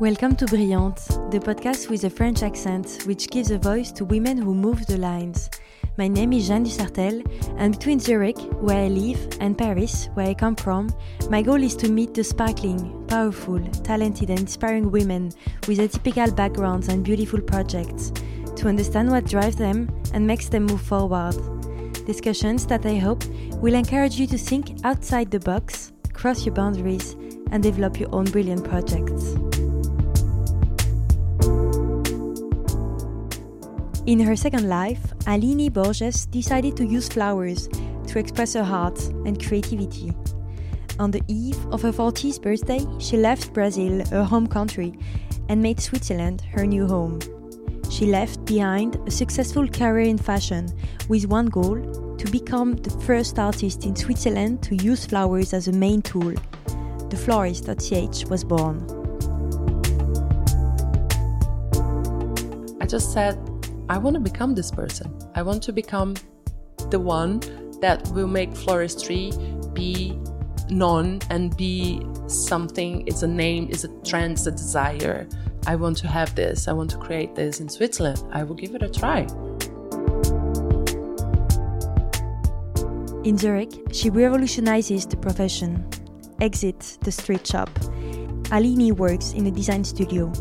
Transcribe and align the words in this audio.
Welcome 0.00 0.36
to 0.36 0.46
Brillante, 0.46 1.28
the 1.32 1.40
podcast 1.40 1.90
with 1.90 2.04
a 2.04 2.10
French 2.10 2.44
accent 2.44 3.02
which 3.04 3.28
gives 3.30 3.50
a 3.50 3.58
voice 3.58 3.90
to 3.90 4.04
women 4.04 4.38
who 4.38 4.54
move 4.54 4.86
the 4.86 4.96
lines. 4.96 5.50
My 5.96 6.06
name 6.06 6.32
is 6.32 6.46
Jeanne 6.46 6.64
Dusartel, 6.64 7.24
and 7.58 7.76
between 7.76 7.98
Zurich, 7.98 8.38
where 8.60 8.84
I 8.84 8.86
live, 8.86 9.38
and 9.40 9.58
Paris, 9.58 10.08
where 10.14 10.28
I 10.28 10.34
come 10.34 10.54
from, 10.54 10.88
my 11.30 11.42
goal 11.42 11.60
is 11.60 11.74
to 11.78 11.90
meet 11.90 12.14
the 12.14 12.22
sparkling, 12.22 13.08
powerful, 13.08 13.58
talented, 13.82 14.30
and 14.30 14.38
inspiring 14.38 14.92
women 14.92 15.32
with 15.66 15.78
atypical 15.78 16.32
backgrounds 16.36 16.86
and 16.86 17.02
beautiful 17.02 17.40
projects, 17.40 18.12
to 18.54 18.68
understand 18.68 19.10
what 19.10 19.26
drives 19.26 19.56
them 19.56 19.90
and 20.14 20.24
makes 20.24 20.48
them 20.48 20.66
move 20.66 20.80
forward. 20.80 21.34
Discussions 22.06 22.66
that 22.66 22.86
I 22.86 22.98
hope 22.98 23.24
will 23.56 23.74
encourage 23.74 24.14
you 24.14 24.28
to 24.28 24.38
think 24.38 24.78
outside 24.84 25.32
the 25.32 25.40
box, 25.40 25.90
cross 26.12 26.46
your 26.46 26.54
boundaries, 26.54 27.14
and 27.50 27.64
develop 27.64 27.98
your 27.98 28.14
own 28.14 28.26
brilliant 28.26 28.62
projects. 28.62 29.34
In 34.08 34.20
her 34.20 34.36
second 34.36 34.70
life, 34.70 35.12
Aline 35.26 35.70
Borges 35.70 36.24
decided 36.24 36.78
to 36.78 36.86
use 36.86 37.10
flowers 37.10 37.68
to 38.06 38.18
express 38.18 38.54
her 38.54 38.64
heart 38.64 38.98
and 39.26 39.38
creativity. 39.38 40.14
On 40.98 41.10
the 41.10 41.20
eve 41.28 41.58
of 41.66 41.82
her 41.82 41.92
40th 41.92 42.40
birthday, 42.40 42.80
she 42.98 43.18
left 43.18 43.52
Brazil, 43.52 44.02
her 44.06 44.24
home 44.24 44.46
country, 44.46 44.98
and 45.50 45.60
made 45.60 45.78
Switzerland 45.78 46.40
her 46.52 46.64
new 46.64 46.86
home. 46.86 47.20
She 47.90 48.06
left 48.06 48.46
behind 48.46 48.96
a 49.06 49.10
successful 49.10 49.68
career 49.68 50.08
in 50.08 50.16
fashion 50.16 50.72
with 51.10 51.26
one 51.26 51.48
goal 51.48 51.76
to 52.16 52.30
become 52.30 52.76
the 52.76 52.98
first 53.04 53.38
artist 53.38 53.84
in 53.84 53.94
Switzerland 53.94 54.62
to 54.62 54.76
use 54.76 55.04
flowers 55.04 55.52
as 55.52 55.68
a 55.68 55.72
main 55.72 56.00
tool. 56.00 56.32
The 57.10 57.16
florist.ch 57.26 58.24
was 58.30 58.42
born. 58.42 58.86
I 62.80 62.86
just 62.86 63.12
said 63.12 63.38
I 63.90 63.96
want 63.96 64.14
to 64.14 64.20
become 64.20 64.54
this 64.54 64.70
person. 64.70 65.16
I 65.34 65.42
want 65.42 65.62
to 65.62 65.72
become 65.72 66.14
the 66.90 67.00
one 67.00 67.40
that 67.80 68.06
will 68.08 68.28
make 68.28 68.50
floristry 68.50 69.32
be 69.72 70.18
known 70.68 71.20
and 71.30 71.56
be 71.56 72.04
something, 72.26 73.06
it's 73.06 73.22
a 73.22 73.26
name, 73.26 73.68
it's 73.70 73.84
a 73.84 73.88
trend, 74.02 74.32
it's 74.32 74.46
a 74.46 74.50
desire. 74.50 75.26
I 75.66 75.76
want 75.76 75.96
to 75.98 76.08
have 76.08 76.34
this, 76.34 76.68
I 76.68 76.72
want 76.72 76.90
to 76.90 76.98
create 76.98 77.34
this 77.34 77.60
in 77.60 77.68
Switzerland. 77.68 78.22
I 78.30 78.42
will 78.42 78.54
give 78.54 78.74
it 78.74 78.82
a 78.82 78.90
try. 78.90 79.20
In 83.24 83.38
Zurich, 83.38 83.72
she 83.92 84.10
revolutionizes 84.10 85.06
the 85.06 85.16
profession. 85.16 85.88
Exit 86.40 86.98
the 87.00 87.12
street 87.12 87.46
shop. 87.46 87.70
Aline 88.50 88.96
works 88.96 89.32
in 89.32 89.46
a 89.46 89.50
design 89.50 89.84
studio. 89.84 90.32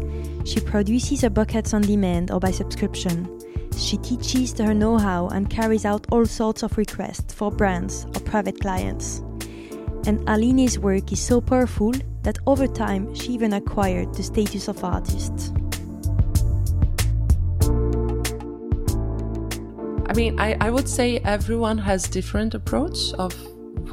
She 0.46 0.62
produces 0.62 1.22
her 1.22 1.30
buckets 1.30 1.74
on 1.74 1.82
demand 1.82 2.32
or 2.32 2.40
by 2.40 2.52
subscription. 2.52 3.28
She 3.78 3.98
teaches 3.98 4.58
her 4.60 4.74
know 4.74 4.98
how 4.98 5.28
and 5.28 5.50
carries 5.50 5.86
out 5.86 6.08
all 6.12 6.26
sorts 6.26 6.64
of 6.64 6.78
requests 6.78 7.34
for 7.34 7.52
brands 7.52 8.06
or 8.06 8.22
private 8.22 8.60
clients. 8.62 9.20
And 10.06 10.24
Aline's 10.30 10.80
work 10.80 11.12
is 11.12 11.20
so 11.20 11.42
powerful 11.42 11.92
that 12.24 12.40
over 12.48 12.66
time 12.66 13.14
she 13.14 13.34
even 13.34 13.54
acquired 13.54 14.14
the 14.14 14.24
status 14.24 14.70
of 14.70 14.84
artist. 14.84 15.54
I 20.10 20.14
mean, 20.16 20.40
I, 20.40 20.56
I 20.62 20.70
would 20.70 20.88
say 20.88 21.18
everyone 21.20 21.78
has 21.78 22.08
different 22.08 22.56
approach 22.56 23.12
of 23.20 23.36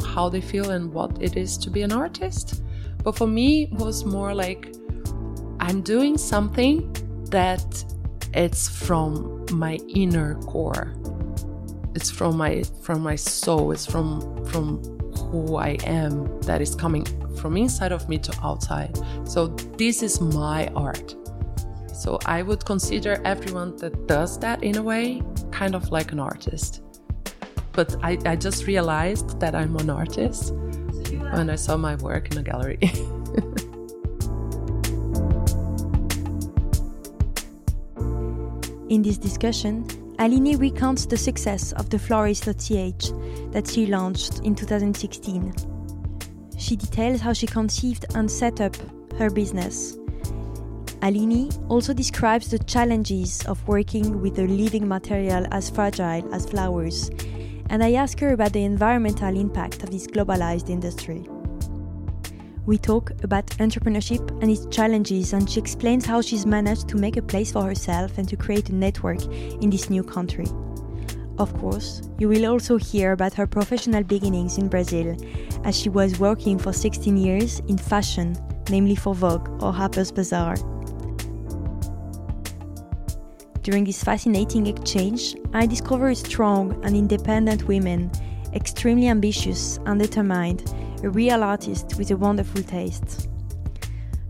how 0.07 0.29
they 0.29 0.41
feel 0.41 0.71
and 0.71 0.93
what 0.93 1.21
it 1.21 1.37
is 1.37 1.59
to 1.59 1.71
be 1.71 1.83
an 1.83 1.93
artist. 1.93 2.63
But 3.05 3.17
for 3.17 3.27
me, 3.27 3.65
it 3.65 3.73
was 3.73 4.05
more 4.05 4.35
like 4.35 4.75
I'm 5.61 5.83
doing 5.83 6.17
something 6.19 6.91
that 7.31 7.85
it's 8.33 8.69
from 8.69 9.47
my 9.53 9.75
inner 9.89 10.35
core. 10.43 10.95
It's 11.95 12.11
from 12.11 12.37
my 12.37 12.65
from 12.83 13.03
my 13.03 13.15
soul. 13.15 13.71
It's 13.73 13.87
from 13.87 14.45
from 14.47 14.83
who 15.31 15.57
I 15.57 15.77
am 15.85 16.41
that 16.43 16.61
is 16.61 16.75
coming 16.75 17.05
from 17.37 17.57
inside 17.57 17.93
of 17.93 18.09
me 18.09 18.19
to 18.19 18.33
outside. 18.43 18.99
So 19.25 19.49
this 19.79 20.03
is 20.03 20.21
my 20.21 20.69
art. 20.75 21.15
So 21.93 22.19
I 22.27 22.43
would 22.43 22.65
consider 22.65 23.21
everyone 23.25 23.77
that 23.77 24.07
does 24.09 24.39
that 24.41 24.65
in 24.65 24.77
a 24.77 24.83
way 24.83 25.23
kind 25.53 25.75
of 25.75 25.91
like 25.91 26.11
an 26.13 26.19
artist. 26.21 26.83
But 27.73 27.97
I, 28.03 28.19
I 28.25 28.37
just 28.37 28.67
realized 28.67 29.41
that 29.41 29.55
I'm 29.55 29.77
an 29.77 29.91
artist 29.91 30.53
when 31.37 31.51
I 31.51 31.57
saw 31.57 31.77
my 31.77 31.97
work 31.97 32.31
in 32.31 32.39
a 32.39 32.43
gallery. 32.43 32.79
In 38.91 39.03
this 39.03 39.19
discussion, 39.19 39.85
Aline 40.21 40.57
recounts 40.57 41.07
the 41.07 41.17
success 41.17 41.73
of 41.73 41.91
the 41.91 41.99
Florist.ch 41.99 43.11
that 43.51 43.69
she 43.69 43.87
launched 43.87 44.39
in 44.41 44.55
2016. 44.55 45.53
She 46.57 46.77
details 46.77 47.21
how 47.21 47.33
she 47.33 47.47
conceived 47.49 48.07
and 48.15 48.31
set 48.31 48.61
up 48.61 48.77
her 49.19 49.31
business. 49.31 49.97
Aline 51.03 51.51
also 51.69 51.93
describes 51.93 52.51
the 52.51 52.59
challenges 52.61 53.45
of 53.47 53.67
working 53.67 54.23
with 54.23 54.39
a 54.39 54.47
living 54.47 54.87
material 54.87 55.45
as 55.51 55.69
fragile 55.71 56.33
as 56.33 56.47
flowers, 56.47 57.11
and 57.71 57.83
I 57.83 57.95
ask 57.95 58.19
her 58.21 58.33
about 58.33 58.53
the 58.53 58.65
environmental 58.65 59.37
impact 59.37 59.83
of 59.83 59.91
this 59.91 60.07
globalized 60.07 60.71
industry. 60.71 61.27
We 62.67 62.79
talk 62.79 63.11
about 63.23 63.47
entrepreneurship 63.59 64.31
and 64.41 64.51
its 64.51 64.65
challenges, 64.67 65.35
and 65.35 65.49
she 65.49 65.61
explains 65.61 66.07
how 66.07 66.23
she's 66.23 66.47
managed 66.47 66.89
to 66.89 66.97
make 66.97 67.17
a 67.17 67.23
place 67.23 67.53
for 67.53 67.63
herself 67.63 68.17
and 68.17 68.27
to 68.29 68.37
create 68.37 68.71
a 68.71 68.75
network 68.75 69.23
in 69.25 69.69
this 69.69 69.91
new 69.91 70.03
country. 70.03 70.47
Of 71.39 71.53
course, 71.59 72.01
you 72.19 72.29
will 72.29 72.47
also 72.47 72.77
hear 72.77 73.13
about 73.13 73.35
her 73.35 73.47
professional 73.47 74.03
beginnings 74.03 74.57
in 74.57 74.69
Brazil, 74.69 75.17
as 75.65 75.79
she 75.79 75.89
was 75.89 76.19
working 76.19 76.59
for 76.59 76.73
16 76.73 77.17
years 77.17 77.61
in 77.69 77.77
fashion, 77.77 78.37
namely 78.71 78.95
for 78.95 79.15
Vogue 79.15 79.49
or 79.63 79.73
Harper's 79.73 80.13
Bazaar. 80.13 80.57
During 83.65 83.85
this 83.85 84.05
fascinating 84.05 84.67
exchange, 84.67 85.37
I 85.55 85.65
discover 85.65 86.15
strong 86.15 86.79
and 86.85 86.95
independent 86.95 87.67
women, 87.67 88.11
extremely 88.53 89.09
ambitious 89.09 89.79
and 89.87 89.99
determined 89.99 90.71
a 91.03 91.09
real 91.09 91.43
artist 91.43 91.95
with 91.97 92.11
a 92.11 92.17
wonderful 92.19 92.63
taste. 92.63 93.31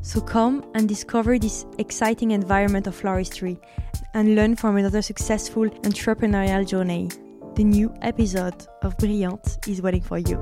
So 0.02 0.20
come 0.20 0.64
and 0.74 0.88
discover 0.88 1.36
this 1.36 1.66
exciting 1.78 2.30
environment 2.30 2.86
of 2.86 2.94
floristry 2.94 3.58
and 4.14 4.36
learn 4.36 4.54
from 4.54 4.76
another 4.76 5.02
successful 5.02 5.68
entrepreneurial 5.82 6.64
journey. 6.64 7.08
The 7.56 7.64
new 7.64 7.92
episode 8.02 8.68
of 8.82 8.96
Brillante 8.98 9.66
is 9.66 9.82
waiting 9.82 10.02
for 10.02 10.18
you. 10.18 10.38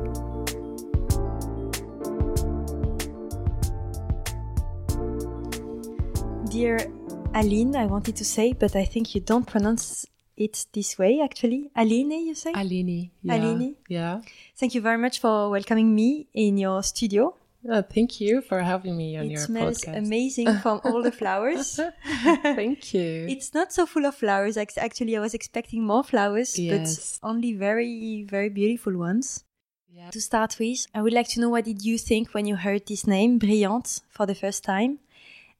Dear 6.50 6.92
Aline, 7.34 7.76
I 7.76 7.86
wanted 7.86 8.16
to 8.16 8.24
say, 8.24 8.52
but 8.52 8.76
I 8.76 8.84
think 8.84 9.14
you 9.14 9.20
don't 9.20 9.46
pronounce 9.46 10.06
it 10.36 10.66
this 10.72 10.98
way 10.98 11.20
actually. 11.22 11.70
Aline, 11.76 12.26
you 12.26 12.34
say? 12.34 12.52
Aline. 12.52 13.10
Yeah. 13.22 13.34
Aline. 13.36 13.76
Yeah. 13.88 14.20
Thank 14.56 14.74
you 14.74 14.80
very 14.80 14.98
much 14.98 15.18
for 15.20 15.50
welcoming 15.50 15.94
me 15.94 16.26
in 16.34 16.58
your 16.58 16.82
studio. 16.82 17.34
Uh, 17.70 17.80
thank 17.80 18.20
you 18.20 18.40
for 18.42 18.60
having 18.60 18.96
me 18.96 19.16
on 19.16 19.26
it 19.26 19.30
your 19.30 19.40
smells 19.40 19.80
podcast. 19.82 19.98
amazing 19.98 20.58
from 20.62 20.80
all 20.84 21.02
the 21.02 21.12
flowers. 21.12 21.78
thank 22.42 22.92
you. 22.92 23.26
It's 23.28 23.54
not 23.54 23.72
so 23.72 23.86
full 23.86 24.04
of 24.04 24.14
flowers. 24.16 24.56
Actually, 24.56 25.16
I 25.16 25.20
was 25.20 25.32
expecting 25.32 25.84
more 25.84 26.02
flowers, 26.02 26.58
Yes. 26.58 27.18
but 27.22 27.28
only 27.28 27.52
very, 27.54 28.24
very 28.28 28.48
beautiful 28.48 28.96
ones. 28.98 29.44
Yeah. 29.88 30.10
To 30.10 30.20
start 30.20 30.56
with, 30.58 30.86
I 30.94 31.02
would 31.02 31.12
like 31.12 31.28
to 31.28 31.40
know 31.40 31.50
what 31.50 31.64
did 31.66 31.84
you 31.84 31.98
think 31.98 32.34
when 32.34 32.46
you 32.46 32.56
heard 32.56 32.86
this 32.86 33.06
name, 33.06 33.38
Brillante, 33.38 34.00
for 34.10 34.26
the 34.26 34.34
first 34.34 34.64
time? 34.64 34.98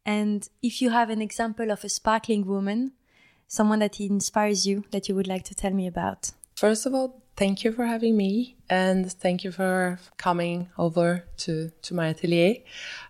And 0.05 0.49
if 0.63 0.83
you 0.83 0.91
have 0.91 1.11
an 1.11 1.23
example 1.23 1.71
of 1.71 1.85
a 1.85 1.89
sparkling 1.89 2.47
woman, 2.47 2.93
someone 3.47 3.81
that 3.81 4.01
inspires 4.01 4.67
you 4.67 4.85
that 4.91 5.09
you 5.09 5.15
would 5.15 5.29
like 5.29 5.45
to 5.45 5.55
tell 5.55 5.73
me 5.73 5.87
about. 5.87 6.33
First 6.57 6.87
of 6.87 6.95
all, 6.95 7.23
thank 7.37 7.65
you 7.65 7.73
for 7.73 7.87
having 7.87 8.17
me 8.17 8.57
and 8.69 9.11
thank 9.13 9.45
you 9.45 9.53
for 9.53 9.99
coming 10.17 10.69
over 10.79 11.25
to, 11.39 11.71
to 11.83 11.95
my 11.95 12.09
atelier. 12.09 12.57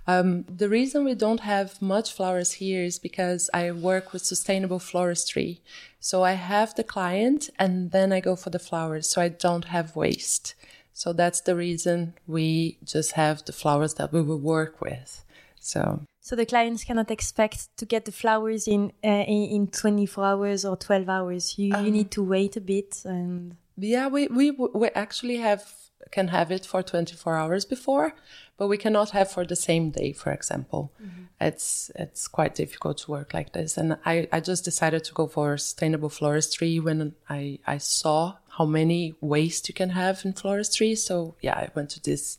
Um, 0.06 0.44
the 0.44 0.68
reason 0.68 1.04
we 1.04 1.14
don't 1.14 1.40
have 1.40 1.80
much 1.80 2.12
flowers 2.12 2.52
here 2.52 2.82
is 2.82 2.98
because 2.98 3.50
I 3.54 3.70
work 3.72 4.12
with 4.12 4.24
sustainable 4.24 4.78
floristry. 4.78 5.60
So 6.00 6.22
I 6.22 6.32
have 6.32 6.74
the 6.74 6.84
client 6.84 7.50
and 7.58 7.90
then 7.90 8.12
I 8.12 8.20
go 8.20 8.36
for 8.36 8.50
the 8.50 8.58
flowers. 8.58 9.08
So 9.08 9.20
I 9.20 9.28
don't 9.28 9.66
have 9.66 9.96
waste. 9.96 10.54
So 10.92 11.12
that's 11.12 11.40
the 11.40 11.56
reason 11.56 12.14
we 12.26 12.78
just 12.84 13.12
have 13.12 13.44
the 13.44 13.52
flowers 13.52 13.94
that 13.94 14.12
we 14.12 14.22
will 14.22 14.38
work 14.38 14.80
with. 14.80 15.24
So 15.58 16.02
So 16.24 16.36
the 16.36 16.46
clients 16.46 16.84
cannot 16.84 17.10
expect 17.10 17.76
to 17.78 17.84
get 17.84 18.04
the 18.04 18.12
flowers 18.12 18.69
in 18.69 18.92
uh, 19.04 19.24
in, 19.26 19.42
in 19.56 19.66
24 19.66 20.24
hours 20.24 20.64
or 20.64 20.76
12 20.76 21.08
hours. 21.08 21.58
You, 21.58 21.66
you 21.66 21.74
Um, 21.74 21.90
need 21.90 22.10
to 22.12 22.22
wait 22.22 22.56
a 22.56 22.60
bit 22.60 23.04
and 23.04 23.56
Yeah, 23.76 24.06
we, 24.08 24.28
we 24.28 24.50
we 24.50 24.88
actually 24.94 25.38
have 25.38 25.62
can 26.10 26.28
have 26.28 26.50
it 26.54 26.66
for 26.66 26.82
24 26.82 27.36
hours 27.36 27.64
before, 27.64 28.14
but 28.56 28.69
we 28.69 28.76
cannot 28.76 29.10
have 29.10 29.30
for 29.30 29.44
the 29.46 29.56
same 29.56 29.90
day, 29.90 30.12
for 30.12 30.30
example. 30.32 30.92
Mm-hmm. 31.02 31.22
It's 31.40 31.90
it's 31.96 32.28
quite 32.28 32.54
difficult 32.54 32.98
to 32.98 33.10
work 33.10 33.34
like 33.34 33.52
this. 33.52 33.76
And 33.76 33.96
I, 34.04 34.28
I 34.32 34.40
just 34.40 34.64
decided 34.64 35.02
to 35.04 35.14
go 35.14 35.26
for 35.26 35.58
sustainable 35.58 36.10
floristry 36.10 36.80
when 36.80 37.14
I, 37.28 37.58
I 37.66 37.78
saw 37.78 38.36
how 38.58 38.66
many 38.66 39.14
waste 39.20 39.69
you 39.69 39.74
can 39.74 39.90
have 39.90 40.24
in 40.24 40.34
floristry. 40.34 40.96
So 40.96 41.34
yeah, 41.40 41.56
I 41.56 41.69
went 41.74 41.90
to 41.90 42.00
this 42.00 42.38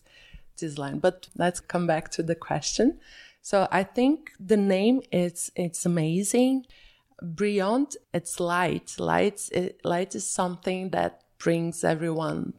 this 0.57 0.77
line. 0.77 0.99
But 0.99 1.27
let's 1.35 1.59
come 1.59 1.85
back 1.87 2.09
to 2.11 2.23
the 2.23 2.35
question. 2.35 2.99
So 3.43 3.67
I 3.71 3.83
think 3.83 4.31
the 4.39 4.57
name 4.57 5.01
is 5.11 5.51
it's 5.55 5.85
amazing. 5.85 6.65
Beyond 7.35 7.97
it's 8.13 8.39
light. 8.39 8.95
Light, 8.97 9.49
it, 9.51 9.81
light 9.83 10.15
is 10.15 10.25
something 10.25 10.89
that 10.91 11.23
brings 11.37 11.83
everyone 11.83 12.53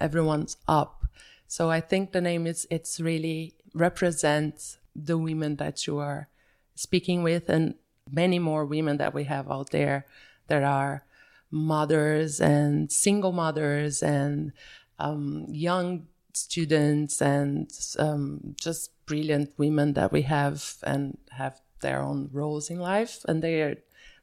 everyone's 0.00 0.56
up. 0.66 1.04
So 1.46 1.70
I 1.70 1.80
think 1.80 2.12
the 2.12 2.22
name 2.22 2.46
is 2.46 2.66
it's 2.70 2.98
really 2.98 3.54
represents 3.74 4.78
the 4.96 5.18
women 5.18 5.56
that 5.56 5.86
you 5.86 5.98
are 5.98 6.28
speaking 6.74 7.22
with 7.22 7.50
and 7.50 7.74
many 8.10 8.38
more 8.38 8.64
women 8.64 8.96
that 8.96 9.12
we 9.12 9.24
have 9.24 9.50
out 9.50 9.70
there 9.70 10.06
that 10.46 10.62
are 10.62 11.04
mothers 11.50 12.40
and 12.40 12.90
single 12.90 13.32
mothers 13.32 14.02
and 14.02 14.52
um, 14.98 15.44
young 15.50 16.06
students 16.32 17.20
and 17.20 17.70
um, 17.98 18.54
just 18.58 18.90
brilliant 19.10 19.50
women 19.58 19.94
that 19.94 20.10
we 20.12 20.22
have 20.22 20.56
and 20.92 21.18
have 21.40 21.54
their 21.80 22.00
own 22.08 22.28
roles 22.32 22.70
in 22.70 22.78
life. 22.78 23.14
And 23.28 23.42
they 23.42 23.56
are, 23.62 23.76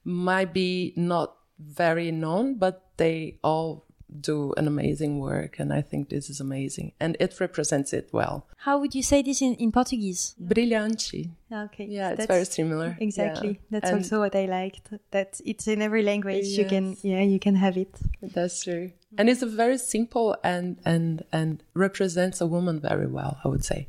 might 0.03 0.53
be 0.53 0.93
not 0.95 1.35
very 1.59 2.11
known 2.11 2.55
but 2.55 2.75
they 2.97 3.39
all 3.43 3.83
do 4.21 4.53
an 4.55 4.67
amazing 4.67 5.19
work. 5.19 5.59
And 5.59 5.73
i 5.73 5.81
think 5.81 6.09
this 6.09 6.29
is 6.29 6.39
amazing. 6.39 6.93
And 7.03 7.17
it 7.19 7.31
represents 7.39 7.91
it 7.99 8.09
well. 8.13 8.35
How 8.67 8.75
would 8.79 8.93
you 8.95 9.03
say 9.03 9.21
this 9.21 9.41
in, 9.41 9.55
in 9.55 9.71
portuguese? 9.71 10.35
Brilhante 10.41 11.31
okay. 11.51 11.87
Yeah 11.97 12.11
it's 12.11 12.25
very 12.25 12.45
similar. 12.45 12.89
Exactly. 13.07 13.49
Yeah. 13.49 13.67
that's 13.71 13.89
and 13.89 13.97
also 13.99 14.19
what 14.23 14.35
i 14.43 14.45
liked 14.45 14.85
that 15.15 15.41
it's 15.51 15.67
in 15.67 15.81
every 15.81 16.03
language 16.11 16.45
yes. 16.45 16.57
you 16.59 16.65
can 16.73 16.85
yeah 17.01 17.23
you 17.33 17.39
can 17.39 17.55
have 17.55 17.75
it. 17.77 17.93
That's 18.21 18.63
true. 18.63 18.91
And 19.17 19.29
it's 19.29 19.43
a 19.49 19.51
very 19.63 19.79
simple 19.95 20.37
and 20.53 20.67
and 20.93 21.25
and 21.39 21.51
represents 21.73 22.37
a 22.39 22.47
woman 22.55 22.79
very 22.79 23.09
well 23.17 23.33
i 23.43 23.47
would 23.51 23.65
say 23.71 23.87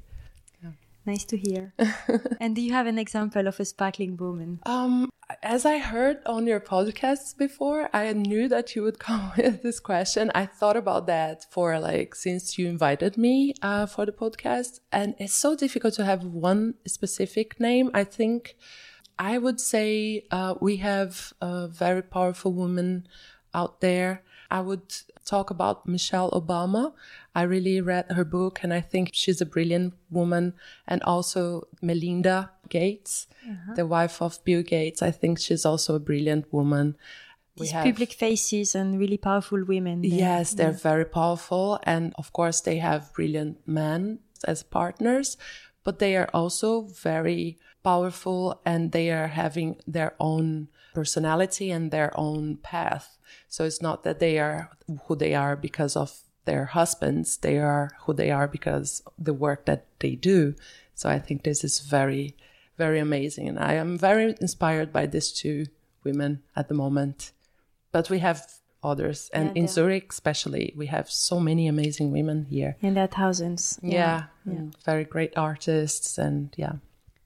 Nice 1.09 1.25
to 1.25 1.39
hear. 1.39 1.73
and 2.39 2.55
do 2.55 2.61
you 2.61 2.73
have 2.75 2.87
an 2.87 2.99
example 2.99 3.47
of 3.47 3.59
a 3.59 3.65
sparkling 3.65 4.19
woman? 4.19 4.61
Um, 4.67 5.09
as 5.43 5.65
I 5.65 5.79
heard 5.79 6.19
on 6.27 6.47
your 6.47 6.61
podcasts 6.61 7.35
before, 7.35 7.89
I 7.95 8.13
knew 8.13 8.47
that 8.49 8.77
you 8.77 8.83
would 8.83 8.99
come 9.09 9.33
with 9.35 9.63
this 9.63 9.81
question. 9.81 10.31
I 10.35 10.45
thought 10.45 10.77
about 10.77 11.07
that 11.07 11.47
for 11.51 11.79
like 11.81 12.15
since 12.15 12.59
you 12.59 12.69
invited 12.69 13.17
me 13.17 13.55
uh, 13.63 13.87
for 13.87 14.05
the 14.05 14.13
podcast, 14.13 14.81
and 14.93 15.15
it's 15.19 15.33
so 15.33 15.57
difficult 15.57 15.95
to 15.95 16.05
have 16.05 16.25
one 16.25 16.75
specific 16.87 17.59
name. 17.59 17.91
I 17.95 18.05
think 18.05 18.57
I 19.19 19.39
would 19.39 19.61
say 19.61 20.27
uh, 20.31 20.57
we 20.61 20.77
have 20.77 21.33
a 21.41 21.69
very 21.69 22.03
powerful 22.03 22.53
woman 22.53 23.09
out 23.55 23.81
there. 23.81 24.25
I 24.51 24.61
would 24.61 24.95
talk 25.25 25.51
about 25.51 25.87
Michelle 25.87 26.31
Obama. 26.31 26.95
I 27.35 27.43
really 27.43 27.81
read 27.81 28.07
her 28.11 28.25
book 28.25 28.61
and 28.63 28.73
I 28.73 28.81
think 28.81 29.11
she's 29.13 29.41
a 29.41 29.47
brilliant 29.47 29.95
woman. 30.11 30.55
And 30.87 31.03
also 31.03 31.69
Melinda 31.83 32.51
Gates, 32.69 33.27
uh-huh. 33.47 33.75
the 33.75 33.87
wife 33.87 34.23
of 34.23 34.43
Bill 34.45 34.63
Gates. 34.63 35.03
I 35.03 35.11
think 35.11 35.39
she's 35.39 35.67
also 35.67 35.95
a 35.95 36.01
brilliant 36.01 36.53
woman. 36.53 36.97
These 37.57 37.73
have, 37.73 37.85
public 37.85 38.13
faces 38.13 38.75
and 38.75 38.99
really 38.99 39.19
powerful 39.19 39.65
women. 39.65 40.03
There. 40.03 40.11
Yes, 40.11 40.55
they're 40.55 40.73
very 40.73 41.05
powerful. 41.05 41.79
And 41.83 42.15
of 42.17 42.33
course, 42.33 42.61
they 42.61 42.79
have 42.79 43.13
brilliant 43.13 43.67
men 43.67 44.21
as 44.45 44.63
partners, 44.63 45.37
but 45.85 45.99
they 45.99 46.17
are 46.17 46.31
also 46.33 46.83
very 46.83 47.59
powerful 47.83 48.61
and 48.65 48.93
they 48.93 49.11
are 49.11 49.29
having 49.29 49.77
their 49.87 50.15
own 50.21 50.69
personality 50.95 51.71
and 51.71 51.91
their 51.91 52.13
own 52.19 52.57
path. 52.57 53.18
So 53.49 53.65
it's 53.65 53.83
not 53.83 54.05
that 54.05 54.19
they 54.19 54.39
are 54.39 54.71
who 55.07 55.17
they 55.17 55.35
are 55.35 55.57
because 55.57 55.97
of 55.97 56.21
their 56.45 56.65
husbands, 56.65 57.37
they 57.37 57.59
are 57.59 57.91
who 58.03 58.15
they 58.15 58.31
are 58.31 58.49
because 58.49 59.03
the 59.19 59.35
work 59.35 59.67
that 59.67 59.87
they 59.99 60.15
do. 60.15 60.55
So 60.95 61.09
I 61.09 61.19
think 61.19 61.43
this 61.43 61.63
is 61.63 61.81
very, 61.81 62.37
very 62.77 62.99
amazing. 62.99 63.49
And 63.49 63.59
I 63.59 63.75
am 63.75 63.99
very 63.99 64.35
inspired 64.41 64.93
by 64.93 65.07
these 65.07 65.31
two 65.31 65.67
women 66.05 66.43
at 66.57 66.69
the 66.69 66.75
moment. 66.75 67.33
But 67.93 68.09
we 68.11 68.21
have 68.21 68.47
others. 68.83 69.31
And 69.33 69.49
yeah, 69.49 69.63
in 69.63 69.69
Zurich, 69.69 70.07
especially, 70.11 70.73
we 70.77 70.87
have 70.87 71.11
so 71.11 71.39
many 71.39 71.69
amazing 71.69 72.13
women 72.13 72.47
here. 72.49 72.77
And 72.83 72.97
there 72.97 73.05
are 73.05 73.09
thousands. 73.09 73.79
Yeah. 73.83 74.25
yeah. 74.47 74.53
yeah. 74.53 74.61
Very 74.85 75.05
great 75.05 75.37
artists. 75.37 76.19
And 76.19 76.55
yeah. 76.57 76.73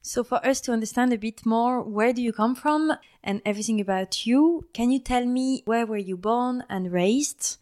So, 0.05 0.21
for 0.21 0.45
us 0.45 0.59
to 0.61 0.73
understand 0.73 1.13
a 1.13 1.17
bit 1.17 1.45
more, 1.45 1.81
where 1.81 2.11
do 2.11 2.21
you 2.21 2.33
come 2.33 2.55
from 2.55 2.91
and 3.23 3.41
everything 3.45 3.79
about 3.79 4.27
you, 4.27 4.65
can 4.73 4.91
you 4.91 4.99
tell 4.99 5.25
me 5.25 5.61
where 5.63 5.85
were 5.85 6.03
you 6.09 6.17
born 6.17 6.65
and 6.69 6.91
raised, 6.91 7.57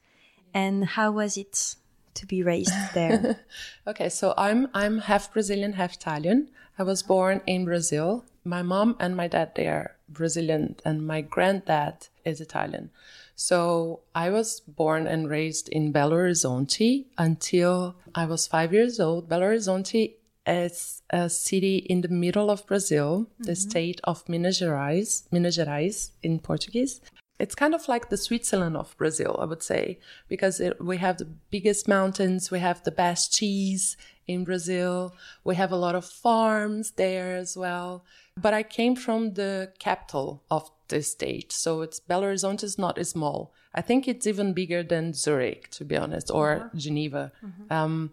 and 0.52 0.84
how 0.84 1.12
was 1.12 1.38
it 1.38 1.76
to 2.16 2.26
be 2.26 2.42
raised 2.42 2.74
there? 2.96 3.46
okay, 3.86 4.10
so 4.10 4.34
I'm 4.40 4.70
I'm 4.74 4.98
half 4.98 5.32
Brazilian, 5.32 5.74
half 5.74 5.94
Italian. 5.94 6.50
I 6.80 6.84
was 6.84 7.04
born 7.04 7.42
in 7.46 7.64
Brazil. 7.64 8.26
My 8.44 8.64
mom 8.64 8.96
and 9.00 9.16
my 9.16 9.28
dad 9.28 9.52
they 9.54 9.68
are 9.68 9.98
Brazilian, 10.10 10.78
and 10.84 11.06
my 11.06 11.22
granddad 11.22 12.08
is 12.26 12.42
Italian. 12.42 12.90
So 13.36 14.00
I 14.16 14.32
was 14.32 14.62
born 14.62 15.06
and 15.06 15.30
raised 15.30 15.70
in 15.70 15.94
Belo 15.94 16.14
Horizonte 16.14 17.06
until 17.20 17.98
I 18.16 18.26
was 18.26 18.48
five 18.48 18.74
years 18.74 19.00
old. 19.00 19.30
Belo 19.30 19.54
Horizonte 19.54 20.16
it's 20.46 21.04
a 21.10 21.30
city 21.30 21.78
in 21.78 22.02
the 22.02 22.08
middle 22.08 22.50
of 22.50 22.66
Brazil, 22.66 23.22
mm-hmm. 23.22 23.44
the 23.44 23.56
state 23.56 24.02
of 24.04 24.28
Minas 24.28 24.60
Gerais, 24.60 25.24
Minas 25.32 25.58
Gerais 25.58 26.12
in 26.24 26.40
Portuguese. 26.40 27.02
It's 27.40 27.56
kind 27.56 27.74
of 27.74 27.88
like 27.88 28.10
the 28.10 28.18
Switzerland 28.18 28.78
of 28.78 28.96
Brazil, 28.98 29.38
I 29.42 29.46
would 29.46 29.64
say, 29.64 30.00
because 30.28 30.60
it, 30.60 30.84
we 30.84 30.98
have 30.98 31.18
the 31.18 31.26
biggest 31.26 31.88
mountains, 31.88 32.52
we 32.52 32.60
have 32.60 32.84
the 32.84 32.92
best 32.92 33.34
cheese 33.34 33.98
in 34.28 34.44
Brazil, 34.44 35.16
we 35.44 35.56
have 35.56 35.72
a 35.72 35.76
lot 35.76 35.96
of 35.96 36.06
farms 36.06 36.92
there 36.92 37.36
as 37.36 37.58
well. 37.58 38.06
But 38.38 38.54
I 38.54 38.64
came 38.64 38.96
from 38.96 39.34
the 39.34 39.72
capital 39.80 40.44
of 40.52 40.70
the 40.90 41.02
state, 41.02 41.52
so 41.52 41.82
it's 41.82 42.00
Belo 42.00 42.24
Horizonte 42.24 42.64
is 42.64 42.78
not 42.78 43.04
small. 43.06 43.54
I 43.74 43.82
think 43.82 44.08
it's 44.08 44.28
even 44.28 44.54
bigger 44.54 44.84
than 44.84 45.14
Zurich, 45.14 45.70
to 45.72 45.86
be 45.86 45.98
honest, 45.98 46.30
or 46.30 46.56
uh-huh. 46.56 46.70
Geneva. 46.76 47.32
Mm-hmm. 47.44 47.74
Um, 47.74 48.12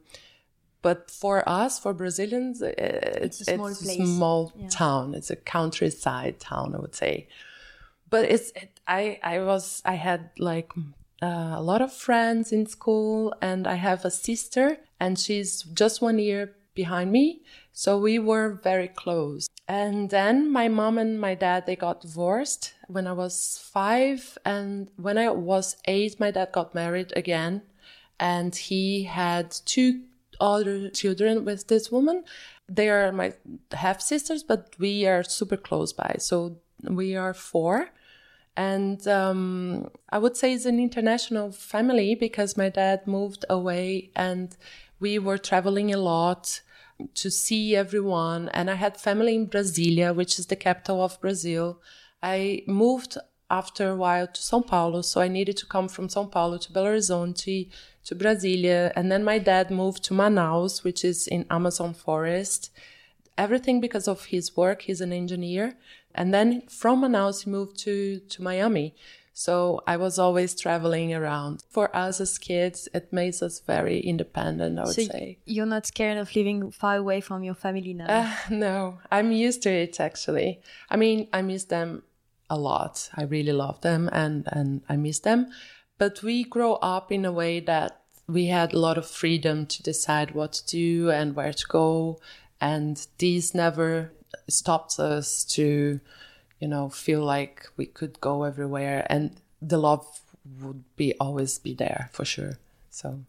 but 0.89 1.11
for 1.11 1.47
us, 1.47 1.79
for 1.79 1.93
Brazilians, 1.93 2.63
it's, 2.63 3.43
it's 3.43 3.43
a 3.43 3.57
small, 3.57 3.69
it's 3.69 3.83
a 3.87 4.07
small 4.07 4.53
yeah. 4.57 4.69
town. 4.71 5.15
It's 5.19 5.31
a 5.31 5.37
countryside 5.37 6.41
town, 6.41 6.75
I 6.75 6.79
would 6.79 6.95
say. 6.95 7.29
But 8.09 8.25
it's 8.35 8.49
it, 8.63 8.81
I 8.87 9.21
I 9.23 9.41
was 9.41 9.83
I 9.85 9.97
had 9.97 10.31
like 10.39 10.71
uh, 11.21 11.53
a 11.61 11.65
lot 11.71 11.83
of 11.83 11.93
friends 11.93 12.53
in 12.53 12.65
school, 12.65 13.35
and 13.43 13.67
I 13.67 13.75
have 13.75 14.07
a 14.07 14.11
sister, 14.11 14.79
and 14.99 15.19
she's 15.19 15.53
just 15.83 16.01
one 16.01 16.19
year 16.19 16.57
behind 16.75 17.13
me. 17.13 17.43
So 17.75 17.99
we 17.99 18.19
were 18.19 18.49
very 18.71 18.89
close. 18.89 19.47
And 19.69 20.09
then 20.09 20.51
my 20.51 20.69
mom 20.69 20.97
and 20.97 21.21
my 21.21 21.35
dad 21.35 21.67
they 21.67 21.77
got 21.77 22.01
divorced 22.01 22.73
when 22.95 23.07
I 23.07 23.13
was 23.13 23.35
five, 23.63 24.39
and 24.47 24.91
when 24.97 25.19
I 25.19 25.29
was 25.29 25.77
eight, 25.85 26.19
my 26.19 26.31
dad 26.31 26.49
got 26.53 26.75
married 26.75 27.13
again, 27.15 27.61
and 28.19 28.57
he 28.57 29.03
had 29.05 29.51
two 29.67 30.08
other 30.41 30.89
children 30.91 31.45
with 31.45 31.69
this 31.69 31.91
woman. 31.91 32.25
They 32.69 32.89
are 32.89 33.13
my 33.13 33.33
half 33.73 34.01
sisters, 34.01 34.43
but 34.43 34.75
we 34.79 35.07
are 35.07 35.23
super 35.23 35.57
close 35.57 35.93
by. 35.93 36.17
So 36.19 36.59
we 36.83 37.17
are 37.17 37.35
four. 37.35 37.91
And 38.57 39.07
um, 39.07 39.89
I 40.11 40.19
would 40.19 40.37
say 40.37 40.53
it's 40.53 40.65
an 40.65 40.81
international 40.81 41.53
family 41.53 42.15
because 42.15 42.57
my 42.57 42.69
dad 42.69 43.07
moved 43.07 43.45
away 43.49 44.11
and 44.17 44.57
we 44.99 45.19
were 45.19 45.39
traveling 45.39 45.95
a 45.95 45.99
lot 45.99 46.61
to 47.15 47.31
see 47.31 47.77
everyone. 47.77 48.49
And 48.49 48.69
I 48.69 48.75
had 48.75 48.97
family 48.97 49.37
in 49.37 49.47
Brasilia, 49.47 50.15
which 50.15 50.39
is 50.39 50.47
the 50.47 50.57
capital 50.57 51.05
of 51.05 51.21
Brazil. 51.21 51.81
I 52.21 52.65
moved 52.67 53.17
after 53.51 53.91
a 53.91 53.97
while 53.97 54.27
to 54.27 54.41
São 54.41 54.67
Paulo, 54.67 55.03
so 55.03 55.21
I 55.21 55.29
needed 55.29 55.57
to 55.59 55.67
come 55.67 55.89
from 55.89 56.09
São 56.09 56.31
Paulo 56.31 56.59
to 56.59 56.73
Belo 56.73 56.87
Horizonte 56.87 57.71
to 58.09 58.15
Brasilia. 58.15 58.91
And 58.97 59.13
then 59.13 59.23
my 59.23 59.39
dad 59.39 59.71
moved 59.71 60.03
to 60.05 60.15
Manaus, 60.15 60.83
which 60.83 61.05
is 61.05 61.27
in 61.27 61.45
Amazon 61.51 61.93
forest. 61.93 62.71
Everything 63.37 63.81
because 63.81 64.09
of 64.09 64.27
his 64.27 64.57
work. 64.57 64.83
He's 64.83 65.03
an 65.03 65.13
engineer. 65.13 65.75
And 66.15 66.33
then 66.33 66.63
from 66.69 67.03
Manaus, 67.03 67.45
he 67.45 67.51
moved 67.51 67.79
to, 67.81 68.21
to 68.21 68.43
Miami. 68.43 68.95
So 69.35 69.83
I 69.87 69.99
was 69.99 70.19
always 70.19 70.59
traveling 70.59 71.13
around. 71.15 71.63
For 71.69 71.95
us 71.95 72.19
as 72.21 72.39
kids, 72.39 72.89
it 72.95 73.13
makes 73.13 73.43
us 73.43 73.61
very 73.61 74.01
independent, 74.01 74.79
I 74.79 74.85
would 74.85 74.95
so 74.95 75.03
say. 75.03 75.39
You're 75.45 75.67
not 75.67 75.87
scared 75.87 76.17
of 76.17 76.35
living 76.35 76.71
far 76.71 76.97
away 76.97 77.21
from 77.21 77.45
your 77.45 77.55
family 77.55 77.93
now? 77.93 78.07
Uh, 78.09 78.35
no, 78.51 78.99
I'm 79.13 79.31
used 79.33 79.63
to 79.65 79.71
it 79.71 80.01
actually. 80.01 80.61
I 80.91 80.97
mean, 80.97 81.29
I 81.33 81.43
miss 81.43 81.65
them 81.65 82.03
a 82.51 82.59
lot. 82.59 83.11
I 83.15 83.25
really 83.25 83.53
love 83.53 83.83
them 83.83 84.09
and, 84.13 84.49
and 84.51 84.81
I 84.89 84.97
miss 84.97 85.21
them. 85.21 85.53
But 85.99 86.23
we 86.23 86.45
grow 86.45 86.75
up 86.75 87.11
in 87.13 87.25
a 87.25 87.33
way 87.33 87.61
that 87.61 88.01
we 88.27 88.47
had 88.47 88.73
a 88.73 88.79
lot 88.79 88.99
of 88.99 89.07
freedom 89.07 89.67
to 89.67 89.83
decide 89.83 90.33
what 90.33 90.53
to 90.53 90.67
do 90.67 91.11
and 91.11 91.35
where 91.35 91.53
to 91.53 91.67
go. 91.67 92.21
And 92.61 93.05
these 93.19 93.55
never 93.55 94.13
stopped 94.49 94.99
us 94.99 95.45
to, 95.45 96.01
you 96.61 96.69
know, 96.69 96.89
feel 96.89 97.23
like 97.25 97.69
we 97.77 97.87
could 97.87 98.21
go 98.21 98.45
everywhere 98.45 99.07
and 99.11 99.41
the 99.61 99.79
love 99.79 100.07
would 100.61 100.85
be 100.97 101.15
always 101.19 101.59
be 101.59 101.75
there 101.75 102.11
for 102.13 102.25
sure. 102.25 102.59
So 102.91 103.21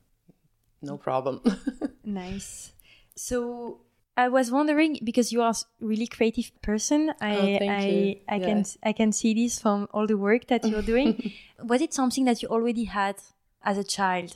no 0.81 0.97
problem. 0.97 1.41
nice. 2.03 2.71
So 3.15 3.81
I 4.19 4.27
was 4.27 4.51
wondering 4.51 4.99
because 5.01 5.31
you 5.31 5.41
are 5.41 5.51
a 5.51 5.85
really 5.85 6.05
creative 6.05 6.51
person. 6.61 7.13
I 7.21 7.35
Oh, 7.35 7.57
thank 7.57 7.71
I. 7.71 8.17
I 8.27 8.39
Yeah. 8.39 8.45
can 8.47 8.65
I 8.83 8.91
can 8.91 9.11
see 9.13 9.33
this 9.33 9.59
from 9.59 9.87
all 9.93 10.07
the 10.07 10.17
work 10.17 10.47
that 10.47 10.65
you're 10.65 10.81
doing. 10.81 11.31
was 11.63 11.81
it 11.81 11.93
something 11.93 12.25
that 12.25 12.41
you 12.41 12.49
already 12.49 12.83
had 12.83 13.15
as 13.63 13.77
a 13.77 13.83
child? 13.83 14.35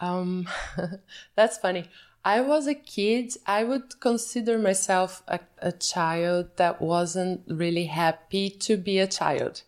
Um, 0.00 0.48
that's 1.36 1.58
funny. 1.58 1.84
I 2.24 2.40
was 2.40 2.66
a 2.66 2.74
kid. 2.74 3.36
I 3.46 3.64
would 3.64 4.00
consider 4.00 4.58
myself 4.58 5.22
a, 5.28 5.40
a 5.58 5.72
child 5.72 6.56
that 6.56 6.80
wasn't 6.80 7.42
really 7.46 7.86
happy 7.86 8.48
to 8.66 8.78
be 8.78 8.98
a 8.98 9.06
child. 9.06 9.64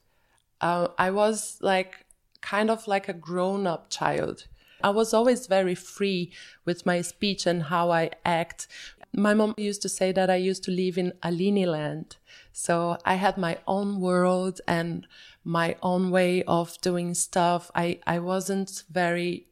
Uh, 0.63 0.89
I 0.97 1.11
was 1.11 1.59
like 1.61 2.07
kind 2.41 2.71
of 2.71 2.89
like 2.89 3.09
a 3.09 3.13
grown 3.13 3.67
up 3.67 3.91
child. 3.91 4.47
I 4.83 4.91
was 4.91 5.15
always 5.15 5.47
very 5.47 5.75
free 5.75 6.33
with 6.65 6.87
my 6.87 7.01
speech 7.01 7.47
and 7.47 7.65
how 7.65 7.91
I 7.91 8.11
act. 8.25 8.67
My 9.15 9.35
mom 9.35 9.55
used 9.57 9.83
to 9.83 9.89
say 9.89 10.13
that 10.13 10.31
I 10.31 10.37
used 10.37 10.65
to 10.65 10.71
live 10.71 10.97
in 10.97 11.13
Aline 11.23 11.67
land. 11.67 12.17
So 12.53 12.99
I 13.05 13.15
had 13.15 13.37
my 13.37 13.59
own 13.67 14.01
world 14.01 14.61
and 14.67 15.07
my 15.45 15.77
own 15.83 16.11
way 16.11 16.43
of 16.45 16.81
doing 16.81 17.15
stuff. 17.15 17.71
I, 17.75 18.01
I 18.07 18.19
wasn't 18.19 18.85
very 18.91 19.49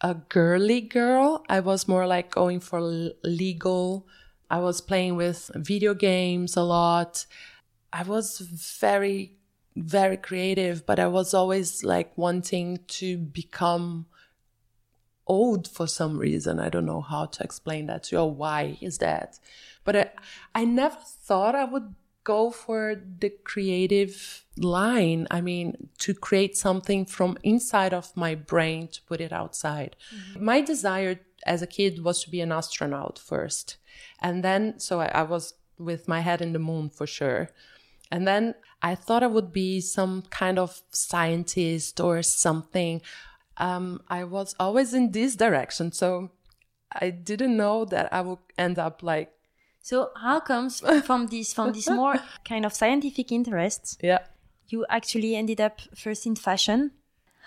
a 0.00 0.14
girly 0.14 0.80
girl. 0.80 1.44
I 1.48 1.60
was 1.60 1.86
more 1.86 2.06
like 2.06 2.30
going 2.30 2.60
for 2.60 2.80
legal. 2.80 4.06
I 4.50 4.58
was 4.58 4.80
playing 4.80 5.16
with 5.16 5.50
video 5.54 5.94
games 5.94 6.56
a 6.56 6.62
lot. 6.62 7.26
I 7.92 8.02
was 8.02 8.38
very, 8.80 9.36
very 9.76 10.16
creative, 10.16 10.86
but 10.86 10.98
I 10.98 11.06
was 11.06 11.34
always 11.34 11.84
like 11.84 12.16
wanting 12.16 12.80
to 12.88 13.18
become 13.18 14.06
old 15.30 15.68
for 15.76 15.86
some 15.86 16.18
reason. 16.18 16.58
I 16.58 16.68
don't 16.68 16.90
know 16.92 17.02
how 17.12 17.26
to 17.26 17.44
explain 17.44 17.86
that 17.86 18.02
to 18.04 18.16
you 18.16 18.22
or 18.22 18.34
why 18.42 18.76
is 18.80 18.98
that. 18.98 19.38
But 19.84 19.94
I, 19.96 20.10
I 20.60 20.64
never 20.64 21.00
thought 21.26 21.54
I 21.54 21.66
would 21.72 21.94
go 22.24 22.50
for 22.50 22.82
the 23.22 23.30
creative 23.52 24.44
line. 24.56 25.28
I 25.30 25.40
mean, 25.40 25.88
to 25.98 26.12
create 26.14 26.56
something 26.56 27.06
from 27.06 27.38
inside 27.42 27.94
of 27.94 28.16
my 28.16 28.34
brain 28.34 28.88
to 28.88 29.00
put 29.10 29.20
it 29.20 29.32
outside. 29.32 29.92
Mm-hmm. 30.14 30.44
My 30.44 30.60
desire 30.60 31.20
as 31.46 31.62
a 31.62 31.72
kid 31.76 32.04
was 32.04 32.24
to 32.24 32.30
be 32.30 32.40
an 32.40 32.52
astronaut 32.52 33.16
first. 33.18 33.76
And 34.20 34.44
then, 34.44 34.80
so 34.80 35.00
I, 35.00 35.08
I 35.20 35.22
was 35.22 35.54
with 35.78 36.08
my 36.08 36.20
head 36.20 36.42
in 36.42 36.52
the 36.52 36.58
moon 36.58 36.90
for 36.90 37.06
sure. 37.06 37.50
And 38.10 38.26
then 38.26 38.54
I 38.82 38.94
thought 38.94 39.22
I 39.22 39.28
would 39.28 39.52
be 39.52 39.80
some 39.80 40.22
kind 40.30 40.58
of 40.58 40.82
scientist 40.90 42.00
or 42.00 42.22
something. 42.22 43.00
Um, 43.60 44.00
I 44.08 44.24
was 44.24 44.54
always 44.58 44.94
in 44.94 45.12
this 45.12 45.36
direction. 45.36 45.92
So 45.92 46.30
I 46.92 47.10
didn't 47.10 47.56
know 47.56 47.84
that 47.84 48.12
I 48.12 48.20
would 48.22 48.38
end 48.58 48.78
up 48.78 49.02
like, 49.02 49.30
So 49.82 50.10
how 50.16 50.40
comes 50.40 50.80
from 51.04 51.28
this 51.28 51.52
from 51.54 51.72
this 51.72 51.88
more 51.88 52.16
kind 52.48 52.64
of 52.66 52.72
scientific 52.72 53.30
interest? 53.32 54.00
yeah. 54.02 54.20
you 54.68 54.86
actually 54.88 55.36
ended 55.36 55.60
up 55.60 55.80
first 55.94 56.26
in 56.26 56.36
fashion? 56.36 56.90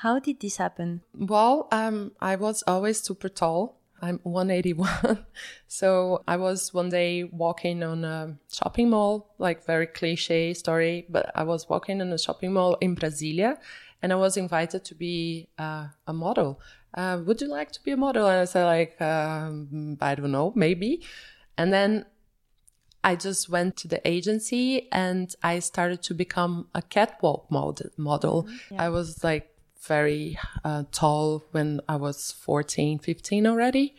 How 0.03 0.19
did 0.19 0.39
this 0.39 0.57
happen? 0.57 1.01
Well, 1.13 1.67
um, 1.71 2.11
I 2.19 2.35
was 2.35 2.63
always 2.67 2.99
super 3.01 3.29
tall. 3.29 3.77
I'm 4.01 4.19
181. 4.23 5.25
so 5.67 6.23
I 6.27 6.35
was 6.35 6.73
one 6.73 6.89
day 6.89 7.23
walking 7.23 7.83
on 7.83 8.03
a 8.03 8.35
shopping 8.51 8.89
mall, 8.89 9.33
like 9.37 9.65
very 9.65 9.87
cliche 9.87 10.53
story, 10.53 11.05
but 11.09 11.31
I 11.35 11.43
was 11.43 11.69
walking 11.69 12.01
in 12.01 12.11
a 12.11 12.17
shopping 12.17 12.51
mall 12.53 12.75
in 12.81 12.95
Brasilia 12.97 13.57
and 14.03 14.11
I 14.11 14.17
was 14.17 14.35
invited 14.35 14.83
to 14.83 14.95
be 14.95 15.47
uh, 15.57 15.87
a 16.05 16.13
model. 16.13 16.59
Uh, 16.93 17.21
would 17.25 17.41
you 17.41 17.47
like 17.47 17.71
to 17.71 17.81
be 17.81 17.91
a 17.91 17.97
model? 17.97 18.27
And 18.27 18.41
I 18.41 18.45
said 18.45 18.65
like, 18.65 19.01
um, 19.01 19.97
I 20.01 20.13
don't 20.13 20.31
know, 20.31 20.51
maybe. 20.55 21.01
And 21.57 21.71
then 21.71 22.05
I 23.01 23.15
just 23.15 23.49
went 23.49 23.77
to 23.77 23.87
the 23.87 24.05
agency 24.07 24.89
and 24.91 25.33
I 25.41 25.59
started 25.59 26.03
to 26.03 26.13
become 26.13 26.67
a 26.75 26.81
catwalk 26.81 27.49
mod- 27.49 27.91
model. 27.97 28.47
I 28.77 28.89
was 28.89 29.23
like 29.23 29.49
very 29.81 30.37
uh, 30.65 30.83
tall 30.91 31.45
when 31.51 31.79
I 31.87 31.95
was 31.95 32.31
14, 32.31 32.99
15 32.99 33.47
already. 33.47 33.95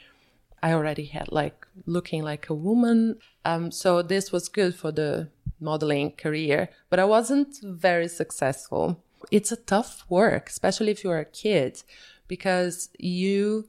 I 0.63 0.73
already 0.75 1.07
had 1.07 1.33
like 1.33 1.67
looking 1.87 2.23
like 2.23 2.51
a 2.51 2.55
woman. 2.55 3.17
Um, 3.45 3.71
so 3.71 4.03
this 4.03 4.33
was 4.33 4.49
good 4.49 4.75
for 4.75 4.93
the 4.93 5.29
modeling 5.61 6.13
career, 6.13 6.69
but 6.91 6.99
I 6.99 7.05
wasn't 7.05 7.57
very 7.63 8.09
successful. 8.09 9.03
It's 9.31 9.53
a 9.53 9.57
tough 9.57 10.05
work, 10.09 10.49
especially 10.49 10.93
if 10.93 11.05
you're 11.05 11.19
a 11.19 11.25
kid, 11.25 11.83
because 12.29 12.91
you 12.99 13.69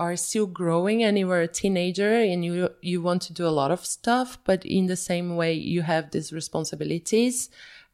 are 0.00 0.16
still 0.16 0.46
growing 0.46 1.02
and 1.02 1.18
you 1.18 1.30
are 1.30 1.42
a 1.42 1.48
teenager 1.48 2.14
and 2.14 2.42
you 2.42 2.70
you 2.80 3.02
want 3.02 3.20
to 3.20 3.34
do 3.34 3.46
a 3.46 3.56
lot 3.60 3.70
of 3.70 3.84
stuff 3.84 4.38
but 4.44 4.64
in 4.64 4.86
the 4.86 4.96
same 4.96 5.36
way 5.36 5.52
you 5.52 5.82
have 5.82 6.10
these 6.10 6.32
responsibilities. 6.32 7.50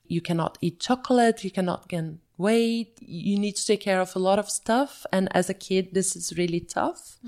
You 0.07 0.21
cannot 0.21 0.57
eat 0.61 0.79
chocolate 0.79 1.43
you 1.43 1.51
cannot 1.51 1.89
gain 1.89 2.21
weight 2.39 2.97
you 3.01 3.37
need 3.39 3.57
to 3.57 3.67
take 3.67 3.81
care 3.81 4.01
of 4.01 4.15
a 4.15 4.21
lot 4.21 4.39
of 4.39 4.49
stuff. 4.49 5.05
And 5.13 5.29
as 5.35 5.51
a 5.51 5.55
kid 5.55 5.95
this 5.95 6.15
is 6.15 6.39
really 6.39 6.61
tough. 6.61 7.19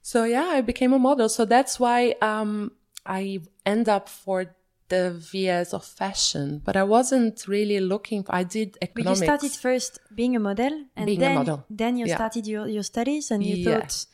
So 0.00 0.24
yeah 0.24 0.48
i 0.56 0.62
became 0.62 0.94
a 0.94 0.98
model. 0.98 1.28
So 1.28 1.44
that's 1.44 1.78
why 1.78 2.14
um 2.22 2.72
i 3.04 3.40
end 3.66 3.86
up 3.88 4.08
for 4.08 4.56
the 4.88 5.10
VS 5.32 5.72
of 5.74 5.84
fashion, 5.84 6.60
but 6.64 6.76
I 6.76 6.82
wasn't 6.84 7.46
really 7.46 7.80
looking. 7.80 8.24
I 8.28 8.44
did 8.44 8.76
But 8.80 9.04
you 9.04 9.16
started 9.16 9.52
first 9.52 9.98
being 10.14 10.34
a 10.36 10.40
model, 10.40 10.72
and 10.96 11.06
Being 11.06 11.20
then 11.20 11.34
model. 11.34 11.64
then 11.70 11.96
you 11.96 12.06
Yeah. 12.06 12.16
started 12.16 12.46
your, 12.46 12.66
your 12.68 12.82
studies, 12.82 13.30
and 13.30 13.42
you 13.44 13.56
Yeah. 13.56 13.80
thought, 13.80 14.06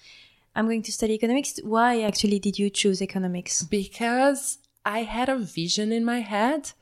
"I'm 0.56 0.66
going 0.66 0.82
to 0.82 0.92
study 0.92 1.14
economics." 1.14 1.58
Why 1.62 2.02
actually 2.02 2.38
did 2.38 2.58
you 2.58 2.68
choose 2.70 3.00
economics? 3.02 3.62
because 3.62 4.58
I 4.84 5.00
had 5.04 5.28
a 5.28 5.38
vision 5.38 5.92
in 5.92 6.04
my 6.04 6.20
head 6.20 6.72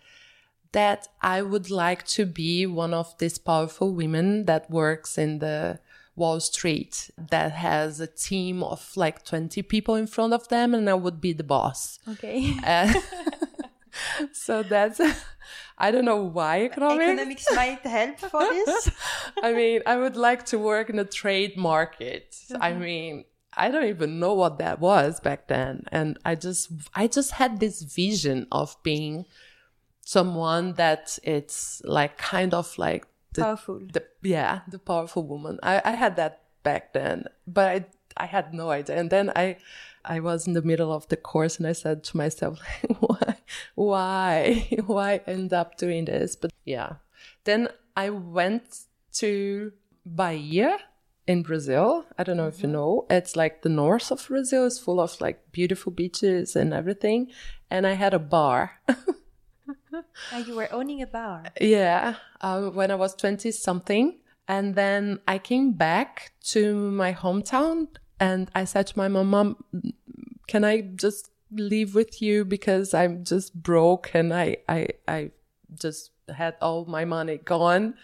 that 0.72 1.08
I 1.20 1.42
would 1.42 1.70
like 1.70 2.04
to 2.16 2.24
be 2.26 2.66
one 2.66 2.94
of 2.94 3.16
these 3.18 3.38
powerful 3.38 3.92
women 3.94 4.46
that 4.46 4.70
works 4.70 5.18
in 5.18 5.38
the 5.38 5.78
Wall 6.16 6.40
Street 6.40 7.10
that 7.30 7.52
has 7.52 8.00
a 8.00 8.06
team 8.06 8.62
of 8.62 8.80
like 8.96 9.24
20 9.24 9.62
people 9.62 9.94
in 9.94 10.06
front 10.06 10.32
of 10.32 10.48
them 10.48 10.74
and 10.74 10.88
I 10.88 10.94
would 10.94 11.20
be 11.20 11.32
the 11.32 11.44
boss. 11.44 11.98
Okay, 12.08 12.54
Uh, 12.64 12.92
so 14.32 14.62
that's, 14.62 15.00
I 15.78 15.90
don't 15.90 16.04
know 16.04 16.22
why 16.22 16.64
economics. 16.64 17.04
economics 17.04 17.46
might 17.54 17.80
help 17.80 18.18
for 18.18 18.40
this. 18.40 18.90
I 19.42 19.52
mean, 19.52 19.82
I 19.86 19.96
would 19.96 20.16
like 20.16 20.46
to 20.46 20.58
work 20.58 20.90
in 20.90 20.96
the 20.96 21.04
trade 21.04 21.56
market. 21.56 22.36
I 22.60 22.72
mm-hmm. 22.72 22.80
mean, 22.80 23.24
I 23.54 23.70
don't 23.70 23.84
even 23.84 24.18
know 24.18 24.34
what 24.34 24.58
that 24.58 24.80
was 24.80 25.20
back 25.20 25.48
then. 25.48 25.84
And 25.92 26.18
I 26.24 26.34
just, 26.34 26.70
I 26.94 27.06
just 27.06 27.32
had 27.32 27.60
this 27.60 27.82
vision 27.82 28.46
of 28.50 28.76
being 28.82 29.26
someone 30.00 30.74
that 30.74 31.18
it's 31.22 31.82
like 31.84 32.18
kind 32.18 32.54
of 32.54 32.76
like 32.78 33.06
the, 33.34 33.42
Powerful. 33.42 33.80
the 33.92 34.04
yeah, 34.22 34.60
the 34.68 34.78
powerful 34.78 35.26
woman. 35.26 35.58
I, 35.62 35.80
I 35.84 35.92
had 35.92 36.16
that 36.16 36.42
back 36.62 36.92
then, 36.92 37.24
but 37.46 37.68
I, 37.68 37.86
I 38.16 38.26
had 38.26 38.52
no 38.52 38.70
idea. 38.70 38.98
And 38.98 39.10
then 39.10 39.32
I, 39.34 39.56
I 40.04 40.20
was 40.20 40.46
in 40.46 40.52
the 40.54 40.62
middle 40.62 40.92
of 40.92 41.08
the 41.08 41.16
course 41.16 41.58
and 41.58 41.66
I 41.66 41.72
said 41.72 42.04
to 42.04 42.16
myself, 42.16 42.60
why, 42.98 43.36
why, 43.74 44.68
why 44.86 45.20
end 45.26 45.52
up 45.52 45.76
doing 45.76 46.06
this? 46.06 46.36
But 46.36 46.52
yeah, 46.64 46.94
then 47.44 47.68
I 47.96 48.10
went 48.10 48.80
to 49.14 49.72
Bahia 50.04 50.78
in 51.26 51.42
Brazil. 51.42 52.06
I 52.18 52.24
don't 52.24 52.36
know 52.36 52.48
if 52.48 52.62
you 52.62 52.68
know. 52.68 53.06
It's 53.10 53.36
like 53.36 53.62
the 53.62 53.68
north 53.68 54.10
of 54.10 54.26
Brazil 54.26 54.66
is 54.66 54.78
full 54.78 55.00
of 55.00 55.20
like 55.20 55.52
beautiful 55.52 55.92
beaches 55.92 56.56
and 56.56 56.72
everything. 56.72 57.30
And 57.70 57.86
I 57.86 57.92
had 57.92 58.14
a 58.14 58.18
bar. 58.18 58.80
Ah, 60.32 60.38
you 60.38 60.56
were 60.56 60.72
owning 60.72 61.02
a 61.02 61.06
bar. 61.06 61.44
Yeah, 61.60 62.14
uh, 62.40 62.70
when 62.70 62.90
I 62.90 62.94
was 62.94 63.14
20 63.14 63.50
something. 63.52 64.18
And 64.48 64.74
then 64.74 65.20
I 65.28 65.38
came 65.38 65.72
back 65.72 66.32
to 66.44 66.90
my 66.90 67.12
hometown 67.12 67.88
and 68.22 68.52
I 68.54 68.64
said 68.64 68.86
to 68.86 68.96
my 68.96 69.08
mom, 69.08 69.30
Mom, 69.30 69.56
can 70.46 70.62
I 70.62 70.82
just 70.94 71.30
live 71.50 71.96
with 71.96 72.22
you 72.22 72.44
because 72.44 72.94
I'm 72.94 73.24
just 73.24 73.60
broke 73.60 74.14
and 74.14 74.32
I, 74.32 74.58
I, 74.68 74.88
I 75.08 75.30
just 75.74 76.12
had 76.32 76.54
all 76.62 76.84
my 76.84 77.04
money 77.04 77.38
gone. 77.38 77.94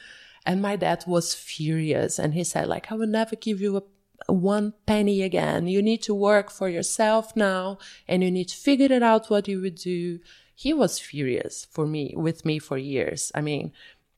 And 0.45 0.61
my 0.61 0.75
dad 0.75 1.05
was 1.07 1.35
furious 1.35 2.19
and 2.19 2.35
he 2.35 2.43
said 2.43 2.67
like, 2.67 2.91
I 2.91 2.97
will 2.97 3.07
never 3.07 3.37
give 3.37 3.61
you 3.61 3.77
a, 3.77 4.33
one 4.33 4.75
penny 4.87 5.23
again. 5.23 5.69
You 5.69 5.81
need 5.83 6.03
to 6.03 6.15
work 6.15 6.51
for 6.51 6.69
yourself 6.69 7.37
now 7.37 7.79
and 8.09 8.25
you 8.25 8.31
need 8.33 8.49
to 8.49 8.57
figure 8.57 8.93
it 8.93 9.05
out 9.05 9.31
what 9.31 9.47
you 9.47 9.61
would 9.61 9.77
do. 9.77 10.19
He 10.53 10.75
was 10.75 10.99
furious 10.99 11.65
for 11.71 11.87
me, 11.87 12.13
with 12.17 12.45
me 12.45 12.59
for 12.59 12.77
years. 12.77 13.31
I 13.37 13.41
mean, 13.41 13.73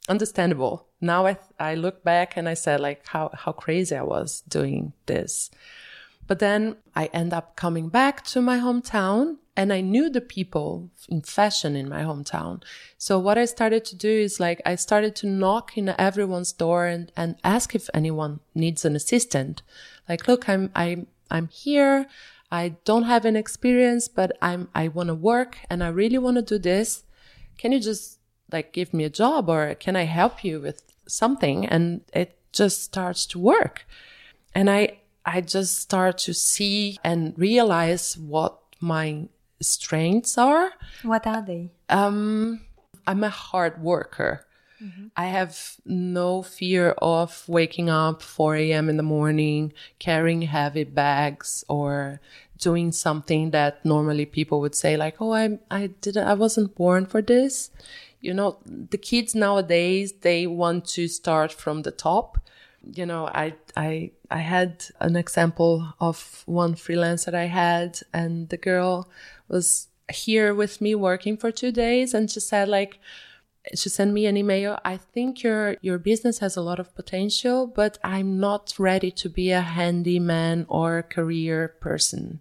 understandable. 0.09 0.89
now 1.03 1.27
I, 1.27 1.37
I 1.59 1.75
look 1.75 2.03
back 2.03 2.39
and 2.39 2.49
I 2.49 2.55
said 2.55 2.81
like 2.81 3.07
how, 3.07 3.31
how 3.35 3.53
crazy 3.53 3.95
I 3.95 4.03
was 4.03 4.41
doing 4.49 4.95
this. 5.05 5.51
But 6.31 6.39
then 6.39 6.77
I 6.95 7.07
end 7.07 7.33
up 7.33 7.57
coming 7.57 7.89
back 7.89 8.23
to 8.27 8.41
my 8.41 8.59
hometown 8.59 9.39
and 9.57 9.73
I 9.73 9.81
knew 9.81 10.09
the 10.09 10.21
people 10.21 10.89
in 11.09 11.23
fashion 11.23 11.75
in 11.75 11.89
my 11.89 12.03
hometown. 12.05 12.63
So 12.99 13.19
what 13.19 13.37
I 13.37 13.47
started 13.47 13.85
to 13.87 13.97
do 13.97 14.09
is 14.09 14.39
like 14.39 14.63
I 14.65 14.77
started 14.77 15.17
to 15.17 15.27
knock 15.27 15.77
in 15.77 15.89
everyone's 15.99 16.53
door 16.53 16.87
and, 16.87 17.11
and 17.17 17.35
ask 17.43 17.75
if 17.75 17.91
anyone 17.93 18.39
needs 18.55 18.85
an 18.85 18.95
assistant. 18.95 19.63
Like, 20.09 20.29
look, 20.29 20.49
I'm 20.49 20.71
I'm 20.77 21.09
I'm 21.33 21.49
here. 21.49 22.07
I 22.53 22.77
don't 22.85 23.11
have 23.11 23.25
an 23.25 23.35
experience, 23.35 24.07
but 24.07 24.31
I'm 24.41 24.69
I 24.73 24.87
want 24.87 25.09
to 25.09 25.17
work 25.17 25.59
and 25.69 25.83
I 25.83 25.89
really 25.89 26.19
want 26.19 26.37
to 26.37 26.43
do 26.43 26.61
this. 26.61 27.03
Can 27.59 27.73
you 27.73 27.81
just 27.81 28.21
like 28.53 28.73
give 28.73 28.95
me 28.95 29.03
a 29.03 29.11
job 29.11 29.49
or 29.49 29.75
can 29.75 29.97
I 29.97 30.05
help 30.05 30.45
you 30.45 30.61
with 30.61 30.85
something? 31.09 31.67
And 31.67 32.03
it 32.13 32.39
just 32.53 32.85
starts 32.85 33.27
to 33.27 33.41
work. 33.41 33.85
And 34.55 34.71
I 34.71 35.00
I 35.25 35.41
just 35.41 35.79
start 35.79 36.19
to 36.19 36.35
see 36.35 36.99
and 37.05 37.35
realize 37.37 38.17
what 38.17 38.59
my 38.81 39.29
strengths 39.61 40.39
are. 40.39 40.73
What 41.03 41.27
are 41.27 41.43
they? 41.43 41.71
Um, 41.89 42.63
I'm 43.07 43.25
a 43.25 43.31
hard 43.31 43.83
worker. 43.83 44.47
Mm-hmm. 44.83 45.09
I 45.15 45.27
have 45.27 45.77
no 45.85 46.43
fear 46.43 46.93
of 47.03 47.45
waking 47.47 47.91
up 47.91 48.23
4 48.23 48.57
a.m. 48.57 48.89
in 48.89 48.97
the 48.97 49.03
morning, 49.03 49.75
carrying 49.99 50.43
heavy 50.43 50.85
bags 50.85 51.65
or 51.69 52.21
doing 52.59 52.93
something 52.93 53.51
that 53.51 53.85
normally 53.85 54.25
people 54.25 54.61
would 54.61 54.75
say 54.75 54.97
like, 54.97 55.21
"Oh, 55.21 55.33
I 55.33 55.59
I 55.71 55.89
didn't 56.01 56.27
I 56.27 56.35
wasn't 56.35 56.75
born 56.75 57.05
for 57.05 57.21
this." 57.21 57.71
You 58.23 58.35
know, 58.35 58.59
the 58.65 58.99
kids 58.99 59.35
nowadays, 59.35 60.13
they 60.21 60.47
want 60.47 60.87
to 60.97 61.09
start 61.09 61.53
from 61.53 61.83
the 61.83 61.91
top. 61.91 62.39
You 62.83 63.07
know, 63.07 63.27
I 63.27 63.55
I 63.77 64.13
I 64.31 64.39
had 64.39 64.87
an 65.01 65.17
example 65.17 65.95
of 66.01 66.43
one 66.47 66.75
freelancer 66.75 67.35
I 67.35 67.47
had 67.47 68.01
and 68.13 68.49
the 68.49 68.57
girl 68.57 69.09
was 69.49 69.89
here 70.13 70.55
with 70.55 70.81
me 70.81 70.95
working 70.95 71.37
for 71.37 71.53
2 71.53 71.71
days 71.73 72.15
and 72.15 72.31
she 72.31 72.41
said 72.41 72.69
like 72.69 72.99
she 73.75 73.89
sent 73.89 74.13
me 74.13 74.27
an 74.27 74.37
email. 74.37 74.79
I 74.85 74.97
think 74.97 75.43
your 75.43 75.77
your 75.83 75.99
business 75.99 76.39
has 76.39 76.57
a 76.57 76.63
lot 76.63 76.81
of 76.81 76.95
potential, 76.95 77.67
but 77.67 77.99
I'm 78.03 78.41
not 78.41 78.75
ready 78.79 79.11
to 79.11 79.29
be 79.29 79.51
a 79.51 79.61
handyman 79.61 80.67
or 80.69 80.99
a 80.99 81.03
career 81.03 81.77
person. 81.81 82.41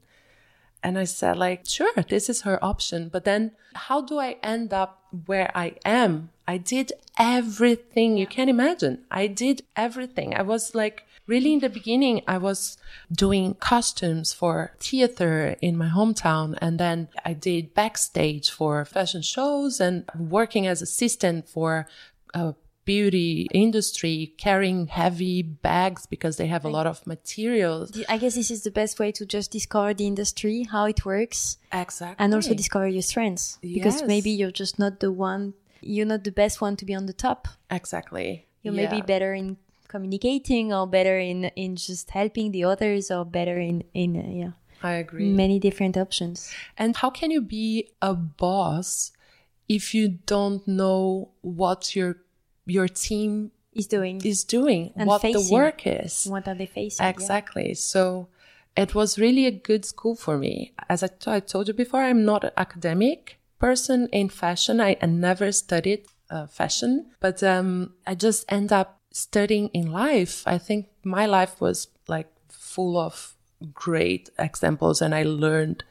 And 0.82 0.98
I 0.98 1.04
said 1.04 1.38
like, 1.38 1.68
sure, 1.68 1.92
this 2.08 2.30
is 2.30 2.42
her 2.44 2.64
option, 2.64 3.10
but 3.10 3.26
then 3.26 3.52
how 3.74 4.02
do 4.02 4.18
I 4.18 4.38
end 4.42 4.74
up 4.74 5.04
where 5.26 5.52
I 5.54 5.76
am? 5.84 6.30
I 6.50 6.58
did 6.58 6.94
everything 7.20 8.18
you 8.18 8.26
can 8.26 8.50
imagine. 8.50 9.06
I 9.12 9.28
did 9.28 9.62
everything. 9.76 10.34
I 10.34 10.42
was 10.42 10.74
like 10.74 11.06
really 11.28 11.54
in 11.54 11.60
the 11.60 11.70
beginning, 11.70 12.24
I 12.28 12.40
was 12.40 12.76
doing 13.12 13.54
costumes 13.54 14.34
for 14.34 14.74
theater 14.80 15.56
in 15.62 15.78
my 15.78 15.90
hometown. 15.90 16.58
And 16.60 16.80
then 16.80 17.10
I 17.24 17.34
did 17.34 17.76
backstage 17.76 18.50
for 18.50 18.84
fashion 18.84 19.22
shows 19.22 19.80
and 19.80 20.10
working 20.18 20.66
as 20.66 20.82
assistant 20.82 21.48
for 21.48 21.88
a 22.34 22.56
beauty 22.84 23.48
industry 23.54 24.34
carrying 24.40 24.88
heavy 24.88 25.44
bags 25.44 26.08
because 26.08 26.38
they 26.38 26.48
have 26.48 26.66
a 26.66 26.70
lot 26.78 26.88
of 26.88 27.06
materials. 27.06 27.96
I 28.10 28.18
guess 28.18 28.34
this 28.34 28.50
is 28.50 28.64
the 28.64 28.72
best 28.72 28.98
way 28.98 29.12
to 29.12 29.24
just 29.24 29.52
discover 29.52 29.94
the 29.94 30.08
industry, 30.08 30.66
how 30.72 30.86
it 30.86 31.06
works. 31.06 31.60
Exactly. 31.72 32.16
And 32.18 32.34
also 32.34 32.56
discover 32.56 32.88
your 32.88 33.04
strengths 33.04 33.60
because 33.62 34.00
yes. 34.00 34.08
maybe 34.08 34.32
you're 34.32 34.58
just 34.64 34.80
not 34.80 35.00
the 35.00 35.12
one, 35.12 35.54
you're 35.82 36.06
not 36.06 36.24
the 36.24 36.32
best 36.32 36.62
one 36.62 36.76
to 36.78 36.86
be 36.86 36.94
on 36.96 37.06
the 37.06 37.14
top. 37.14 37.48
Exactly. 37.70 38.48
You're 38.62 38.74
yeah. 38.74 38.90
maybe 38.90 39.02
better 39.02 39.34
in 39.34 39.58
communicating 39.90 40.72
or 40.72 40.88
better 40.88 41.20
in 41.20 41.46
in 41.56 41.76
just 41.76 42.12
helping 42.12 42.52
the 42.52 42.64
others 42.64 43.12
or 43.12 43.26
better 43.26 43.60
in 43.60 43.84
in 43.94 44.16
uh, 44.16 44.30
yeah 44.30 44.52
i 44.84 44.94
agree 44.94 45.34
many 45.34 45.60
different 45.60 45.98
options 45.98 46.54
and 46.78 46.96
how 46.98 47.10
can 47.10 47.32
you 47.32 47.42
be 47.42 47.90
a 48.02 48.14
boss 48.14 49.12
if 49.68 49.94
you 49.94 50.08
don't 50.08 50.66
know 50.68 51.30
what 51.42 51.96
your 51.96 52.18
your 52.66 52.88
team 52.88 53.52
is 53.74 53.88
doing 53.88 54.22
is 54.24 54.44
doing 54.44 54.94
and 54.96 55.08
what 55.08 55.22
facing. 55.22 55.42
the 55.42 55.54
work 55.54 55.88
is 55.88 56.28
what 56.30 56.48
are 56.48 56.56
they 56.56 56.68
facing 56.68 57.06
exactly 57.06 57.70
yeah. 57.70 57.74
so 57.74 58.28
it 58.78 58.94
was 58.94 59.18
really 59.18 59.46
a 59.48 59.52
good 59.52 59.84
school 59.84 60.16
for 60.16 60.38
me 60.38 60.72
as 60.88 61.02
I, 61.02 61.08
t- 61.08 61.32
I 61.32 61.40
told 61.40 61.68
you 61.68 61.74
before 61.74 62.02
i'm 62.02 62.24
not 62.24 62.44
an 62.44 62.52
academic 62.56 63.39
person 63.60 64.08
in 64.12 64.30
fashion 64.30 64.80
i, 64.82 64.98
I 65.02 65.06
never 65.06 65.52
studied 65.52 66.06
uh, 66.30 66.48
fashion 66.48 67.08
but 67.20 67.44
um, 67.44 67.94
i 68.08 68.16
just 68.16 68.46
end 68.50 68.72
up 68.72 69.00
studying 69.12 69.70
in 69.70 69.92
life, 69.92 70.44
I 70.46 70.58
think 70.58 70.88
my 71.04 71.26
life 71.26 71.60
was 71.62 71.88
like 72.08 72.28
full 72.48 72.98
of 72.98 73.36
great 73.74 74.30
examples 74.38 75.02
and 75.02 75.14
I 75.14 75.24
learned 75.24 75.84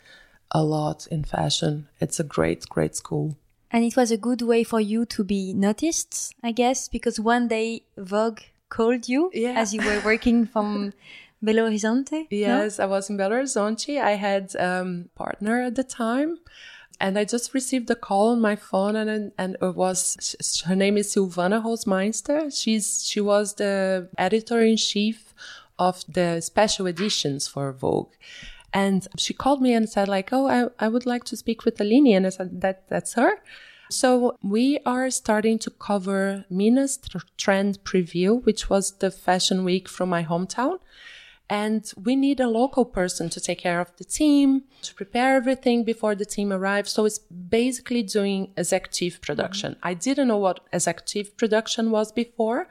a 0.50 0.62
lot 0.62 1.07
in 1.09 1.24
fashion. 1.24 1.88
It's 2.00 2.18
a 2.20 2.24
great, 2.24 2.68
great 2.68 2.96
school. 2.96 3.37
And 3.70 3.85
it 3.85 3.96
was 3.96 4.11
a 4.11 4.16
good 4.16 4.40
way 4.40 4.64
for 4.64 4.81
you 4.81 5.04
to 5.07 5.24
be 5.24 5.52
noticed, 5.52 6.35
I 6.42 6.52
guess, 6.52 6.88
because 6.88 7.20
one 7.20 7.48
day 7.48 7.83
Vogue 7.98 8.40
called 8.70 9.09
you 9.09 9.31
yeah. 9.35 9.52
as 9.52 9.74
you 9.74 9.83
were 9.83 10.00
working 10.04 10.46
from 10.46 10.94
Belo 11.44 11.68
Horizonte. 11.68 12.26
Yes, 12.31 12.78
no? 12.78 12.85
I 12.85 12.87
was 12.87 13.11
in 13.11 13.18
Belo 13.18 13.33
Horizonte. 13.33 14.00
I 14.00 14.12
had 14.12 14.54
a 14.54 14.81
um, 14.81 15.11
partner 15.14 15.61
at 15.61 15.74
the 15.74 15.85
time 15.85 16.38
and 17.00 17.18
I 17.18 17.24
just 17.24 17.54
received 17.54 17.90
a 17.90 17.94
call 17.94 18.30
on 18.30 18.40
my 18.40 18.56
phone, 18.56 18.96
and 18.96 19.32
and 19.38 19.56
it 19.61 19.74
was 19.76 20.62
her 20.66 20.76
name 20.76 20.96
is 20.96 21.14
Silvana 21.14 21.62
Holzmeister. 21.62 22.50
She's 22.54 23.06
she 23.06 23.20
was 23.20 23.54
the 23.54 24.08
editor 24.18 24.61
in 24.61 24.76
chief 24.76 25.34
of 25.78 26.04
the 26.08 26.40
special 26.40 26.87
editions 26.87 27.46
for 27.46 27.72
Vogue. 27.72 28.12
And 28.72 29.06
she 29.16 29.32
called 29.32 29.62
me 29.62 29.72
and 29.72 29.88
said 29.88 30.08
like, 30.08 30.32
"Oh, 30.32 30.46
I, 30.48 30.68
I 30.84 30.88
would 30.88 31.06
like 31.06 31.24
to 31.24 31.37
speak 31.37 31.64
with 31.64 31.80
Aline." 31.80 32.16
And 32.16 32.26
I 32.26 32.30
said, 32.30 32.61
"That 32.61 32.88
that's 32.88 33.14
her." 33.14 33.40
So 33.90 34.37
we 34.42 34.78
are 34.84 35.11
starting 35.11 35.58
to 35.61 35.70
cover 35.70 36.44
Minas 36.50 36.98
Trend 37.38 37.82
Preview, 37.84 38.44
which 38.44 38.68
was 38.68 38.92
the 38.98 39.11
fashion 39.11 39.64
week 39.64 39.88
from 39.88 40.11
my 40.11 40.24
hometown. 40.24 40.78
And 41.50 41.90
we 41.96 42.14
need 42.14 42.40
a 42.40 42.46
local 42.46 42.84
person 42.84 43.30
to 43.30 43.40
take 43.40 43.61
care 43.61 43.80
of 43.80 43.96
the 43.96 44.04
team, 44.04 44.64
to 44.82 44.94
prepare 44.94 45.37
everything 45.37 45.82
before 45.82 46.14
the 46.14 46.26
team 46.26 46.52
arrives. 46.52 46.92
So 46.92 47.06
it's 47.06 47.18
basically 47.18 48.02
doing 48.02 48.52
executive 48.56 49.22
production. 49.22 49.72
Mm-hmm. 49.72 49.88
I 49.88 49.94
didn't 49.94 50.28
know 50.28 50.37
what 50.37 50.61
executive 50.72 51.37
production 51.38 51.90
was 51.90 52.12
before. 52.12 52.68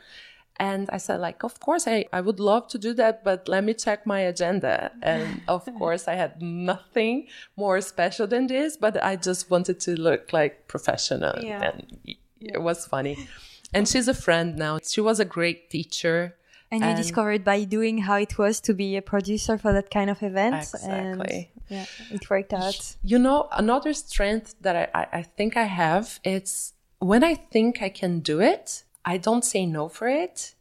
And 0.60 0.90
I 0.92 0.98
said, 0.98 1.20
like, 1.20 1.44
of 1.44 1.60
course, 1.60 1.88
I, 1.88 2.06
I 2.12 2.22
would 2.22 2.40
love 2.40 2.68
to 2.70 2.78
do 2.78 2.94
that, 2.96 3.24
but 3.24 3.48
let 3.48 3.64
me 3.64 3.74
check 3.74 4.06
my 4.06 4.20
agenda. 4.20 4.92
And 5.02 5.42
of 5.48 5.68
course, 5.78 6.08
I 6.08 6.16
had 6.16 6.42
nothing 6.42 7.28
more 7.56 7.80
special 7.82 8.28
than 8.28 8.48
this, 8.48 8.76
but 8.76 9.04
I 9.04 9.16
just 9.16 9.50
wanted 9.52 9.80
to 9.82 10.00
look 10.00 10.34
like 10.34 10.68
professional. 10.68 11.44
Yeah. 11.44 11.72
And 11.72 12.16
it 12.40 12.62
was 12.62 12.86
funny. 12.86 13.28
And 13.74 13.88
she's 13.88 14.08
a 14.08 14.14
friend 14.14 14.56
now. 14.56 14.80
She 14.82 15.02
was 15.02 15.20
a 15.20 15.26
great 15.26 15.70
teacher. 15.70 16.36
And 16.70 16.84
you 16.84 16.96
discovered 16.96 17.44
by 17.44 17.64
doing 17.64 18.00
how 18.00 18.16
it 18.16 18.38
was 18.38 18.60
to 18.62 18.74
be 18.74 18.98
a 18.98 19.02
producer 19.02 19.58
for 19.58 19.72
that 19.74 19.90
kind 19.90 20.10
of 20.10 20.22
event. 20.22 20.56
Exactly. 20.56 20.92
And 20.92 21.48
yeah, 21.70 21.86
it 22.12 22.30
worked 22.30 22.54
out. 22.54 22.98
You 23.04 23.20
know, 23.20 23.48
another 23.52 23.94
strength 23.94 24.56
that 24.62 24.76
I, 24.76 25.00
I, 25.00 25.08
I 25.20 25.22
think 25.24 25.56
I 25.56 25.64
have, 25.64 26.20
it's 26.24 26.74
when 27.00 27.24
I 27.24 27.36
think 27.36 27.82
I 27.82 27.90
can 27.90 28.20
do 28.20 28.42
it, 28.42 28.84
I 29.06 29.18
don't 29.18 29.46
say 29.46 29.66
no 29.66 29.88
for 29.88 30.08
it. 30.08 30.56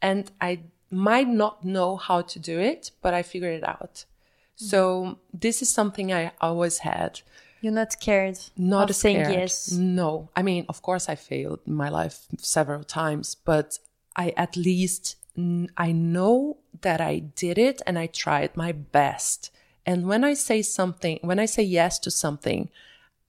And 0.00 0.30
I 0.40 0.60
might 0.90 1.28
not 1.28 1.64
know 1.64 1.96
how 1.96 2.22
to 2.22 2.38
do 2.40 2.58
it, 2.58 2.90
but 3.00 3.14
I 3.14 3.22
figure 3.22 3.50
it 3.50 3.62
out. 3.62 3.94
Mm-hmm. 3.94 4.64
So 4.66 5.18
this 5.32 5.62
is 5.62 5.72
something 5.72 6.12
I 6.12 6.32
always 6.40 6.78
had. 6.78 7.20
You're 7.60 7.72
not 7.72 7.92
scared. 7.92 8.38
Not 8.56 8.90
of 8.90 8.96
scared. 8.96 9.26
saying 9.26 9.38
yes. 9.38 9.70
No. 9.70 10.28
I 10.34 10.42
mean, 10.42 10.66
of 10.68 10.82
course 10.82 11.08
I 11.08 11.14
failed 11.14 11.60
in 11.66 11.74
my 11.74 11.88
life 11.88 12.26
several 12.38 12.82
times, 12.82 13.36
but 13.36 13.78
I 14.16 14.34
at 14.36 14.56
least 14.56 15.16
I 15.36 15.92
know 15.92 16.58
that 16.82 17.00
I 17.00 17.18
did 17.20 17.58
it 17.58 17.80
and 17.86 17.98
I 17.98 18.06
tried 18.06 18.56
my 18.56 18.72
best. 18.72 19.50
And 19.86 20.06
when 20.06 20.24
I 20.24 20.34
say 20.34 20.62
something, 20.62 21.18
when 21.22 21.38
I 21.38 21.46
say 21.46 21.62
yes 21.62 21.98
to 22.00 22.10
something, 22.10 22.68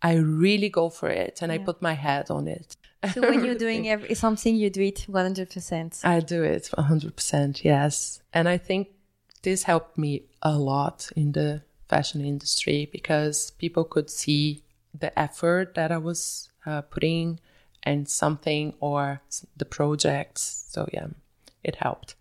I 0.01 0.15
really 0.15 0.69
go 0.69 0.89
for 0.89 1.09
it 1.09 1.39
and 1.41 1.51
yeah. 1.51 1.61
I 1.61 1.63
put 1.63 1.81
my 1.81 1.93
head 1.93 2.29
on 2.29 2.47
it. 2.47 2.75
So 3.13 3.21
when 3.21 3.43
you're 3.43 3.55
doing 3.67 3.87
every, 3.89 4.13
something, 4.15 4.55
you 4.55 4.69
do 4.69 4.81
it 4.81 5.05
100%. 5.09 6.05
I 6.05 6.19
do 6.19 6.43
it 6.43 6.69
100%, 6.77 7.63
yes. 7.63 8.21
And 8.33 8.49
I 8.49 8.57
think 8.57 8.89
this 9.43 9.63
helped 9.63 9.97
me 9.97 10.23
a 10.41 10.57
lot 10.57 11.09
in 11.15 11.31
the 11.31 11.61
fashion 11.87 12.23
industry 12.23 12.89
because 12.91 13.51
people 13.51 13.83
could 13.85 14.09
see 14.09 14.63
the 14.97 15.17
effort 15.17 15.75
that 15.75 15.91
I 15.91 15.97
was 15.97 16.49
uh, 16.65 16.81
putting 16.81 17.39
and 17.81 18.07
something 18.07 18.73
or 18.79 19.21
the 19.57 19.65
projects. 19.65 20.65
So 20.69 20.87
yeah 20.93 21.07
it 21.63 21.77
helped. 21.77 22.15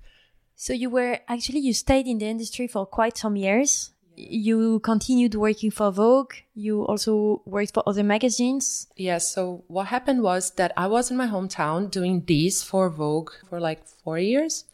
So 0.54 0.72
you 0.72 0.90
were 0.90 1.18
actually 1.28 1.60
you 1.60 1.72
stayed 1.72 2.06
in 2.06 2.18
the 2.18 2.26
industry 2.26 2.66
for 2.66 2.86
quite 2.86 3.16
some 3.18 3.36
years. 3.36 3.92
you 4.16 4.80
continued 4.80 5.34
working 5.34 5.70
for 5.70 5.90
Vogue. 5.90 6.34
You 6.54 6.82
also 6.82 7.42
worked 7.44 7.74
for 7.74 7.82
other 7.86 8.02
magazines. 8.02 8.88
Yes. 8.96 9.32
So 9.32 9.64
what 9.68 9.86
happened 9.86 10.22
was 10.22 10.52
that 10.52 10.72
I 10.76 10.86
was 10.86 11.10
in 11.10 11.16
my 11.16 11.26
hometown 11.26 11.90
doing 11.90 12.24
this 12.26 12.62
for 12.62 12.90
Vogue 12.90 13.30
for 13.48 13.60
like 13.60 13.86
four 13.86 14.18
years. 14.18 14.64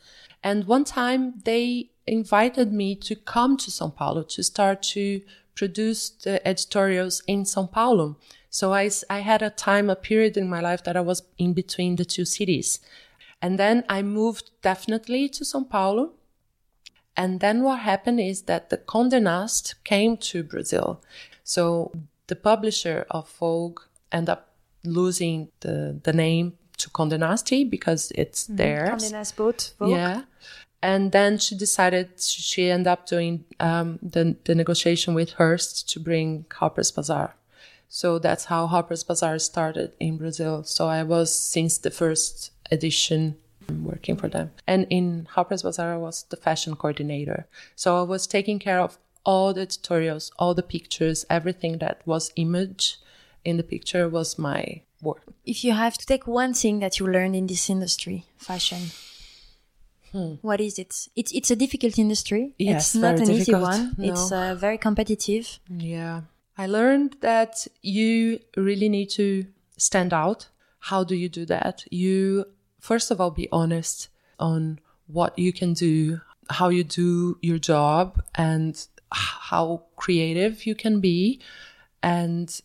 And 0.42 0.66
one 0.66 0.85
time 0.85 1.40
they 1.44 1.90
invited 2.07 2.72
me 2.72 2.94
to 2.96 3.14
come 3.14 3.57
to 3.59 3.70
Sao 3.70 3.88
Paulo 3.90 4.22
to 4.22 4.42
start 4.42 4.83
to 4.94 5.20
produce 5.54 6.11
the 6.11 6.46
editorials 6.46 7.22
in 7.26 7.44
Sao 7.44 7.66
Paulo. 7.66 8.16
So 8.50 8.72
I, 8.72 8.90
I 9.11 9.20
had 9.20 9.42
a 9.42 9.50
time, 9.50 9.90
a 9.90 9.96
period 9.96 10.37
in 10.37 10.48
my 10.48 10.61
life 10.61 10.85
that 10.85 10.96
I 10.96 11.00
was 11.00 11.22
in 11.37 11.52
between 11.52 11.96
the 11.96 12.04
two 12.04 12.24
cities. 12.24 12.81
And 13.40 13.59
then 13.59 13.85
I 13.88 14.03
moved 14.03 14.51
definitely 14.62 15.29
to 15.31 15.44
Sao 15.44 15.64
Paulo. 15.64 16.12
And 17.16 17.40
then 17.40 17.62
what 17.62 17.81
happened 17.81 18.20
is 18.20 18.42
that 18.42 18.70
the 18.70 18.79
Condé 18.79 19.20
Nast 19.22 19.74
came 19.85 20.16
to 20.18 20.42
Brazil. 20.42 21.03
So 21.42 21.92
the 22.29 22.37
publisher 22.37 23.07
of 23.11 23.31
Vogue 23.31 23.81
ended 24.12 24.31
up 24.31 24.55
losing 24.85 25.48
the, 25.61 25.98
the 26.03 26.12
name 26.12 26.55
to 26.79 26.90
Condé 26.90 27.18
Nast 27.18 27.70
because 27.70 28.12
it's 28.14 28.44
mm-hmm. 28.44 28.57
theirs. 28.57 28.90
Condé 28.90 29.12
Nast 29.12 29.37
bought 29.37 29.72
Vogue. 29.79 29.90
Yeah. 29.90 30.22
And 30.81 31.11
then 31.11 31.38
she 31.38 31.57
decided 31.57 32.20
she 32.20 32.70
ended 32.70 32.87
up 32.87 33.07
doing 33.07 33.44
um, 33.59 33.98
the, 34.01 34.37
the 34.44 34.55
negotiation 34.55 35.12
with 35.12 35.33
Hearst 35.33 35.88
to 35.90 36.01
bring 36.01 36.46
Harper's 36.53 36.92
Bazaar. 36.92 37.35
So 37.88 38.18
that's 38.18 38.44
how 38.44 38.66
Harper's 38.66 39.03
Bazaar 39.03 39.38
started 39.38 39.92
in 39.98 40.18
Brazil. 40.18 40.62
So 40.62 40.87
I 40.87 41.03
was 41.03 41.35
since 41.35 41.79
the 41.79 41.90
first 41.90 42.53
edition 42.70 43.37
working 43.83 44.16
for 44.16 44.28
them. 44.28 44.50
And 44.66 44.87
in 44.90 45.26
Harper's 45.31 45.62
Bazaar, 45.62 45.94
I 45.94 45.96
was 45.96 46.24
the 46.24 46.37
fashion 46.37 46.76
coordinator. 46.76 47.46
So 47.76 47.98
I 47.98 48.02
was 48.02 48.26
taking 48.26 48.59
care 48.59 48.81
of 48.81 48.98
all 49.24 49.52
the 49.52 49.66
tutorials, 49.66 50.31
all 50.38 50.54
the 50.54 50.62
pictures, 50.62 51.26
everything 51.28 51.78
that 51.78 52.00
was 52.07 52.33
image 52.37 52.98
in 53.44 53.57
the 53.57 53.62
picture 53.62 54.09
was 54.09 54.38
my 54.38 54.83
work. 55.02 55.22
If 55.44 55.64
you 55.64 55.72
have 55.72 55.98
to 55.98 56.07
take 56.07 56.26
one 56.26 56.54
thing 56.54 56.81
that 56.81 56.98
you 56.98 57.07
learned 57.07 57.37
in 57.37 57.46
this 57.46 57.68
industry, 57.68 58.24
fashion, 58.37 58.90
hmm. 60.12 60.35
what 60.40 60.61
is 60.61 60.78
it? 60.78 61.09
It's 61.14 61.33
it's 61.33 61.50
a 61.50 61.57
difficult 61.57 61.98
industry. 61.98 62.54
Yes, 62.59 62.94
it's 62.94 62.94
not 62.94 63.18
an 63.18 63.26
difficult. 63.26 63.40
easy 63.40 63.52
one. 63.54 63.94
No. 63.98 64.12
It's 64.12 64.33
uh, 64.33 64.54
very 64.54 64.78
competitive. 64.78 65.59
Yeah. 65.68 66.22
I 66.57 66.66
learned 66.66 67.16
that 67.20 67.68
you 67.83 68.40
really 68.57 68.88
need 68.88 69.11
to 69.11 69.46
stand 69.76 70.12
out. 70.12 70.48
How 70.81 71.04
do 71.04 71.14
you 71.14 71.28
do 71.28 71.44
that? 71.46 71.85
You 71.90 72.46
first 72.81 73.11
of 73.11 73.21
all 73.21 73.31
be 73.31 73.49
honest 73.51 74.09
on 74.38 74.79
what 75.07 75.38
you 75.38 75.53
can 75.53 75.73
do, 75.73 76.21
how 76.51 76.69
you 76.69 76.85
do 76.85 77.38
your 77.43 77.59
job, 77.59 78.23
and 78.35 78.87
how 79.11 79.83
creative 79.97 80.67
you 80.67 80.75
can 80.75 81.01
be, 81.01 81.41
and 82.03 82.61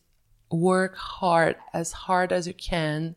work 0.51 0.95
hard 0.95 1.55
as 1.73 1.91
hard 1.91 2.31
as 2.31 2.47
you 2.47 2.53
can. 2.53 3.15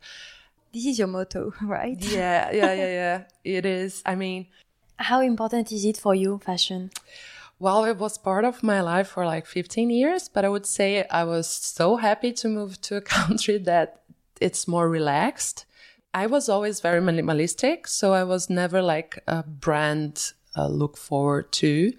This 0.72 0.86
is 0.86 0.98
your 0.98 1.08
motto, 1.08 1.52
right? 1.62 1.96
Yeah, 2.00 2.50
yeah, 2.50 2.72
yeah, 2.72 2.86
yeah. 2.86 3.22
it 3.44 3.66
is. 3.66 4.02
I 4.06 4.14
mean, 4.14 4.46
how 4.96 5.20
important 5.20 5.72
is 5.72 5.84
it 5.84 5.96
for 5.96 6.14
you, 6.14 6.38
fashion? 6.38 6.90
Well, 7.58 7.84
it 7.84 7.96
was 7.96 8.18
part 8.18 8.44
of 8.44 8.62
my 8.62 8.80
life 8.80 9.08
for 9.08 9.24
like 9.24 9.46
15 9.46 9.88
years, 9.90 10.28
but 10.28 10.44
I 10.44 10.48
would 10.48 10.66
say 10.66 11.06
I 11.10 11.24
was 11.24 11.48
so 11.48 11.96
happy 11.96 12.32
to 12.32 12.48
move 12.48 12.80
to 12.82 12.96
a 12.96 13.00
country 13.16 13.58
that 13.58 14.02
it's 14.40 14.68
more 14.68 14.88
relaxed 14.88 15.65
I 16.16 16.26
was 16.26 16.48
always 16.48 16.80
very 16.80 17.02
minimalistic, 17.02 17.86
so 17.86 18.14
I 18.14 18.24
was 18.24 18.48
never 18.48 18.80
like 18.80 19.22
a 19.26 19.42
brand 19.42 20.32
uh, 20.56 20.66
look 20.66 20.96
forward 20.96 21.52
to. 21.60 21.92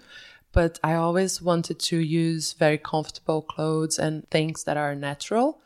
But 0.50 0.80
I 0.82 0.94
always 0.94 1.40
wanted 1.40 1.78
to 1.78 1.98
use 1.98 2.52
very 2.54 2.78
comfortable 2.78 3.42
clothes 3.42 3.96
and 3.96 4.28
things 4.28 4.64
that 4.64 4.76
are 4.76 4.96
natural. 4.96 5.60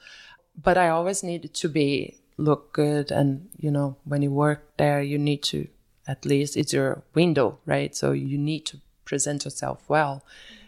But 0.55 0.77
I 0.77 0.91
always 0.91 1.23
needed 1.23 1.55
to 1.55 1.69
be 1.71 2.19
look 2.37 2.75
good, 2.75 3.11
and 3.11 3.49
you 3.57 3.71
know, 3.71 3.97
when 4.05 4.21
you 4.21 4.31
work 4.31 4.77
there, 4.77 5.01
you 5.01 5.19
need 5.19 5.43
to 5.45 5.69
at 6.07 6.27
least 6.27 6.55
it's 6.55 6.75
your 6.75 7.05
window, 7.15 7.59
right? 7.65 7.97
So 7.97 8.13
you 8.13 8.37
need 8.37 8.67
to 8.67 8.77
present 9.07 9.47
yourself 9.47 9.89
well, 9.89 10.27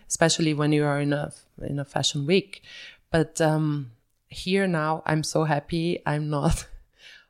especially 0.09 0.55
when 0.55 0.73
you 0.73 0.87
are 0.87 1.03
in 1.03 1.13
a 1.13 1.33
in 1.61 1.79
a 1.79 1.85
fashion 1.85 2.25
week. 2.25 2.63
But 3.11 3.43
um, 3.43 3.91
here 4.29 4.67
now, 4.67 5.03
I'm 5.05 5.23
so 5.23 5.45
happy. 5.45 6.01
I'm 6.07 6.31
not 6.31 6.67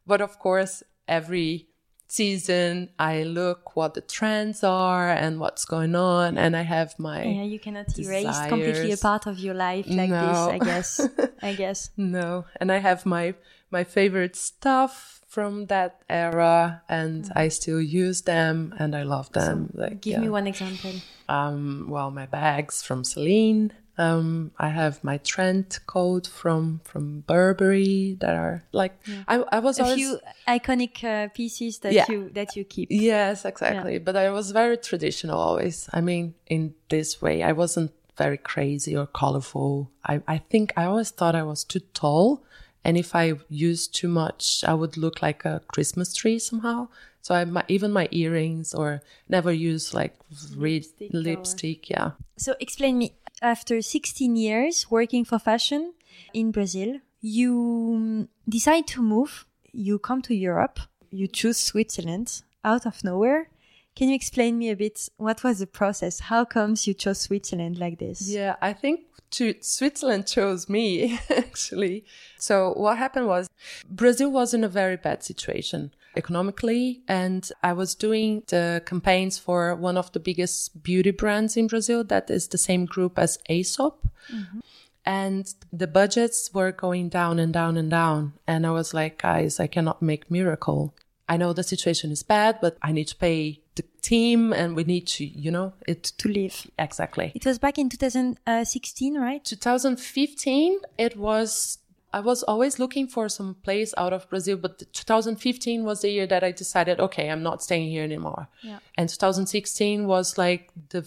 But 0.07 0.21
of 0.21 0.39
course, 0.39 0.83
every 1.09 1.69
season 2.07 2.91
I 2.99 3.25
look 3.25 3.75
what 3.77 3.95
the 3.95 4.01
trends 4.01 4.63
are 4.63 5.11
and 5.11 5.41
what's 5.41 5.65
going 5.65 5.95
on 5.95 6.39
and 6.39 6.57
I 6.57 6.63
have 6.63 6.99
my 6.99 7.25
Yeah, 7.25 7.43
you 7.43 7.59
cannot 7.59 7.87
desires. 7.87 8.25
erase 8.25 8.49
completely 8.49 8.93
a 8.93 8.97
part 8.97 9.27
of 9.27 9.39
your 9.39 9.55
life 9.55 9.87
like 9.89 10.11
no. 10.11 10.27
this, 10.27 10.39
I 10.39 10.59
guess. 10.59 11.09
I 11.43 11.55
guess. 11.55 11.91
No. 11.97 12.45
And 12.61 12.71
I 12.71 12.79
have 12.79 13.05
my 13.05 13.35
my 13.71 13.85
favorite 13.85 14.37
stuff 14.37 15.23
from 15.27 15.67
that 15.67 16.03
era 16.09 16.83
and 16.89 17.25
mm. 17.25 17.33
I 17.35 17.49
still 17.49 17.81
use 17.81 18.23
them 18.23 18.73
and 18.79 18.95
I 18.95 19.03
love 19.03 19.33
them. 19.33 19.71
So 19.75 19.81
like 19.81 20.01
give 20.01 20.13
yeah. 20.13 20.21
me 20.21 20.29
one 20.29 20.47
example. 20.47 20.93
Um 21.29 21.87
well 21.89 22.11
my 22.11 22.27
bags 22.27 22.83
from 22.83 23.03
Celine 23.03 23.73
um, 23.97 24.51
I 24.59 24.69
have 24.69 25.03
my 25.05 25.19
Trent 25.19 25.81
coat 25.87 26.27
from 26.27 26.81
from 26.85 27.21
Burberry 27.27 28.17
that 28.21 28.35
are 28.35 28.65
like 28.73 28.99
yeah. 29.07 29.23
I, 29.29 29.45
I 29.53 29.59
was 29.61 29.79
a 29.79 29.85
always, 29.85 29.97
few 29.97 30.21
iconic 30.49 31.05
uh, 31.05 31.29
pieces 31.29 31.79
that 31.81 31.93
yeah. 31.93 32.07
you 32.09 32.31
that 32.31 32.57
you 32.57 32.65
keep. 32.65 32.89
Yes, 32.91 33.45
exactly. 33.45 33.95
Yeah. 33.95 33.99
But 34.01 34.17
I 34.17 34.31
was 34.31 34.51
very 34.51 34.77
traditional 34.77 35.39
always. 35.39 35.89
I 35.93 36.01
mean, 36.01 36.35
in 36.47 36.75
this 36.89 37.23
way, 37.23 37.43
I 37.43 37.53
wasn't 37.53 37.93
very 38.17 38.39
crazy 38.39 38.97
or 38.97 39.07
colorful. 39.07 39.91
I 40.05 40.23
I 40.27 40.39
think 40.39 40.73
I 40.77 40.85
always 40.85 41.11
thought 41.11 41.37
I 41.37 41.45
was 41.45 41.63
too 41.63 41.81
tall, 41.95 42.43
and 42.85 42.97
if 42.97 43.15
I 43.15 43.35
used 43.49 43.95
too 43.95 44.09
much, 44.09 44.65
I 44.67 44.75
would 44.75 44.97
look 44.97 45.23
like 45.23 45.45
a 45.45 45.63
Christmas 45.69 46.15
tree 46.15 46.41
somehow. 46.41 46.89
So 47.23 47.35
I 47.35 47.45
my, 47.47 47.65
even 47.69 47.91
my 47.91 48.09
earrings 48.11 48.75
or 48.75 49.03
never 49.29 49.51
use 49.51 49.95
like 49.95 50.15
lipstick. 50.55 51.11
lipstick 51.13 51.89
yeah. 51.89 52.11
So 52.37 52.55
explain 52.61 52.99
me 52.99 53.15
after 53.43 53.81
16 53.83 54.37
years 54.37 54.91
working 54.91 55.25
for 55.25 55.39
fashion 55.39 55.95
in 56.33 56.51
Brazil, 56.51 57.01
you 57.21 57.93
um, 57.97 58.29
decide 58.49 58.87
to 58.89 59.03
move. 59.03 59.47
You 59.73 59.99
come 59.99 60.23
to 60.23 60.35
Europe. 60.35 60.79
You 61.11 61.27
choose 61.27 61.59
Switzerland 61.59 62.43
out 62.65 62.87
of 62.87 63.03
nowhere. 63.05 63.49
Can 63.97 64.09
you 64.09 64.15
explain 64.15 64.59
me 64.59 64.71
a 64.71 64.77
bit 64.77 65.09
what 65.17 65.45
was 65.45 65.61
the 65.61 65.67
process? 65.67 66.21
How 66.21 66.45
comes 66.45 66.87
you 66.87 66.95
chose 66.95 67.21
Switzerland 67.21 67.79
like 67.79 67.99
this? 67.99 68.29
Yeah, 68.29 68.57
I 68.61 68.73
think 68.73 69.03
to 69.33 69.55
Switzerland 69.61 70.27
chose 70.27 70.69
me 70.69 71.19
actually. 71.31 72.05
So 72.39 72.73
what 72.73 72.99
happened 72.99 73.27
was 73.27 73.49
Brazil 73.89 74.31
was 74.31 74.53
in 74.53 74.65
a 74.65 74.69
very 74.69 74.97
bad 74.97 75.23
situation 75.23 75.93
economically. 76.17 77.03
And 77.09 77.49
I 77.63 77.73
was 77.73 77.95
doing 77.95 78.43
the 78.49 78.83
campaigns 78.87 79.39
for 79.39 79.75
one 79.75 79.97
of 79.97 80.13
the 80.13 80.21
biggest 80.21 80.83
beauty 80.83 81.11
brands 81.11 81.57
in 81.57 81.67
Brazil 81.67 82.05
that 82.05 82.31
is 82.31 82.49
the 82.49 82.59
same 82.59 82.87
group 82.87 83.19
as 83.19 83.39
Aesop. 83.49 84.07
Mm-hmm. 84.33 84.61
And 85.07 85.55
the 85.73 85.87
budgets 85.87 86.51
were 86.55 86.73
going 86.73 87.11
down 87.11 87.39
and 87.39 87.53
down 87.53 87.77
and 87.77 87.91
down. 87.91 88.33
And 88.47 88.67
I 88.67 88.71
was 88.71 88.95
like, 88.95 89.21
guys, 89.21 89.61
I 89.61 89.67
cannot 89.67 90.01
make 90.01 90.31
miracle. 90.31 90.95
I 91.29 91.37
know 91.37 91.53
the 91.53 91.63
situation 91.63 92.11
is 92.11 92.23
bad, 92.23 92.59
but 92.61 92.77
I 92.83 92.93
need 92.93 93.09
to 93.09 93.17
pay 93.17 93.61
the 93.77 93.85
team 94.03 94.53
and 94.53 94.77
we 94.77 94.85
need 94.85 95.07
to, 95.07 95.25
you 95.25 95.51
know, 95.51 95.73
it 95.87 96.05
to 96.19 96.29
live. 96.29 96.71
Exactly. 96.79 97.33
It 97.35 97.45
was 97.45 97.59
back 97.59 97.79
in 97.79 97.89
2016, 97.89 99.19
right? 99.19 99.45
2015. 99.45 100.79
It 100.99 101.17
was 101.17 101.79
I 102.15 102.21
was 102.21 102.45
always 102.45 102.79
looking 102.79 103.09
for 103.09 103.29
some 103.29 103.57
place 103.65 103.93
out 103.97 104.13
of 104.13 104.29
Brazil, 104.31 104.57
but 104.57 104.83
2015 104.93 105.83
was 105.85 106.03
the 106.03 106.11
year 106.11 106.27
that 106.29 106.45
I 106.45 106.53
decided, 106.53 107.01
okay, 107.01 107.29
I'm 107.29 107.43
not 107.43 107.61
staying 107.61 107.91
here 107.91 108.05
anymore. 108.05 108.47
Yeah. 108.63 108.79
And 108.97 109.09
2016 109.09 110.07
was 110.07 110.39
like 110.39 110.71
the 110.91 111.03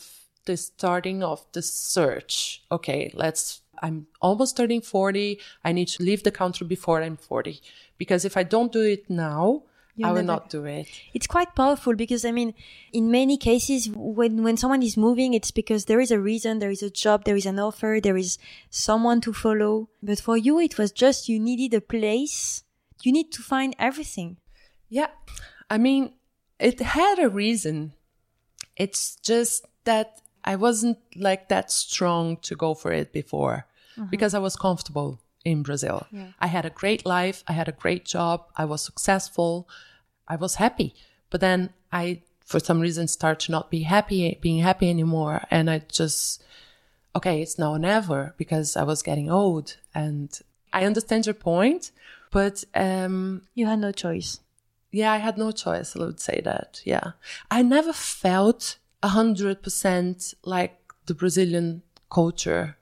the 0.48 0.58
starting 0.58 1.24
of 1.24 1.46
the 1.52 1.62
search. 1.62 2.64
Okay, 2.72 3.12
let's. 3.14 3.62
I'm 3.80 4.08
almost 4.22 4.58
turning 4.58 4.82
40. 4.82 5.40
I 5.64 5.72
need 5.72 5.88
to 5.90 6.04
leave 6.04 6.24
the 6.24 6.32
country 6.32 6.66
before 6.66 7.04
I'm 7.04 7.16
40, 7.16 7.62
because 8.00 8.26
if 8.26 8.36
I 8.36 8.42
don't 8.42 8.72
do 8.72 8.82
it 8.82 9.08
now, 9.08 9.64
I 10.04 10.10
will 10.10 10.16
never, 10.18 10.28
not 10.28 10.50
do 10.50 10.66
it. 10.66 10.88
It's 11.14 11.28
quite 11.28 11.56
powerful 11.56 11.96
because 11.96 12.24
I 12.24 12.32
mean, 12.32 12.54
in 12.94 13.10
many 13.10 13.38
cases, 13.38 13.90
when 13.90 14.44
when 14.44 14.58
someone 14.58 14.84
is 14.84 14.96
moving, 14.96 15.34
it's 15.34 15.52
because 15.52 15.86
there 15.86 16.00
is 16.00 16.12
a 16.12 16.20
reason, 16.20 16.60
there 16.60 16.70
is 16.70 16.84
a 16.84 16.90
job, 16.90 17.24
there 17.24 17.36
is 17.36 17.46
an 17.46 17.60
offer, 17.60 18.00
there 18.02 18.18
is 18.18 18.38
someone 18.70 19.22
to 19.22 19.34
follow. 19.34 19.90
But 20.04 20.20
for 20.20 20.38
you, 20.38 20.60
it 20.60 20.78
was 20.78 20.92
just 20.92 21.30
you 21.30 21.40
needed 21.40 21.74
a 21.74 21.82
place. 21.82 22.64
You 23.04 23.12
need 23.12 23.32
to 23.34 23.42
find 23.42 23.76
everything. 23.80 24.38
Yeah, 24.90 25.08
I 25.70 25.78
mean, 25.78 26.14
it 26.60 26.80
had 26.80 27.20
a 27.20 27.30
reason. 27.30 27.94
It's 28.76 29.16
just 29.18 29.66
that 29.86 30.22
I 30.44 30.56
wasn't 30.56 31.00
like 31.16 31.50
that 31.50 31.72
strong 31.72 32.38
to 32.38 32.56
go 32.56 32.74
for 32.74 32.92
it 32.92 33.12
before 33.12 33.66
mm-hmm. 33.98 34.10
because 34.10 34.34
I 34.34 34.40
was 34.40 34.56
comfortable 34.56 35.20
in 35.52 35.64
Brazil. 35.64 35.98
Yeah. 36.12 36.32
I 36.46 36.48
had 36.48 36.66
a 36.66 36.70
great 36.82 37.06
life. 37.06 37.44
I 37.48 37.54
had 37.54 37.68
a 37.70 37.80
great 37.84 38.04
job. 38.16 38.38
I 38.56 38.66
was 38.66 38.82
successful. 38.84 39.68
I 40.28 40.36
was 40.36 40.56
happy. 40.56 40.90
But 41.32 41.42
then 41.42 41.60
I, 41.92 42.22
for 42.52 42.60
some 42.60 42.80
reason, 42.80 43.08
start 43.08 43.40
to 43.42 43.52
not 43.52 43.70
be 43.72 43.82
happy, 43.96 44.38
being 44.42 44.60
happy 44.70 44.90
anymore. 44.90 45.38
And 45.50 45.70
I 45.70 45.78
just, 46.00 46.44
okay, 47.16 47.42
it's 47.42 47.58
now 47.58 47.72
or 47.74 47.80
never 47.80 48.34
because 48.38 48.76
I 48.78 48.84
was 48.84 49.02
getting 49.10 49.30
old. 49.32 49.78
And 49.96 50.30
I 50.74 50.86
understand 50.86 51.26
your 51.26 51.34
point, 51.52 51.92
but 52.32 52.64
um, 52.76 53.42
You 53.56 53.66
had 53.68 53.80
no 53.80 53.92
choice. 53.92 54.40
yeah, 54.92 55.12
I 55.14 55.18
had 55.28 55.38
no 55.38 55.52
choice. 55.52 55.96
I 55.96 56.00
would 56.00 56.20
say 56.20 56.42
that. 56.44 56.82
Yeah. 56.86 57.12
I 57.50 57.62
never 57.62 57.94
felt 57.94 58.78
a 59.02 59.10
hundred 59.10 59.62
percent 59.62 60.34
like 60.44 60.74
the 61.06 61.14
Brazilian 61.14 61.84
culture. 62.10 62.76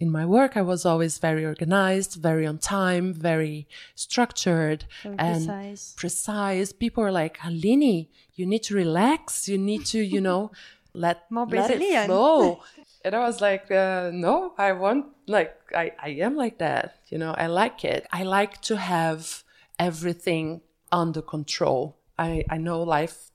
In 0.00 0.10
my 0.10 0.24
work, 0.24 0.56
I 0.56 0.62
was 0.62 0.86
always 0.86 1.18
very 1.18 1.44
organized, 1.44 2.14
very 2.14 2.46
on 2.46 2.56
time, 2.56 3.12
very 3.12 3.68
structured 3.94 4.86
Very 5.02 5.16
and 5.18 5.46
precise. 5.46 5.94
precise. 5.96 6.72
People 6.72 7.04
are 7.04 7.12
like, 7.12 7.38
Aline, 7.44 8.08
you 8.34 8.46
need 8.46 8.62
to 8.64 8.74
relax. 8.74 9.46
You 9.46 9.58
need 9.58 9.84
to, 9.92 10.00
you 10.00 10.22
know, 10.22 10.52
let, 10.94 11.30
More 11.30 11.44
let 11.46 11.70
it 11.70 11.78
Brazilian." 11.78 12.06
flow. 12.06 12.62
and 13.04 13.14
I 13.14 13.20
was 13.20 13.42
like, 13.42 13.70
uh, 13.70 14.10
no, 14.12 14.54
I 14.56 14.72
want, 14.72 15.04
like, 15.26 15.54
I, 15.76 15.92
I 16.02 16.08
am 16.26 16.34
like 16.34 16.56
that. 16.58 16.96
You 17.10 17.18
know, 17.18 17.34
I 17.36 17.46
like 17.46 17.84
it. 17.84 18.06
I 18.10 18.22
like 18.22 18.62
to 18.62 18.78
have 18.78 19.44
everything 19.78 20.62
under 20.90 21.20
control. 21.20 21.98
I, 22.18 22.44
I 22.48 22.56
know 22.56 22.82
life 22.82 23.30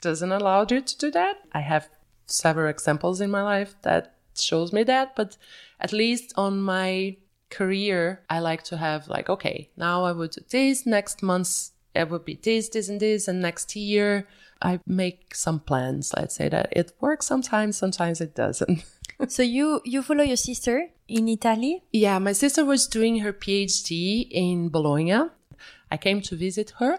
doesn't 0.00 0.32
allow 0.32 0.66
you 0.68 0.80
to 0.80 0.98
do 0.98 1.10
that. 1.12 1.36
I 1.52 1.60
have 1.60 1.88
several 2.26 2.68
examples 2.68 3.20
in 3.20 3.30
my 3.30 3.42
life 3.42 3.76
that 3.82 4.16
shows 4.34 4.72
me 4.72 4.82
that, 4.84 5.14
but 5.14 5.36
at 5.80 5.92
least 5.92 6.32
on 6.36 6.60
my 6.60 7.16
career, 7.50 8.22
I 8.30 8.38
like 8.38 8.62
to 8.64 8.76
have 8.76 9.08
like, 9.08 9.28
okay, 9.28 9.70
now 9.76 10.04
I 10.04 10.12
would 10.12 10.32
do 10.32 10.40
this, 10.50 10.86
next 10.86 11.22
month 11.22 11.70
it 11.94 12.08
would 12.08 12.24
be 12.24 12.38
this, 12.40 12.68
this 12.68 12.88
and 12.88 13.00
this, 13.00 13.26
and 13.26 13.40
next 13.40 13.74
year 13.74 14.28
I 14.62 14.80
make 14.86 15.34
some 15.34 15.60
plans. 15.60 16.12
Let's 16.16 16.36
say 16.36 16.48
that 16.48 16.68
it 16.72 16.92
works 17.00 17.26
sometimes, 17.26 17.76
sometimes 17.76 18.20
it 18.20 18.34
doesn't. 18.34 18.84
so 19.28 19.42
you 19.42 19.80
you 19.84 20.02
follow 20.02 20.22
your 20.22 20.36
sister 20.36 20.88
in 21.08 21.28
Italy. 21.28 21.82
Yeah, 21.92 22.18
my 22.18 22.32
sister 22.32 22.64
was 22.64 22.86
doing 22.86 23.20
her 23.20 23.32
PhD 23.32 24.28
in 24.30 24.68
Bologna. 24.68 25.30
I 25.90 25.96
came 25.96 26.20
to 26.22 26.36
visit 26.36 26.74
her. 26.78 26.98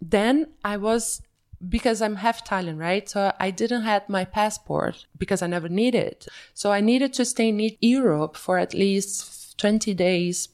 Then 0.00 0.52
I 0.64 0.76
was 0.76 1.22
because 1.66 2.00
I'm 2.00 2.16
half 2.16 2.42
Italian, 2.42 2.78
right? 2.78 3.08
So 3.08 3.32
I 3.40 3.50
didn't 3.50 3.82
have 3.82 4.08
my 4.08 4.24
passport 4.24 5.06
because 5.16 5.42
I 5.42 5.46
never 5.46 5.68
needed 5.68 6.06
it. 6.06 6.28
So 6.54 6.70
I 6.70 6.80
needed 6.80 7.12
to 7.14 7.24
stay 7.24 7.48
in 7.48 7.70
Europe 7.80 8.36
for 8.36 8.58
at 8.58 8.74
least 8.74 9.58
20 9.58 9.94
days 9.94 10.48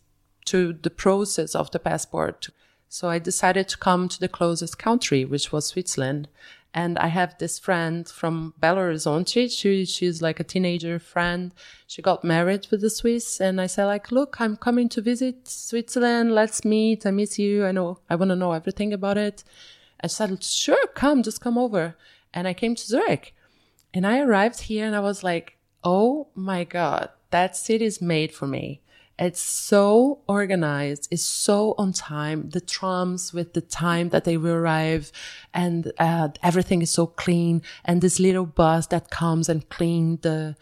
to 0.47 0.73
the 0.73 0.91
process 0.91 1.55
of 1.55 1.71
the 1.71 1.79
passport. 1.79 2.49
So 2.89 3.09
I 3.09 3.19
decided 3.19 3.69
to 3.69 3.79
come 3.79 4.09
to 4.09 4.21
the 4.21 4.29
closest 4.29 4.79
country, 4.79 5.25
which 5.25 5.53
was 5.53 5.67
Switzerland. 5.67 6.29
And 6.73 6.99
I 6.99 7.07
have 7.07 7.39
this 7.39 7.59
friend 7.59 8.09
from 8.09 8.55
Belo 8.61 8.79
Horizonte. 8.79 9.49
She, 9.49 9.85
she's 9.85 10.21
like 10.21 10.41
a 10.41 10.45
teenager 10.45 10.99
friend. 10.99 11.53
She 11.87 12.03
got 12.03 12.25
married 12.25 12.67
with 12.71 12.83
a 12.83 12.91
Swiss. 12.91 13.41
And 13.41 13.61
I 13.61 13.67
said 13.67 13.85
like, 13.85 14.11
look, 14.11 14.41
I'm 14.41 14.57
coming 14.57 14.89
to 14.91 15.01
visit 15.01 15.47
Switzerland. 15.47 16.35
Let's 16.35 16.65
meet. 16.65 17.07
I 17.07 17.13
miss 17.13 17.39
you. 17.39 17.65
I 17.65 17.73
know, 17.73 18.01
I 18.11 18.17
want 18.17 18.31
to 18.31 18.37
know 18.37 18.53
everything 18.53 18.93
about 18.93 19.19
it. 19.19 19.45
I 20.03 20.07
said, 20.09 20.43
sure, 20.43 20.87
come, 20.95 21.23
just 21.23 21.41
come 21.41 21.57
over. 21.59 21.97
And 22.33 22.47
I 22.49 22.55
came 22.55 22.75
to 22.75 22.83
Zurich. 22.87 23.35
And 23.93 24.07
I 24.07 24.21
arrived 24.21 24.63
here 24.63 24.87
and 24.87 24.97
I 24.97 25.01
was 25.01 25.23
like, 25.23 25.57
oh 25.83 26.29
my 26.35 26.65
God, 26.65 27.11
that 27.31 27.57
city 27.57 27.85
is 27.85 28.01
made 28.03 28.33
for 28.33 28.47
me. 28.47 28.81
It's 29.17 29.41
so 29.41 30.19
organized. 30.27 31.07
It's 31.13 31.23
so 31.23 31.77
on 31.79 31.93
time. 31.93 32.51
The 32.51 32.61
trams 32.61 33.33
with 33.33 33.53
the 33.53 33.61
time 33.61 34.09
that 34.09 34.25
they 34.25 34.37
will 34.37 34.55
arrive 34.55 35.13
and 35.53 35.93
uh, 35.99 36.31
everything 36.43 36.83
is 36.83 36.91
so 36.91 37.07
clean. 37.07 37.63
And 37.85 38.01
this 38.03 38.19
little 38.19 38.47
bus 38.47 38.89
that 38.89 39.11
comes 39.11 39.49
and 39.49 39.69
clean 39.69 40.19
the, 40.23 40.57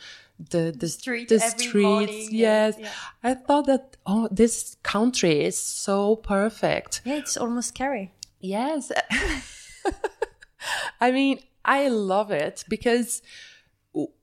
the, 0.50 0.74
the, 0.76 0.88
street 0.88 1.30
the 1.30 1.40
streets. 1.40 1.74
morning, 1.74 2.28
Yes. 2.30 2.76
yeah. 2.78 2.90
I 3.22 3.32
thought 3.34 3.66
that, 3.68 3.96
oh, 4.04 4.28
this 4.30 4.76
country 4.82 5.44
is 5.44 5.56
so 5.58 6.16
perfect. 6.16 7.00
Yeah, 7.06 7.14
it's 7.14 7.38
almost 7.38 7.68
scary. 7.68 8.12
Yes. 8.42 8.92
I 11.00 11.10
mean, 11.10 11.40
I 11.64 11.88
love 11.88 12.30
it 12.30 12.64
because 12.68 13.22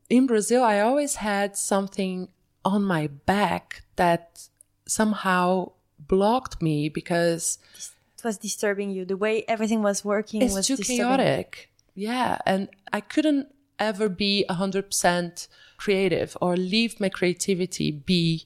in 0.09 0.27
Brazil, 0.27 0.63
I 0.63 0.79
always 0.79 1.15
had 1.15 1.57
something 1.57 2.29
on 2.65 2.83
my 2.83 3.07
back 3.07 3.83
that 3.95 4.49
somehow 4.85 5.71
blocked 5.97 6.61
me 6.61 6.89
because 6.89 7.57
It 8.17 8.23
was 8.23 8.37
disturbing 8.37 8.89
you. 8.89 9.05
The 9.05 9.17
way 9.17 9.45
everything 9.47 9.81
was 9.81 10.03
working 10.03 10.41
it's 10.41 10.53
was 10.53 10.67
too 10.67 10.77
chaotic. 10.77 11.69
Yeah. 11.95 12.39
And 12.45 12.69
I 12.91 13.01
couldn't 13.01 13.47
ever 13.77 14.09
be 14.09 14.45
100% 14.49 15.47
creative 15.77 16.37
or 16.41 16.57
leave 16.57 16.99
my 16.99 17.09
creativity 17.09 17.91
be 17.91 18.45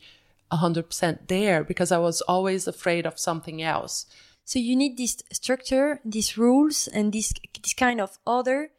100% 0.52 1.28
there 1.28 1.64
because 1.64 1.92
I 1.92 1.98
was 1.98 2.22
always 2.22 2.68
afraid 2.68 3.06
of 3.08 3.20
something 3.20 3.62
else. 3.62 4.06
So 4.46 4.60
you 4.60 4.76
need 4.76 4.98
this 4.98 5.18
structure, 5.32 6.00
these 6.04 6.38
rules, 6.38 6.88
and 6.88 7.14
this 7.14 7.34
this 7.62 7.74
kind 7.74 8.02
of 8.02 8.18
order 8.26 8.72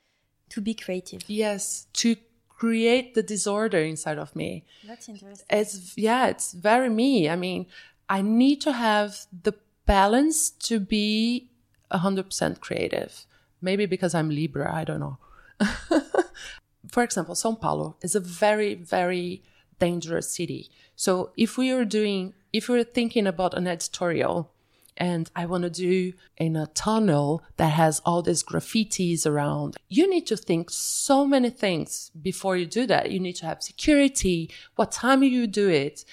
to 0.51 0.61
be 0.61 0.75
creative. 0.75 1.23
Yes, 1.27 1.87
to 1.95 2.17
create 2.49 3.15
the 3.15 3.23
disorder 3.23 3.79
inside 3.79 4.19
of 4.19 4.35
me. 4.37 4.65
That's 4.87 5.09
interesting. 5.09 5.47
It's 5.51 5.97
yeah, 5.97 6.27
it's 6.29 6.53
very 6.53 6.91
me. 6.91 7.29
I 7.29 7.37
mean, 7.37 7.67
I 8.09 8.23
need 8.23 8.61
to 8.63 8.73
have 8.73 9.27
the 9.43 9.55
balance 9.87 10.51
to 10.51 10.81
be 10.81 11.51
100% 11.93 12.61
creative. 12.61 13.27
Maybe 13.61 13.87
because 13.87 14.15
I'm 14.15 14.31
Libra, 14.31 14.75
I 14.75 14.85
don't 14.85 15.01
know. 15.01 15.19
For 16.91 17.03
example, 17.03 17.35
São 17.35 17.59
Paulo 17.61 17.97
is 18.03 18.15
a 18.15 18.21
very 18.21 18.75
very 18.75 19.43
dangerous 19.79 20.31
city. 20.31 20.71
So 20.97 21.33
if 21.37 21.59
we 21.59 21.71
are 21.71 21.85
doing 21.85 22.35
if 22.53 22.69
we're 22.69 22.85
thinking 22.85 23.27
about 23.27 23.55
an 23.55 23.67
editorial 23.67 24.54
and 24.97 25.31
I 25.35 25.47
want 25.47 25.65
to 25.65 25.71
do 25.71 26.13
in 26.37 26.57
a 26.57 26.69
tunnel 26.69 27.43
that 27.57 27.73
has 27.73 28.01
all 28.05 28.23
these 28.23 28.43
graffitis 28.43 29.27
around. 29.27 29.77
You 29.89 30.09
need 30.09 30.27
to 30.29 30.37
think 30.37 30.71
so 30.71 31.27
many 31.27 31.51
things 31.51 32.11
before 32.21 32.57
you 32.57 32.67
do 32.67 32.87
that. 32.87 33.11
You 33.11 33.21
need 33.21 33.37
to 33.37 33.47
have 33.47 33.63
security. 33.63 34.51
What 34.77 34.93
time 34.93 35.23
you 35.23 35.47
do 35.47 35.69
it? 35.69 36.05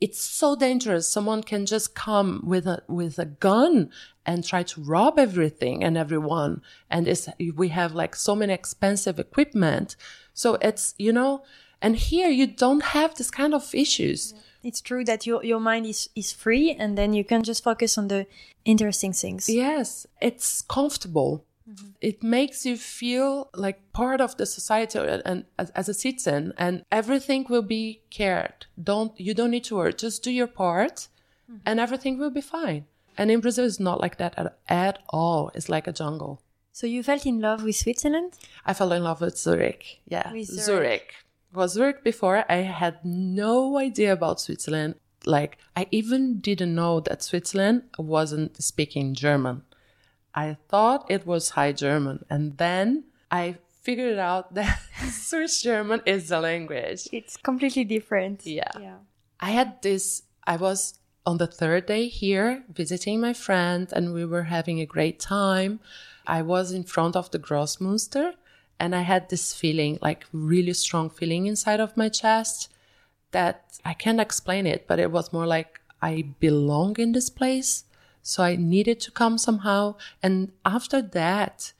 It's 0.00 0.20
so 0.20 0.54
dangerous. 0.54 1.10
Someone 1.10 1.42
can 1.42 1.66
just 1.66 1.94
come 1.94 2.42
with 2.44 2.66
a, 2.66 2.82
with 2.86 3.18
a 3.18 3.24
gun 3.24 3.90
and 4.24 4.44
try 4.44 4.62
to 4.62 4.80
rob 4.82 5.18
everything 5.18 5.82
and 5.82 5.96
everyone. 5.96 6.62
And 6.90 7.08
it's, 7.08 7.28
we 7.54 7.68
have 7.68 7.94
like 7.94 8.14
so 8.14 8.36
many 8.36 8.52
expensive 8.52 9.18
equipment. 9.18 9.96
So 10.34 10.54
it's, 10.60 10.94
you 10.98 11.12
know, 11.12 11.42
and 11.80 11.96
here 11.96 12.28
you 12.28 12.46
don't 12.46 12.82
have 12.82 13.14
this 13.14 13.30
kind 13.30 13.54
of 13.54 13.74
issues. 13.74 14.34
It's 14.68 14.82
true 14.82 15.04
that 15.04 15.26
your 15.26 15.40
your 15.50 15.60
mind 15.60 15.86
is 15.86 16.10
is 16.14 16.32
free, 16.44 16.66
and 16.80 16.96
then 16.98 17.10
you 17.18 17.24
can 17.24 17.42
just 17.42 17.62
focus 17.64 17.98
on 17.98 18.08
the 18.08 18.26
interesting 18.64 19.14
things. 19.22 19.48
Yes, 19.48 20.06
it's 20.20 20.62
comfortable. 20.62 21.44
Mm-hmm. 21.68 21.88
It 22.00 22.22
makes 22.22 22.64
you 22.66 22.76
feel 22.76 23.50
like 23.54 23.78
part 23.92 24.20
of 24.20 24.36
the 24.36 24.46
society 24.46 24.98
and, 24.98 25.22
and 25.24 25.44
as, 25.58 25.70
as 25.70 25.88
a 25.88 25.94
citizen, 25.94 26.52
and 26.56 26.84
everything 26.90 27.46
will 27.48 27.66
be 27.78 28.02
cared. 28.10 28.66
Don't 28.90 29.12
you 29.26 29.34
don't 29.34 29.50
need 29.50 29.64
to 29.64 29.76
worry. 29.76 29.94
Just 29.94 30.22
do 30.22 30.30
your 30.30 30.50
part, 30.64 31.08
mm-hmm. 31.50 31.66
and 31.66 31.80
everything 31.80 32.18
will 32.18 32.34
be 32.40 32.42
fine. 32.58 32.84
And 33.18 33.30
in 33.30 33.40
Brazil, 33.40 33.66
it's 33.66 33.80
not 33.80 34.00
like 34.00 34.16
that 34.18 34.34
at, 34.38 34.58
at 34.68 34.98
all. 35.08 35.50
It's 35.54 35.68
like 35.68 35.86
a 35.88 35.92
jungle. 35.92 36.40
So 36.72 36.86
you 36.86 37.02
felt 37.02 37.26
in 37.26 37.40
love 37.40 37.64
with 37.64 37.74
Switzerland? 37.74 38.34
I 38.64 38.72
fell 38.72 38.92
in 38.92 39.02
love 39.02 39.20
with 39.20 39.36
Zurich. 39.36 40.00
Yeah, 40.06 40.32
With 40.32 40.46
Zurich. 40.46 40.64
Zurich. 40.64 41.14
Was 41.52 41.72
Zurich 41.72 42.04
before? 42.04 42.44
I 42.48 42.56
had 42.56 43.04
no 43.04 43.78
idea 43.78 44.12
about 44.12 44.40
Switzerland. 44.40 44.96
Like 45.24 45.58
I 45.76 45.86
even 45.90 46.38
didn't 46.38 46.74
know 46.74 47.00
that 47.00 47.22
Switzerland 47.22 47.84
wasn't 47.98 48.62
speaking 48.62 49.14
German. 49.14 49.62
I 50.34 50.56
thought 50.68 51.10
it 51.10 51.26
was 51.26 51.50
High 51.50 51.72
German, 51.72 52.24
and 52.30 52.56
then 52.58 53.04
I 53.30 53.56
figured 53.82 54.18
out 54.18 54.54
that 54.58 54.80
Swiss 55.10 55.62
German 55.62 56.02
is 56.04 56.28
the 56.28 56.40
language. 56.40 57.08
It's 57.12 57.36
completely 57.36 57.84
different. 57.84 58.44
Yeah. 58.46 58.70
Yeah. 58.78 58.98
I 59.40 59.50
had 59.50 59.80
this, 59.82 60.24
I 60.46 60.56
was 60.56 60.98
on 61.24 61.38
the 61.38 61.46
third 61.46 61.86
day 61.86 62.08
here 62.08 62.64
visiting 62.72 63.20
my 63.20 63.32
friend 63.32 63.88
and 63.92 64.12
we 64.12 64.24
were 64.24 64.44
having 64.44 64.80
a 64.80 64.86
great 64.86 65.20
time. 65.20 65.80
I 66.26 66.42
was 66.42 66.72
in 66.72 66.84
front 66.84 67.16
of 67.16 67.30
the 67.30 67.38
Grossmünster 67.38 68.34
and 68.80 68.94
I 68.94 69.02
had 69.02 69.28
this 69.28 69.52
feeling, 69.52 69.98
like 70.00 70.26
really 70.32 70.72
strong 70.72 71.10
feeling 71.10 71.46
inside 71.46 71.80
of 71.80 71.96
my 71.96 72.08
chest 72.08 72.70
that 73.32 73.78
I 73.84 73.94
can't 73.94 74.20
explain 74.20 74.66
it, 74.66 74.86
but 74.86 74.98
it 74.98 75.10
was 75.10 75.32
more 75.32 75.46
like 75.46 75.80
I 76.00 76.28
belong 76.40 76.96
in 76.98 77.12
this 77.12 77.30
place. 77.30 77.84
So 78.22 78.42
I 78.42 78.56
needed 78.56 79.00
to 79.00 79.10
come 79.10 79.38
somehow. 79.38 79.96
And 80.22 80.52
after 80.64 81.02
that, 81.02 81.72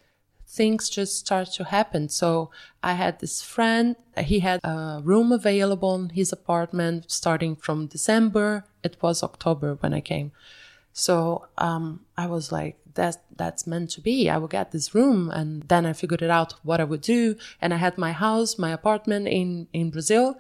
things 0.47 0.89
just 0.89 1.19
start 1.19 1.49
to 1.53 1.65
happen. 1.65 2.09
So 2.09 2.51
I 2.83 2.95
had 2.95 3.21
this 3.21 3.43
friend, 3.43 3.97
he 4.17 4.41
had 4.41 4.61
a 4.65 5.01
room 5.05 5.31
available 5.31 5.95
in 5.95 6.09
his 6.11 6.33
apartment 6.33 7.11
starting 7.11 7.55
from 7.55 7.87
December. 7.87 8.65
It 8.83 8.97
was 9.03 9.23
October 9.23 9.75
when 9.75 9.93
I 9.93 10.01
came. 10.01 10.33
So 10.99 11.47
um, 11.59 12.01
I 12.17 12.27
was 12.27 12.51
like, 12.51 12.77
that, 12.95 13.23
that's 13.37 13.69
meant 13.69 13.91
to 13.91 14.01
be. 14.01 14.29
I 14.29 14.37
will 14.37 14.49
get 14.49 14.73
this 14.73 14.97
room. 14.97 15.31
And 15.31 15.63
then 15.69 15.87
I 15.87 15.93
figured 15.93 16.23
it 16.23 16.31
out 16.31 16.55
what 16.65 16.81
I 16.81 16.85
would 16.85 17.03
do. 17.03 17.37
And 17.61 17.73
I 17.73 17.77
had 17.77 17.99
my 17.99 18.11
house, 18.11 18.59
my 18.59 18.73
apartment 18.73 19.29
in, 19.29 19.69
in 19.73 19.91
Brazil. 19.91 20.37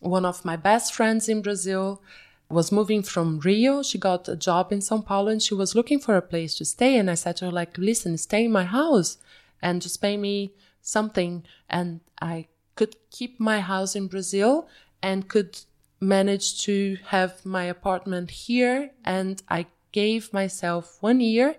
one 0.00 0.24
of 0.24 0.44
my 0.44 0.56
best 0.56 0.92
friends 0.92 1.28
in 1.28 1.40
Brazil 1.40 2.02
was 2.48 2.72
moving 2.72 3.04
from 3.04 3.38
Rio. 3.38 3.80
She 3.84 3.96
got 3.96 4.28
a 4.28 4.34
job 4.34 4.72
in 4.72 4.80
Sao 4.80 5.02
Paulo 5.02 5.30
and 5.30 5.40
she 5.40 5.54
was 5.54 5.76
looking 5.76 6.00
for 6.00 6.16
a 6.16 6.28
place 6.32 6.56
to 6.56 6.64
stay. 6.64 6.96
And 6.96 7.08
I 7.08 7.14
said 7.14 7.36
to 7.36 7.44
her, 7.44 7.52
like, 7.52 7.78
listen, 7.78 8.18
stay 8.18 8.46
in 8.46 8.50
my 8.50 8.64
house 8.64 9.18
and 9.62 9.80
just 9.80 10.02
pay 10.02 10.16
me 10.16 10.52
something. 10.80 11.44
And 11.70 12.00
I 12.20 12.48
could 12.74 12.96
keep 13.12 13.38
my 13.38 13.60
house 13.60 13.94
in 13.94 14.08
Brazil 14.08 14.66
and 15.00 15.28
could 15.28 15.60
manage 16.00 16.60
to 16.62 16.98
have 17.06 17.46
my 17.46 17.62
apartment 17.62 18.32
here. 18.32 18.90
And 19.04 19.40
I 19.48 19.66
gave 19.92 20.32
myself 20.32 20.98
one 21.00 21.20
year 21.20 21.56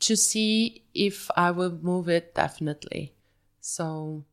to 0.00 0.16
see 0.16 0.82
if 0.94 1.30
I 1.36 1.50
would 1.50 1.82
move 1.82 2.08
it 2.08 2.34
definitely. 2.34 3.14
So 3.60 4.24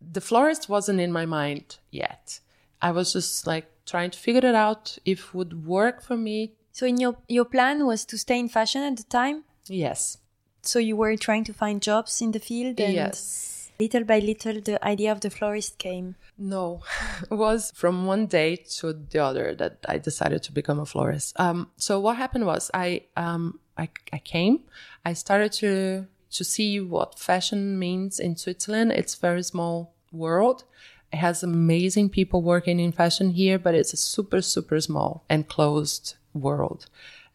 the 0.00 0.20
florist 0.20 0.68
wasn't 0.68 1.00
in 1.00 1.12
my 1.12 1.26
mind 1.26 1.76
yet. 1.90 2.40
I 2.80 2.90
was 2.92 3.12
just 3.12 3.46
like 3.46 3.66
trying 3.84 4.10
to 4.10 4.18
figure 4.18 4.48
it 4.48 4.54
out 4.54 4.98
if 5.04 5.34
would 5.34 5.66
work 5.66 6.02
for 6.02 6.16
me. 6.16 6.52
So 6.72 6.86
in 6.86 6.98
your 6.98 7.16
your 7.28 7.44
plan 7.44 7.86
was 7.86 8.04
to 8.06 8.18
stay 8.18 8.38
in 8.38 8.48
fashion 8.48 8.82
at 8.82 8.96
the 8.96 9.04
time? 9.04 9.44
Yes. 9.66 10.18
So 10.62 10.78
you 10.78 10.96
were 10.96 11.16
trying 11.16 11.44
to 11.44 11.52
find 11.52 11.82
jobs 11.82 12.20
in 12.22 12.32
the 12.32 12.40
field 12.40 12.80
and 12.80 12.94
yes. 12.94 13.57
Little 13.80 14.04
by 14.04 14.18
little 14.18 14.60
the 14.60 14.84
idea 14.84 15.12
of 15.12 15.20
the 15.20 15.30
florist 15.30 15.78
came. 15.78 16.16
No, 16.36 16.82
it 17.30 17.34
was 17.34 17.72
from 17.74 18.06
one 18.06 18.26
day 18.26 18.56
to 18.78 18.92
the 18.92 19.18
other 19.20 19.54
that 19.54 19.78
I 19.88 19.98
decided 19.98 20.42
to 20.44 20.52
become 20.52 20.80
a 20.80 20.86
florist. 20.86 21.38
Um, 21.38 21.70
so 21.76 22.00
what 22.00 22.16
happened 22.16 22.46
was 22.46 22.70
I, 22.74 23.02
um, 23.16 23.60
I, 23.76 23.88
I 24.12 24.18
came, 24.18 24.60
I 25.04 25.12
started 25.12 25.52
to, 25.52 26.06
to 26.30 26.44
see 26.44 26.80
what 26.80 27.18
fashion 27.18 27.78
means 27.78 28.18
in 28.18 28.36
Switzerland. 28.36 28.92
It's 28.92 29.14
very 29.14 29.42
small 29.42 29.94
world. 30.12 30.64
It 31.12 31.18
has 31.18 31.42
amazing 31.42 32.10
people 32.10 32.42
working 32.42 32.80
in 32.80 32.92
fashion 32.92 33.30
here, 33.30 33.58
but 33.58 33.74
it's 33.74 33.92
a 33.92 33.96
super, 33.96 34.42
super 34.42 34.80
small 34.80 35.24
and 35.28 35.48
closed 35.48 36.16
world. 36.34 36.86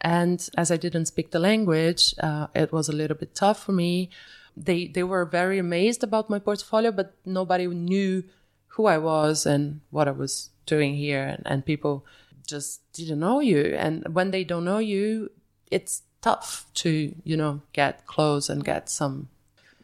And 0.01 0.47
as 0.57 0.69
I 0.69 0.77
didn't 0.77 1.05
speak 1.05 1.31
the 1.31 1.39
language, 1.39 2.13
uh, 2.19 2.47
it 2.53 2.73
was 2.73 2.89
a 2.89 2.93
little 2.93 3.15
bit 3.15 3.33
tough 3.33 3.63
for 3.63 3.71
me. 3.71 4.09
They, 4.55 4.87
they 4.87 5.03
were 5.03 5.25
very 5.25 5.57
amazed 5.59 6.03
about 6.03 6.29
my 6.29 6.39
portfolio, 6.39 6.91
but 6.91 7.15
nobody 7.25 7.67
knew 7.67 8.23
who 8.67 8.85
I 8.85 8.97
was 8.97 9.45
and 9.45 9.81
what 9.89 10.07
I 10.07 10.11
was 10.11 10.49
doing 10.65 10.95
here. 10.95 11.23
And, 11.23 11.43
and 11.45 11.65
people 11.65 12.05
just 12.47 12.81
didn't 12.93 13.19
know 13.19 13.39
you. 13.39 13.75
And 13.77 14.13
when 14.13 14.31
they 14.31 14.43
don't 14.43 14.65
know 14.65 14.79
you, 14.79 15.31
it's 15.71 16.03
tough 16.21 16.65
to, 16.75 17.13
you 17.23 17.37
know, 17.37 17.61
get 17.73 18.05
close 18.05 18.49
and 18.49 18.63
get 18.63 18.89
some 18.89 19.29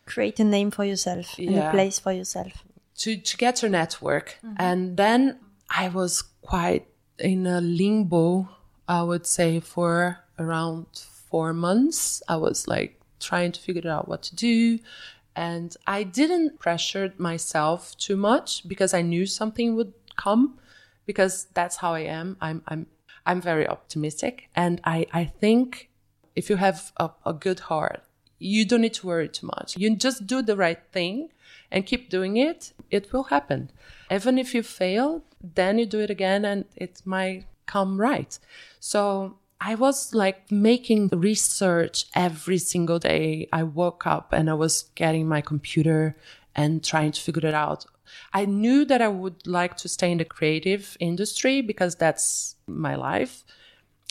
create 0.06 0.40
a 0.40 0.44
name 0.44 0.72
for 0.72 0.84
yourself 0.84 1.38
and 1.38 1.52
Yeah. 1.52 1.70
a 1.70 1.72
place 1.72 2.00
for 2.00 2.12
yourself. 2.12 2.64
to 2.98 3.16
to 3.16 3.38
get 3.38 3.62
your 3.62 3.72
network 3.72 4.36
mm-hmm. 4.44 4.56
and 4.60 4.98
then 4.98 5.40
i 5.70 5.88
was 5.88 6.22
quite 6.42 6.86
in 7.18 7.48
a 7.48 7.62
limbo 7.62 8.50
i 8.90 9.02
would 9.02 9.26
say 9.26 9.60
for 9.62 10.20
around 10.38 10.86
four 11.30 11.54
months 11.54 12.22
i 12.28 12.36
was 12.36 12.68
like 12.68 12.99
trying 13.20 13.52
to 13.52 13.60
figure 13.60 13.90
out 13.90 14.08
what 14.08 14.22
to 14.24 14.36
do. 14.36 14.80
And 15.36 15.76
i 15.88 16.04
didn't 16.04 16.60
pressure 16.60 17.14
myself 17.18 17.96
too 17.98 18.18
much 18.18 18.68
because 18.68 18.94
i 18.94 19.02
knew 19.02 19.26
something 19.26 19.76
would 19.76 19.94
come 20.18 20.58
because 21.06 21.48
that's 21.54 21.78
how 21.78 21.94
i 21.94 22.02
am. 22.02 22.38
I'm 22.42 22.64
i'm 22.68 22.88
i'm 23.26 23.42
very 23.42 23.68
optimistic. 23.68 24.50
And 24.56 24.82
i 24.84 25.06
i 25.14 25.26
think 25.26 25.90
if 26.36 26.50
you 26.50 26.58
have 26.58 26.92
a, 26.98 27.12
a 27.26 27.34
good 27.34 27.62
heart 27.72 28.04
you 28.40 28.66
don't 28.66 28.82
need 28.82 28.94
to 28.96 29.08
worry 29.08 29.28
too 29.28 29.48
much. 29.48 29.78
You 29.78 29.96
just 29.96 30.26
do 30.26 30.42
the 30.42 30.56
right 30.56 30.80
thing 30.92 31.30
and 31.72 31.86
keep 31.86 32.10
doing 32.10 32.38
it, 32.38 32.74
it 32.90 33.12
will 33.14 33.24
happen. 33.24 33.70
Even 34.10 34.38
if 34.38 34.56
you 34.56 34.64
fail, 34.64 35.24
then 35.44 35.78
you 35.78 35.86
do 35.86 36.00
it 36.00 36.10
again 36.10 36.46
and 36.46 36.66
it 36.76 37.02
might 37.06 37.46
come 37.66 38.00
right. 38.00 38.40
So 38.80 39.38
I 39.62 39.76
was 39.76 40.14
like 40.14 40.52
making 40.52 41.10
research 41.10 42.06
every 42.16 42.58
single 42.58 43.00
day. 43.00 43.50
I 43.52 43.64
woke 43.64 44.08
up 44.08 44.32
and 44.32 44.50
I 44.50 44.54
was 44.54 44.84
getting 44.96 45.28
my 45.28 45.42
computer 45.42 46.16
and 46.56 46.84
trying 46.84 47.12
to 47.12 47.22
figure 47.22 47.48
it 47.48 47.54
out. 47.54 47.86
I 48.34 48.46
knew 48.46 48.86
that 48.86 49.02
I 49.02 49.08
would 49.10 49.46
like 49.46 49.76
to 49.78 49.90
stay 49.90 50.12
in 50.12 50.18
the 50.18 50.26
creative 50.26 50.98
industry 51.00 51.62
because 51.62 51.96
that's 51.96 52.56
my 52.68 52.96
life. 52.96 53.44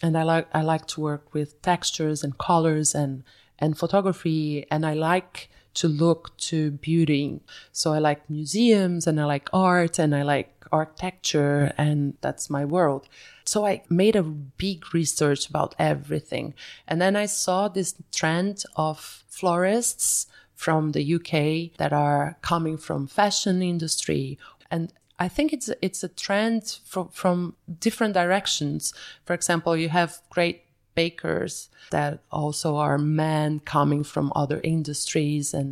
And 0.02 0.16
I 0.16 0.22
like 0.22 0.48
I 0.54 0.62
like 0.62 0.86
to 0.88 1.00
work 1.00 1.34
with 1.34 1.60
textures 1.62 2.22
and 2.22 2.38
colors 2.38 2.94
and 2.94 3.24
and 3.58 3.76
photography 3.76 4.66
and 4.70 4.86
I 4.86 4.94
like 4.94 5.50
to 5.78 5.88
look 5.88 6.36
to 6.36 6.72
beauty. 6.72 7.40
So 7.72 7.92
I 7.92 7.98
like 7.98 8.28
museums 8.28 9.06
and 9.06 9.20
I 9.20 9.24
like 9.24 9.48
art 9.52 9.98
and 9.98 10.14
I 10.14 10.22
like 10.22 10.64
architecture 10.72 11.72
and 11.78 12.14
that's 12.20 12.50
my 12.50 12.64
world. 12.64 13.08
So 13.44 13.64
I 13.64 13.82
made 13.88 14.16
a 14.16 14.22
big 14.22 14.92
research 14.92 15.48
about 15.48 15.76
everything. 15.78 16.54
And 16.88 17.00
then 17.00 17.14
I 17.14 17.26
saw 17.26 17.68
this 17.68 17.94
trend 18.12 18.64
of 18.74 19.24
florists 19.28 20.26
from 20.54 20.92
the 20.92 21.14
UK 21.14 21.78
that 21.78 21.92
are 21.92 22.36
coming 22.42 22.76
from 22.76 23.06
fashion 23.06 23.62
industry 23.62 24.36
and 24.70 24.92
I 25.20 25.28
think 25.28 25.52
it's 25.52 25.68
it's 25.82 26.04
a 26.04 26.08
trend 26.08 26.78
from 26.84 27.08
from 27.08 27.56
different 27.80 28.14
directions. 28.14 28.94
For 29.24 29.34
example, 29.34 29.76
you 29.76 29.88
have 29.88 30.20
great 30.30 30.62
bakers 31.02 31.52
that 31.90 32.12
also 32.40 32.68
are 32.86 32.98
men 33.24 33.50
coming 33.76 34.02
from 34.12 34.26
other 34.42 34.58
industries 34.74 35.46
and 35.60 35.70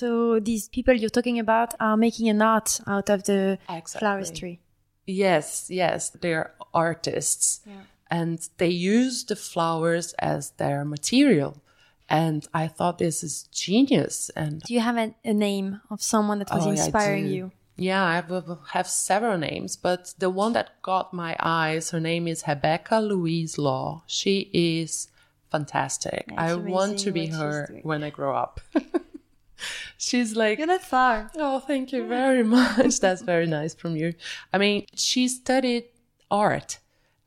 So 0.00 0.08
these 0.50 0.64
people 0.76 0.94
you're 1.00 1.16
talking 1.18 1.38
about 1.46 1.70
are 1.86 1.96
making 2.06 2.26
an 2.34 2.40
art 2.54 2.70
out 2.94 3.08
of 3.14 3.20
the 3.30 3.40
Exactly. 3.68 4.00
floristry. 4.00 4.54
yes 5.24 5.46
yes 5.82 6.00
they're 6.22 6.48
artists 6.86 7.46
and 8.18 8.36
they 8.60 8.72
use 8.96 9.16
the 9.30 9.36
flowers 9.50 10.06
as 10.32 10.42
their 10.60 10.78
material 10.96 11.52
and 12.22 12.40
i 12.62 12.64
thought 12.76 12.96
this 12.98 13.18
is 13.28 13.34
genius 13.64 14.16
and 14.42 14.52
Do 14.68 14.72
you 14.76 14.80
have 14.88 14.98
a, 15.04 15.08
a 15.24 15.34
name 15.48 15.68
of 15.92 15.98
someone 16.12 16.38
that 16.40 16.50
was 16.56 16.66
Oh, 16.66 16.70
inspiring 16.76 17.26
do. 17.28 17.34
you? 17.38 17.44
Yeah, 17.78 18.04
I 18.04 18.22
have 18.72 18.88
several 18.88 19.38
names, 19.38 19.76
but 19.76 20.12
the 20.18 20.28
one 20.30 20.52
that 20.54 20.82
got 20.82 21.14
my 21.14 21.36
eyes, 21.38 21.90
her 21.90 22.00
name 22.00 22.26
is 22.26 22.42
Rebecca 22.46 22.98
Louise 22.98 23.56
Law. 23.56 24.02
She 24.06 24.50
is 24.52 25.08
fantastic. 25.50 26.24
Yeah, 26.30 26.42
I 26.42 26.54
want 26.54 26.98
to 27.00 27.12
be 27.12 27.26
her 27.28 27.80
when 27.82 28.02
I 28.02 28.10
grow 28.10 28.34
up. 28.34 28.60
She's 29.96 30.36
like, 30.36 30.58
You're 30.58 30.66
not 30.68 30.82
far. 30.82 31.30
oh, 31.36 31.60
thank 31.60 31.92
you 31.92 32.06
very 32.06 32.42
much. 32.58 33.00
That's 33.00 33.22
very 33.22 33.46
nice 33.46 33.74
from 33.74 33.96
you. 33.96 34.14
I 34.52 34.58
mean, 34.58 34.86
she 34.94 35.28
studied 35.28 35.84
art. 36.30 36.78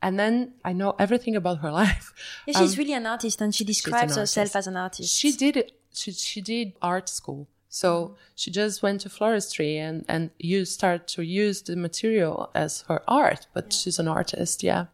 And 0.04 0.18
then 0.18 0.54
I 0.64 0.72
know 0.72 0.94
everything 0.98 1.36
about 1.36 1.58
her 1.58 1.70
life. 1.82 2.12
Yeah, 2.46 2.58
she's 2.58 2.76
really 2.78 2.94
an 2.94 3.06
artist 3.06 3.40
and 3.40 3.54
she 3.54 3.64
describes 3.64 4.14
Um, 4.16 4.20
herself 4.20 4.56
as 4.56 4.66
an 4.66 4.76
artist. 4.76 5.14
She 5.16 5.32
did 5.32 5.56
it. 5.56 5.72
She, 5.94 6.12
she 6.12 6.40
did 6.40 6.72
art 6.80 7.08
school. 7.08 7.48
So 7.74 8.16
she 8.34 8.50
just 8.50 8.82
went 8.82 9.00
to 9.00 9.08
floristry 9.08 9.76
and, 9.76 10.04
and 10.06 10.30
you 10.38 10.66
start 10.66 11.08
to 11.08 11.22
use 11.22 11.62
the 11.62 11.74
material 11.74 12.50
as 12.54 12.82
her 12.82 13.02
art, 13.08 13.46
but 13.54 13.72
she's 13.72 13.98
an 13.98 14.08
artist. 14.08 14.62
Yeah. 14.62 14.86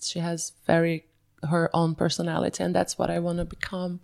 She 0.00 0.20
has 0.20 0.52
very 0.64 1.06
her 1.42 1.68
own 1.74 1.96
personality 1.96 2.62
and 2.62 2.72
that's 2.72 2.96
what 2.96 3.10
I 3.10 3.18
want 3.18 3.38
to 3.38 3.44
become. 3.44 3.98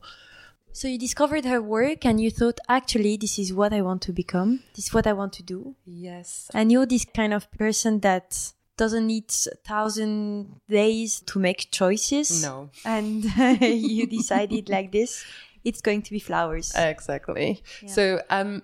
So 0.73 0.89
you 0.89 0.99
discovered 0.99 1.45
her 1.45 1.63
work 1.63 2.05
and 2.05 2.21
you 2.21 2.33
thought, 2.33 2.59
actually, 2.69 3.17
this 3.17 3.39
is 3.39 3.53
what 3.53 3.73
I 3.73 3.81
want 3.81 4.03
to 4.03 4.13
become. 4.13 4.65
This 4.75 4.89
is 4.89 4.93
what 4.93 5.07
I 5.07 5.13
want 5.13 5.33
to 5.35 5.45
do. 5.45 5.77
Yes. 5.87 6.51
And 6.53 6.73
you're 6.73 6.85
this 6.85 7.05
kind 7.05 7.33
of 7.33 7.49
person 7.53 8.01
that 8.01 8.53
doesn't 8.77 9.07
need 9.07 9.33
a 9.51 9.57
thousand 9.65 10.61
days 10.69 11.21
to 11.27 11.39
make 11.39 11.71
choices. 11.71 12.43
No. 12.43 12.71
And 12.85 13.25
you 13.61 14.07
decided 14.07 14.69
like 14.69 14.93
this, 14.93 15.25
it's 15.69 15.83
going 15.89 16.03
to 16.07 16.11
be 16.17 16.21
flowers. 16.31 16.73
Exactly. 16.75 17.63
So 17.97 18.03
um 18.31 18.63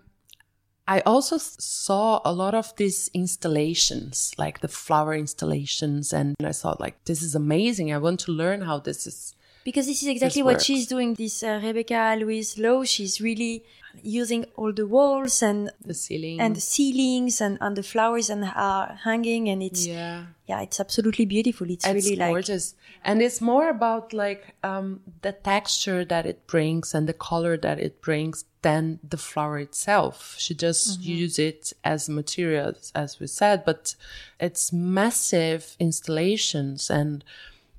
I 0.97 0.99
also 1.13 1.37
saw 1.39 2.21
a 2.25 2.33
lot 2.43 2.55
of 2.55 2.75
these 2.77 3.09
installations, 3.15 4.33
like 4.45 4.57
the 4.61 4.69
flower 4.69 5.15
installations, 5.15 6.13
and 6.13 6.35
I 6.45 6.53
thought 6.53 6.81
like 6.81 6.97
this 7.05 7.23
is 7.23 7.35
amazing. 7.35 7.93
I 7.93 7.99
want 7.99 8.21
to 8.27 8.33
learn 8.33 8.61
how 8.63 8.79
this 8.89 9.07
is 9.07 9.19
Because 9.65 9.87
this 9.87 10.03
is 10.03 10.09
exactly 10.09 10.43
This 10.43 10.45
what 10.49 10.55
works. 10.55 10.65
she's 10.65 10.87
doing. 10.95 11.15
This 11.15 11.43
uh, 11.43 11.61
Rebecca 11.63 12.17
Louise 12.19 12.59
Law, 12.59 12.83
she's 12.85 13.21
really 13.21 13.55
using 14.03 14.45
all 14.57 14.73
the 14.73 14.87
walls 14.87 15.43
and 15.43 15.71
the 15.85 15.95
ceiling 15.95 16.41
and 16.41 16.57
the 16.57 16.61
ceilings 16.61 17.41
and, 17.41 17.59
and 17.61 17.77
the 17.77 17.83
flowers 17.83 18.31
and 18.31 18.45
are 18.55 18.99
hanging 19.05 19.49
and 19.49 19.63
it's 19.63 19.87
yeah. 19.87 20.25
yeah. 20.47 20.63
it's 20.63 20.81
absolutely 20.81 21.25
beautiful. 21.25 21.69
It's, 21.71 21.87
It's 21.87 22.05
really 22.05 22.17
like 22.17 22.31
gorgeous. 22.31 22.75
And 23.05 23.21
it's 23.21 23.41
more 23.41 23.69
about 23.69 24.13
like 24.13 24.55
um, 24.63 25.01
the 25.23 25.33
texture 25.33 26.05
that 26.05 26.27
it 26.27 26.47
brings 26.47 26.95
and 26.95 27.09
the 27.09 27.13
color 27.13 27.57
that 27.57 27.79
it 27.79 28.01
brings 28.01 28.45
than 28.63 29.01
the 29.09 29.17
flower 29.17 29.59
itself. 29.59 30.37
She 30.39 30.55
just 30.55 31.01
use 31.01 31.39
it 31.39 31.73
as 31.85 32.09
material, 32.09 32.75
as 32.95 33.19
we 33.19 33.27
said, 33.27 33.65
but 33.65 33.95
it's 34.39 34.73
massive 34.73 35.77
installations 35.81 36.89
and 36.89 37.25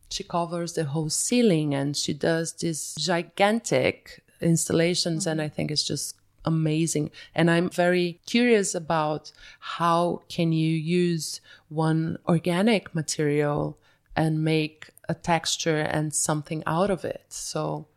she 0.10 0.24
covers 0.24 0.74
the 0.74 0.84
whole 0.84 1.10
ceiling 1.10 1.74
and 1.74 1.98
she 1.98 2.14
does 2.14 2.54
this 2.54 2.94
gigantic 2.96 4.23
installations 4.44 5.26
and 5.26 5.42
I 5.42 5.50
think 5.50 5.72
it's 5.72 5.84
just 5.84 6.16
amazing. 6.46 7.12
And 7.34 7.50
I'm 7.50 7.70
very 7.70 8.20
curious 8.26 8.76
about 8.76 9.32
how 9.60 10.22
can 10.30 10.52
you 10.52 10.72
use 10.76 11.42
one 11.70 12.18
organic 12.28 12.94
material 12.94 13.78
and 14.16 14.44
make 14.44 14.90
a 15.10 15.14
texture 15.14 15.80
and 15.80 16.14
something 16.14 16.64
out 16.66 16.90
of 16.90 17.04
it. 17.06 17.26
So 17.30 17.88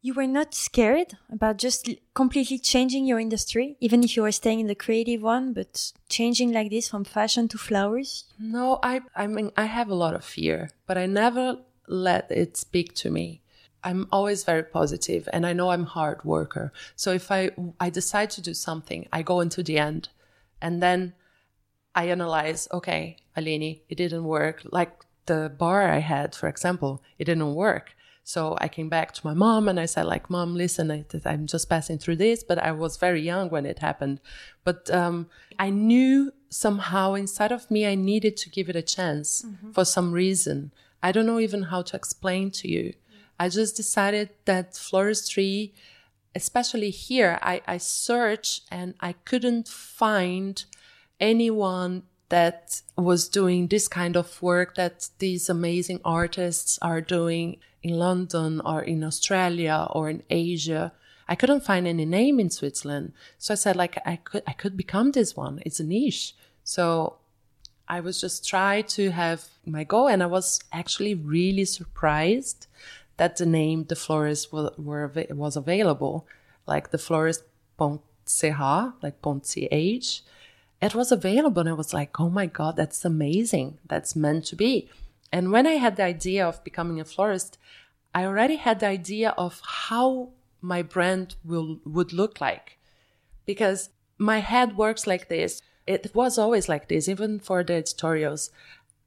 you 0.00 0.14
were 0.14 0.26
not 0.26 0.52
scared 0.52 1.16
about 1.30 1.58
just 1.58 1.88
completely 2.14 2.58
changing 2.58 3.06
your 3.06 3.20
industry, 3.20 3.76
even 3.80 4.02
if 4.02 4.16
you 4.16 4.22
were 4.22 4.32
staying 4.32 4.58
in 4.58 4.66
the 4.66 4.74
creative 4.74 5.22
one, 5.22 5.52
but 5.52 5.92
changing 6.08 6.52
like 6.52 6.70
this 6.70 6.88
from 6.88 7.04
fashion 7.04 7.46
to 7.48 7.58
flowers? 7.58 8.24
No, 8.38 8.80
I, 8.82 9.02
I 9.14 9.28
mean, 9.28 9.52
I 9.56 9.66
have 9.66 9.88
a 9.88 9.94
lot 9.94 10.14
of 10.14 10.24
fear, 10.24 10.70
but 10.86 10.98
I 10.98 11.06
never 11.06 11.58
let 11.86 12.30
it 12.32 12.56
speak 12.56 12.94
to 12.96 13.10
me. 13.10 13.41
I'm 13.84 14.06
always 14.12 14.44
very 14.44 14.62
positive 14.62 15.28
and 15.32 15.46
I 15.46 15.52
know 15.52 15.70
I'm 15.70 15.86
hard 15.86 16.24
worker. 16.24 16.72
So 16.96 17.12
if 17.12 17.30
I, 17.30 17.50
I 17.80 17.90
decide 17.90 18.30
to 18.30 18.42
do 18.42 18.54
something, 18.54 19.08
I 19.12 19.22
go 19.22 19.40
into 19.40 19.62
the 19.62 19.78
end 19.78 20.08
and 20.60 20.82
then 20.82 21.14
I 21.94 22.08
analyze, 22.08 22.68
okay, 22.72 23.16
Aline, 23.36 23.80
it 23.88 23.96
didn't 23.96 24.24
work. 24.24 24.62
Like 24.70 25.04
the 25.26 25.52
bar 25.56 25.88
I 25.88 25.98
had, 25.98 26.34
for 26.34 26.48
example, 26.48 27.02
it 27.18 27.24
didn't 27.24 27.54
work. 27.54 27.94
So 28.24 28.56
I 28.60 28.68
came 28.68 28.88
back 28.88 29.12
to 29.14 29.26
my 29.26 29.34
mom 29.34 29.68
and 29.68 29.80
I 29.80 29.86
said, 29.86 30.06
like, 30.06 30.30
mom, 30.30 30.54
listen, 30.54 30.90
I, 30.90 31.04
am 31.24 31.46
just 31.46 31.68
passing 31.68 31.98
through 31.98 32.16
this, 32.16 32.44
but 32.44 32.58
I 32.58 32.70
was 32.70 32.96
very 32.96 33.20
young 33.20 33.50
when 33.50 33.66
it 33.66 33.80
happened. 33.80 34.20
But 34.62 34.88
um, 34.90 35.26
I 35.58 35.70
knew 35.70 36.32
somehow 36.48 37.14
inside 37.14 37.50
of 37.50 37.68
me, 37.70 37.84
I 37.84 37.96
needed 37.96 38.36
to 38.38 38.50
give 38.50 38.68
it 38.68 38.76
a 38.76 38.82
chance 38.82 39.42
mm-hmm. 39.42 39.72
for 39.72 39.84
some 39.84 40.12
reason. 40.12 40.72
I 41.02 41.10
don't 41.10 41.26
know 41.26 41.40
even 41.40 41.64
how 41.64 41.82
to 41.82 41.96
explain 41.96 42.52
to 42.52 42.68
you. 42.68 42.94
I 43.42 43.48
just 43.48 43.74
decided 43.74 44.30
that 44.44 44.74
floristry, 44.74 45.72
especially 46.32 46.90
here, 46.90 47.40
I, 47.42 47.60
I 47.66 47.78
searched 47.78 48.62
and 48.70 48.94
I 49.00 49.14
couldn't 49.24 49.66
find 49.66 50.64
anyone 51.18 52.04
that 52.28 52.82
was 52.96 53.28
doing 53.28 53.66
this 53.66 53.88
kind 53.88 54.16
of 54.16 54.40
work 54.40 54.76
that 54.76 55.08
these 55.18 55.48
amazing 55.48 56.00
artists 56.04 56.78
are 56.82 57.00
doing 57.00 57.56
in 57.82 57.98
London 57.98 58.60
or 58.64 58.80
in 58.80 59.02
Australia 59.02 59.88
or 59.90 60.08
in 60.08 60.22
Asia. 60.30 60.92
I 61.26 61.34
couldn't 61.34 61.64
find 61.64 61.88
any 61.88 62.04
name 62.04 62.38
in 62.38 62.48
Switzerland. 62.48 63.12
So 63.38 63.54
I 63.54 63.56
said 63.56 63.74
like 63.74 63.98
I 64.06 64.16
could 64.22 64.44
I 64.46 64.52
could 64.52 64.76
become 64.76 65.10
this 65.10 65.34
one. 65.36 65.60
It's 65.66 65.80
a 65.80 65.84
niche. 65.84 66.36
So 66.62 67.16
I 67.88 67.98
was 67.98 68.20
just 68.20 68.48
try 68.48 68.82
to 68.96 69.10
have 69.10 69.48
my 69.66 69.82
go 69.82 70.06
and 70.06 70.22
I 70.22 70.26
was 70.26 70.60
actually 70.72 71.14
really 71.16 71.64
surprised 71.64 72.68
that 73.22 73.36
the 73.36 73.46
name 73.46 73.84
the 73.84 73.94
florist 73.94 74.52
were, 74.52 74.72
were 74.76 75.08
was 75.30 75.54
available. 75.56 76.26
Like 76.66 76.90
the 76.90 76.98
florist 76.98 77.44
Pont 77.76 78.00
CH, 78.26 79.00
like 79.00 79.22
Pont 79.22 79.44
CH. 79.44 80.22
It 80.86 80.94
was 80.96 81.12
available 81.12 81.60
and 81.60 81.68
I 81.68 81.74
was 81.74 81.94
like, 81.94 82.18
oh 82.18 82.28
my 82.28 82.46
God, 82.46 82.74
that's 82.74 83.04
amazing. 83.04 83.78
That's 83.86 84.16
meant 84.16 84.46
to 84.46 84.56
be. 84.56 84.90
And 85.30 85.52
when 85.52 85.68
I 85.68 85.76
had 85.84 85.94
the 85.94 86.02
idea 86.02 86.44
of 86.44 86.64
becoming 86.64 86.98
a 86.98 87.04
florist, 87.04 87.58
I 88.12 88.24
already 88.24 88.56
had 88.56 88.80
the 88.80 88.88
idea 88.88 89.30
of 89.38 89.62
how 89.86 90.30
my 90.60 90.82
brand 90.82 91.36
will 91.44 91.78
would 91.84 92.12
look 92.12 92.40
like. 92.40 92.76
Because 93.46 93.90
my 94.18 94.38
head 94.40 94.76
works 94.76 95.06
like 95.06 95.28
this. 95.28 95.62
It 95.86 96.10
was 96.12 96.38
always 96.38 96.68
like 96.68 96.88
this, 96.88 97.08
even 97.08 97.38
for 97.38 97.62
the 97.62 97.74
editorials. 97.74 98.50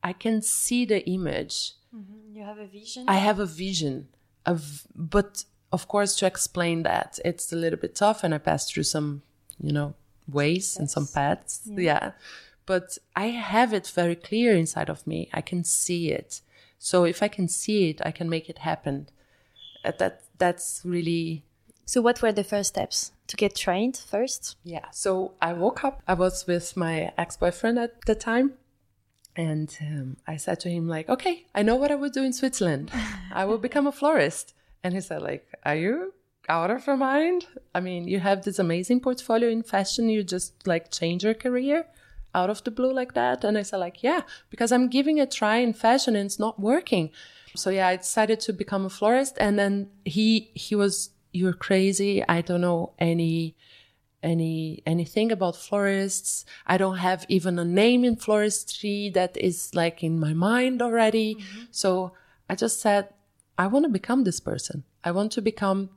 I 0.01 0.13
can 0.13 0.41
see 0.41 0.85
the 0.85 1.05
image. 1.05 1.73
Mm-hmm. 1.95 2.35
You 2.35 2.43
have 2.43 2.57
a 2.57 2.67
vision? 2.67 3.05
I 3.07 3.15
have 3.15 3.39
a 3.39 3.45
vision 3.45 4.07
of 4.45 4.85
but 4.95 5.45
of 5.71 5.87
course 5.87 6.15
to 6.17 6.25
explain 6.25 6.83
that 6.83 7.19
it's 7.25 7.51
a 7.51 7.55
little 7.55 7.79
bit 7.79 7.95
tough 7.95 8.23
and 8.23 8.33
I 8.33 8.37
passed 8.37 8.73
through 8.73 8.83
some, 8.83 9.21
you 9.59 9.71
know, 9.71 9.95
ways 10.27 10.73
yes. 10.73 10.77
and 10.77 10.89
some 10.89 11.07
paths. 11.07 11.61
Yeah. 11.65 11.81
yeah 11.81 12.11
but 12.65 12.97
I 13.15 13.27
have 13.27 13.73
it 13.73 13.87
very 13.87 14.15
clear 14.15 14.55
inside 14.55 14.89
of 14.89 15.05
me. 15.05 15.29
I 15.33 15.41
can 15.41 15.63
see 15.63 16.11
it. 16.11 16.41
So 16.79 17.03
if 17.03 17.21
I 17.21 17.27
can 17.27 17.47
see 17.47 17.89
it, 17.89 18.01
I 18.03 18.11
can 18.11 18.29
make 18.29 18.49
it 18.49 18.59
happen. 18.59 19.07
Uh, 19.83 19.91
that 19.99 20.23
that's 20.37 20.81
really. 20.83 21.43
So 21.85 22.01
what 22.01 22.21
were 22.21 22.31
the 22.31 22.43
first 22.43 22.69
steps 22.69 23.11
to 23.27 23.35
get 23.35 23.55
trained 23.55 23.97
first? 23.97 24.57
Yeah. 24.63 24.85
So 24.91 25.33
I 25.41 25.53
woke 25.53 25.83
up. 25.83 26.01
I 26.07 26.15
was 26.15 26.47
with 26.47 26.75
my 26.75 27.11
ex-boyfriend 27.17 27.77
at 27.77 28.05
the 28.05 28.15
time, 28.15 28.53
and 29.35 29.75
um, 29.81 30.17
I 30.27 30.37
said 30.37 30.59
to 30.61 30.69
him 30.69 30.87
like, 30.87 31.09
"Okay, 31.09 31.45
I 31.53 31.61
know 31.61 31.75
what 31.75 31.91
I 31.91 31.95
would 31.95 32.13
do 32.13 32.23
in 32.23 32.33
Switzerland. 32.33 32.91
I 33.31 33.45
will 33.45 33.57
become 33.67 33.87
a 33.87 33.91
florist." 33.91 34.53
And 34.83 34.93
he 34.93 35.01
said 35.01 35.21
like, 35.21 35.47
"Are 35.63 35.75
you 35.75 36.13
out 36.47 36.71
of 36.71 36.85
your 36.87 36.97
mind? 36.97 37.47
I 37.73 37.79
mean, 37.79 38.07
you 38.07 38.19
have 38.19 38.43
this 38.43 38.59
amazing 38.59 39.01
portfolio 39.01 39.49
in 39.49 39.63
fashion. 39.63 40.09
You 40.09 40.23
just 40.23 40.67
like 40.67 40.91
change 40.91 41.23
your 41.23 41.33
career." 41.33 41.85
out 42.35 42.49
of 42.49 42.63
the 42.63 42.69
blue 42.69 42.93
like 42.93 43.13
that? 43.13 43.43
And 43.43 43.57
I 43.57 43.63
said 43.63 43.77
like, 43.77 44.03
yeah, 44.03 44.21
because 44.49 44.71
I'm 44.71 44.89
giving 44.89 45.19
a 45.19 45.25
try 45.25 45.57
in 45.57 45.73
fashion 45.73 46.15
and 46.15 46.25
it's 46.25 46.37
not 46.37 46.59
working. 46.59 47.11
So 47.55 47.69
yeah, 47.69 47.87
I 47.87 47.95
decided 47.95 48.41
to 48.41 48.53
become 48.53 48.85
a 48.85 48.89
florist. 48.89 49.37
And 49.39 49.57
then 49.57 49.89
he, 50.03 50.51
he 50.53 50.75
was, 50.75 51.11
you're 51.31 51.53
crazy. 51.53 52.23
I 52.27 52.41
don't 52.41 52.61
know 52.61 52.91
any, 52.99 53.55
any, 54.25 54.81
anything 54.85 55.31
about 55.31 55.55
florists. 55.55 56.43
I 56.65 56.77
don't 56.77 56.97
have 56.97 57.25
even 57.29 57.59
a 57.59 57.63
name 57.63 58.03
in 58.03 58.15
floristry 58.17 59.13
that 59.13 59.37
is 59.37 59.73
like 59.73 60.03
in 60.03 60.19
my 60.19 60.33
mind 60.33 60.81
already. 60.81 61.35
Mm-hmm. 61.35 61.61
So 61.71 62.13
I 62.49 62.55
just 62.55 62.81
said, 62.81 63.09
I 63.57 63.67
want 63.67 63.85
to 63.85 63.89
become 63.89 64.23
this 64.23 64.39
person. 64.39 64.83
I 65.03 65.11
want 65.11 65.31
to 65.33 65.41
become 65.41 65.91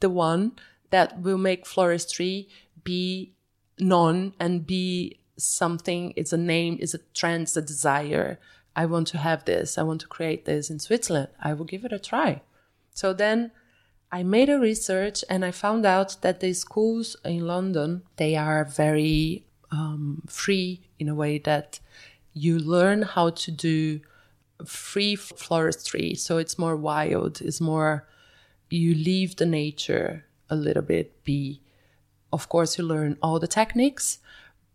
the 0.00 0.08
one 0.08 0.52
that 0.90 1.20
will 1.20 1.38
make 1.38 1.66
floristry 1.66 2.46
be 2.84 3.34
known 3.78 4.32
and 4.38 4.66
be 4.66 5.18
something, 5.36 6.14
it's 6.16 6.32
a 6.32 6.38
name, 6.38 6.78
it's 6.80 6.94
a 6.94 7.00
trend, 7.12 7.42
it's 7.42 7.56
a 7.56 7.62
desire. 7.62 8.38
I 8.74 8.86
want 8.86 9.08
to 9.08 9.18
have 9.18 9.44
this. 9.44 9.76
I 9.76 9.82
want 9.82 10.00
to 10.02 10.06
create 10.06 10.44
this 10.44 10.70
in 10.70 10.78
Switzerland. 10.78 11.28
I 11.42 11.52
will 11.52 11.64
give 11.64 11.84
it 11.84 11.92
a 11.92 11.98
try. 11.98 12.42
So 12.94 13.12
then 13.12 13.50
I 14.10 14.22
made 14.22 14.48
a 14.48 14.58
research 14.58 15.24
and 15.28 15.44
I 15.44 15.50
found 15.50 15.84
out 15.84 16.16
that 16.22 16.40
the 16.40 16.52
schools 16.52 17.16
in 17.24 17.46
London, 17.46 18.02
they 18.16 18.36
are 18.36 18.64
very 18.64 19.44
um, 19.70 20.22
free 20.28 20.88
in 20.98 21.08
a 21.08 21.14
way 21.14 21.38
that 21.38 21.80
you 22.32 22.58
learn 22.58 23.02
how 23.02 23.30
to 23.30 23.50
do 23.50 24.00
free 24.64 25.16
floristry. 25.16 26.16
So 26.16 26.38
it's 26.38 26.58
more 26.58 26.76
wild. 26.76 27.40
It's 27.40 27.60
more, 27.60 28.06
you 28.70 28.94
leave 28.94 29.36
the 29.36 29.46
nature 29.46 30.24
a 30.48 30.56
little 30.56 30.82
bit 30.82 31.24
be. 31.24 31.60
Of 32.32 32.48
course, 32.48 32.78
you 32.78 32.84
learn 32.84 33.16
all 33.22 33.38
the 33.38 33.48
techniques, 33.48 34.18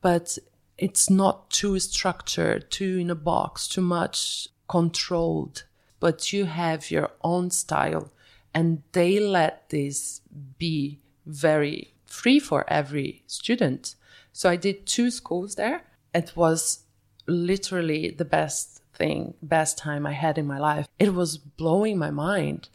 but 0.02 0.38
it's 0.78 1.10
not 1.10 1.50
too 1.50 1.80
structured, 1.80 2.70
too 2.72 2.98
in 2.98 3.10
a 3.10 3.16
box, 3.16 3.68
too 3.68 3.82
much 3.82 4.48
controlled, 4.68 5.64
but 6.00 6.34
you 6.34 6.46
have 6.46 6.92
your 6.92 7.12
own 7.24 7.52
style 7.52 8.12
and 8.54 8.84
they 8.92 9.20
let 9.20 9.70
this 9.70 10.22
be 10.58 11.00
very 11.26 11.94
free 12.06 12.40
for 12.40 12.66
every 12.68 13.24
student. 13.28 13.96
So 14.34 14.50
I 14.50 14.56
did 14.56 14.86
two 14.86 15.12
schools 15.12 15.56
there. 15.56 15.84
It 16.14 16.34
was 16.36 16.84
literally 17.28 18.12
the 18.12 18.26
best 18.26 18.82
thing, 18.94 19.34
best 19.42 19.78
time 19.78 20.06
I 20.06 20.14
had 20.14 20.38
in 20.38 20.46
my 20.46 20.60
life. 20.60 20.88
It 21.00 21.14
was 21.14 21.38
blowing 21.38 21.98
my 21.98 22.12
mind. 22.12 22.70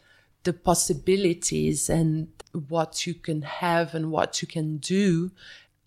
The 0.44 0.52
possibilities 0.52 1.90
and 1.90 2.28
what 2.68 3.06
you 3.06 3.14
can 3.14 3.42
have 3.42 3.94
and 3.94 4.10
what 4.10 4.40
you 4.40 4.48
can 4.48 4.78
do. 4.78 5.30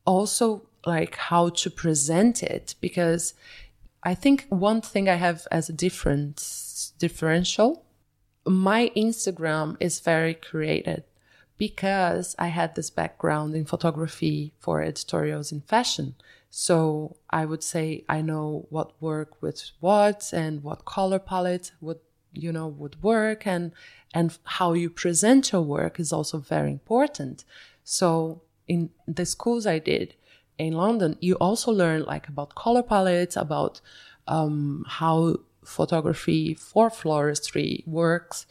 Also 0.06 0.64
like 0.86 1.16
how 1.16 1.50
to 1.50 1.70
present 1.70 2.44
it 2.44 2.76
because 2.80 3.34
I 4.04 4.16
think 4.16 4.46
one 4.50 4.82
thing 4.82 5.10
I 5.10 5.16
have 5.16 5.48
as 5.52 5.70
a 5.70 5.74
different 5.74 6.92
differential, 7.00 7.86
my 8.46 8.92
Instagram 8.96 9.78
is 9.80 10.00
very 10.00 10.34
created 10.34 11.04
because 11.58 12.36
I 12.40 12.48
had 12.48 12.76
this 12.76 12.90
background 12.90 13.54
in 13.56 13.66
photography 13.66 14.54
for 14.60 14.82
editorials 14.82 15.52
in 15.52 15.62
fashion. 15.62 16.16
So 16.50 17.18
I 17.30 17.46
would 17.46 17.64
say 17.64 18.06
I 18.10 18.22
know 18.22 18.66
what 18.70 19.00
work 19.02 19.42
with 19.42 19.72
what 19.80 20.32
and 20.34 20.64
what 20.64 20.86
color 20.86 21.20
palette 21.20 21.72
would 21.82 22.00
you 22.32 22.52
know 22.52 22.68
would 22.68 23.02
work 23.02 23.46
and 23.48 23.72
and 24.14 24.38
how 24.44 24.74
you 24.74 24.90
present 24.90 25.52
your 25.52 25.62
work 25.62 26.00
is 26.00 26.12
also 26.12 26.40
very 26.40 26.72
important. 26.72 27.44
So 27.84 28.42
in 28.68 28.92
the 29.08 29.26
schools 29.26 29.66
I 29.66 29.80
did, 29.80 30.16
in 30.58 30.74
London, 30.74 31.18
you 31.20 31.36
also 31.36 31.72
learn 31.72 32.04
like 32.04 32.28
about 32.28 32.56
color 32.56 32.84
palettes, 32.84 33.36
about 33.36 33.82
um, 34.28 34.86
how 34.88 35.38
photography 35.64 36.53
for 36.53 36.89
floristry 36.89 37.86
works, 37.88 38.45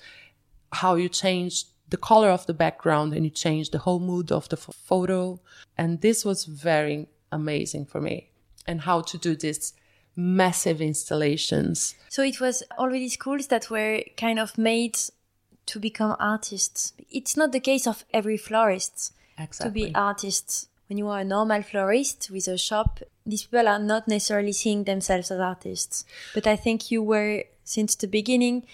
how 0.72 0.94
you 0.94 1.08
change 1.08 1.64
the 1.88 1.96
color 1.96 2.28
of 2.28 2.46
the 2.46 2.54
background 2.54 3.14
and 3.14 3.24
you 3.24 3.30
change 3.30 3.70
the 3.70 3.78
whole 3.78 4.00
mood 4.00 4.30
of 4.30 4.48
the 4.48 4.56
photo. 4.56 5.40
And 5.76 6.00
this 6.00 6.24
was 6.24 6.44
very 6.44 7.08
amazing 7.32 7.86
for 7.86 8.00
me 8.00 8.30
and 8.66 8.82
how 8.82 9.00
to 9.00 9.18
do 9.18 9.34
this 9.34 9.72
massive 10.14 10.80
installations. 10.80 11.94
So 12.08 12.22
it 12.22 12.40
was 12.40 12.62
already 12.78 13.08
schools 13.08 13.46
that 13.48 13.70
were 13.70 14.02
kind 14.16 14.38
of 14.38 14.58
made 14.58 14.98
to 15.66 15.78
become 15.78 16.16
artists. 16.18 16.92
It's 17.10 17.36
not 17.36 17.52
the 17.52 17.60
case 17.60 17.86
of 17.86 18.04
every 18.12 18.36
florist 18.36 19.12
Exactly. 19.38 19.82
to 19.82 19.88
be 19.88 19.94
artists. 19.94 20.68
When 20.88 20.98
you 20.98 21.08
are 21.08 21.20
a 21.20 21.24
normal 21.24 21.62
florist 21.62 22.30
with 22.30 22.48
a 22.48 22.56
shop, 22.56 23.00
these 23.26 23.44
people 23.44 23.68
are 23.68 23.78
not 23.78 24.08
necessarily 24.08 24.52
seeing 24.52 24.84
themselves 24.84 25.30
as 25.30 25.38
artists. 25.38 26.04
But 26.34 26.46
I 26.46 26.56
think 26.56 26.90
you 26.90 27.02
were 27.02 27.44
since 27.64 27.94
the 27.94 28.06
beginning 28.06 28.66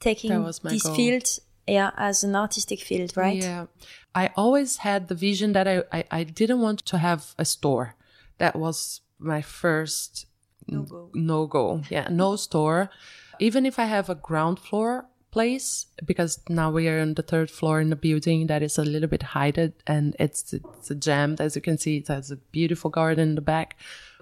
taking 0.00 0.42
this 0.44 0.82
goal. 0.82 0.94
field 0.94 1.38
yeah, 1.66 1.92
as 1.96 2.24
an 2.24 2.34
artistic 2.34 2.80
field, 2.80 3.16
right? 3.16 3.36
Yeah. 3.36 3.66
I 4.14 4.30
always 4.36 4.78
had 4.78 5.08
the 5.08 5.14
vision 5.14 5.52
that 5.52 5.68
I, 5.68 5.84
I, 5.92 6.04
I 6.10 6.24
didn't 6.24 6.60
want 6.60 6.80
to 6.86 6.98
have 6.98 7.34
a 7.38 7.44
store. 7.44 7.94
That 8.38 8.56
was 8.56 9.00
my 9.18 9.42
first 9.42 10.26
No-go. 10.66 11.10
no 11.14 11.46
go. 11.46 11.82
Yeah, 11.88 12.08
no 12.10 12.36
store. 12.36 12.90
Even 13.38 13.64
if 13.64 13.78
I 13.78 13.84
have 13.84 14.10
a 14.10 14.14
ground 14.14 14.58
floor 14.58 15.06
place, 15.32 15.86
because 16.04 16.38
now 16.48 16.70
we 16.70 16.88
are 16.88 17.00
on 17.00 17.14
the 17.14 17.22
third 17.22 17.50
floor 17.50 17.80
in 17.80 17.90
the 17.90 17.96
building 17.96 18.46
that 18.46 18.62
is 18.62 18.78
a 18.78 18.84
little 18.84 19.08
bit 19.08 19.24
hidden 19.34 19.72
and 19.86 20.14
it's 20.20 20.52
it's 20.52 20.90
a 20.90 20.94
jammed. 20.94 21.40
As 21.40 21.56
you 21.56 21.62
can 21.62 21.78
see, 21.78 21.96
it 21.96 22.08
has 22.08 22.30
a 22.30 22.36
beautiful 22.36 22.90
garden 22.90 23.30
in 23.30 23.34
the 23.34 23.40
back. 23.40 23.76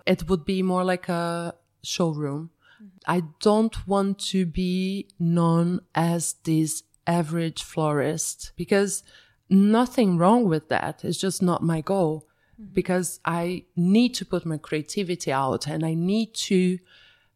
It 0.07 0.29
would 0.29 0.45
be 0.45 0.63
more 0.63 0.85
like 0.85 1.09
a 1.09 1.55
showroom. 1.83 2.51
Mm-hmm. 2.83 2.89
I 3.07 3.23
don't 3.41 3.87
want 3.87 4.19
to 4.31 4.47
be 4.47 5.09
known 5.19 5.81
as 5.95 6.37
this 6.45 6.85
average 7.07 7.63
florist 7.63 8.53
because 8.57 9.03
nothing 9.49 10.17
wrong 10.17 10.49
with 10.49 10.69
that. 10.69 11.05
It's 11.05 11.19
just 11.19 11.43
not 11.43 11.63
my 11.63 11.81
goal 11.81 12.27
mm-hmm. 12.61 12.73
because 12.73 13.21
I 13.25 13.65
need 13.77 14.15
to 14.15 14.25
put 14.25 14.47
my 14.47 14.59
creativity 14.59 15.33
out 15.33 15.67
and 15.67 15.85
I 15.85 15.95
need 15.95 16.35
to 16.51 16.79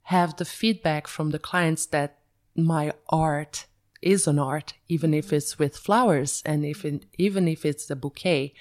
have 0.08 0.36
the 0.36 0.44
feedback 0.44 1.06
from 1.08 1.30
the 1.30 1.38
clients 1.38 1.86
that 1.86 2.18
my 2.56 2.92
art 3.08 3.66
is 4.02 4.26
an 4.26 4.38
art, 4.38 4.74
even 4.88 5.14
if 5.14 5.32
it's 5.32 5.58
with 5.58 5.76
flowers 5.76 6.42
and 6.44 6.64
if 6.64 6.84
it, 6.84 7.06
even 7.18 7.48
if 7.48 7.64
it's 7.64 7.90
a 7.90 7.96
bouquet. 7.96 8.52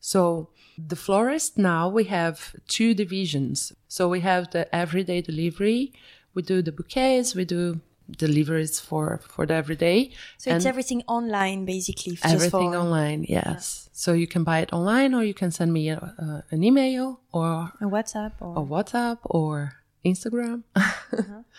So 0.00 0.50
the 0.78 0.96
florist 0.96 1.58
now 1.58 1.88
we 1.88 2.04
have 2.04 2.54
two 2.68 2.94
divisions. 2.94 3.72
So 3.88 4.08
we 4.08 4.20
have 4.20 4.50
the 4.50 4.72
everyday 4.74 5.20
delivery. 5.20 5.92
We 6.34 6.42
do 6.42 6.62
the 6.62 6.72
bouquets. 6.72 7.34
We 7.34 7.44
do 7.44 7.80
deliveries 8.10 8.80
for 8.80 9.20
for 9.28 9.46
the 9.46 9.54
everyday. 9.54 10.10
So 10.38 10.54
it's 10.54 10.66
everything 10.66 11.02
online, 11.06 11.64
basically. 11.64 12.14
just 12.14 12.24
Everything 12.24 12.72
for, 12.72 12.78
online, 12.78 13.24
yes. 13.28 13.90
So 13.92 14.12
you 14.12 14.26
can 14.26 14.44
buy 14.44 14.60
it 14.60 14.72
online, 14.72 15.14
or 15.14 15.22
you 15.22 15.34
can 15.34 15.50
send 15.50 15.72
me 15.72 15.90
a, 15.90 15.96
a, 15.98 16.44
an 16.50 16.64
email, 16.64 17.20
or 17.32 17.72
a 17.80 17.84
WhatsApp 17.84 18.32
or 18.40 18.58
a 18.58 18.64
WhatsApp, 18.66 19.18
or 19.24 19.74
Instagram. 20.04 20.62
Uh-huh. 20.74 21.42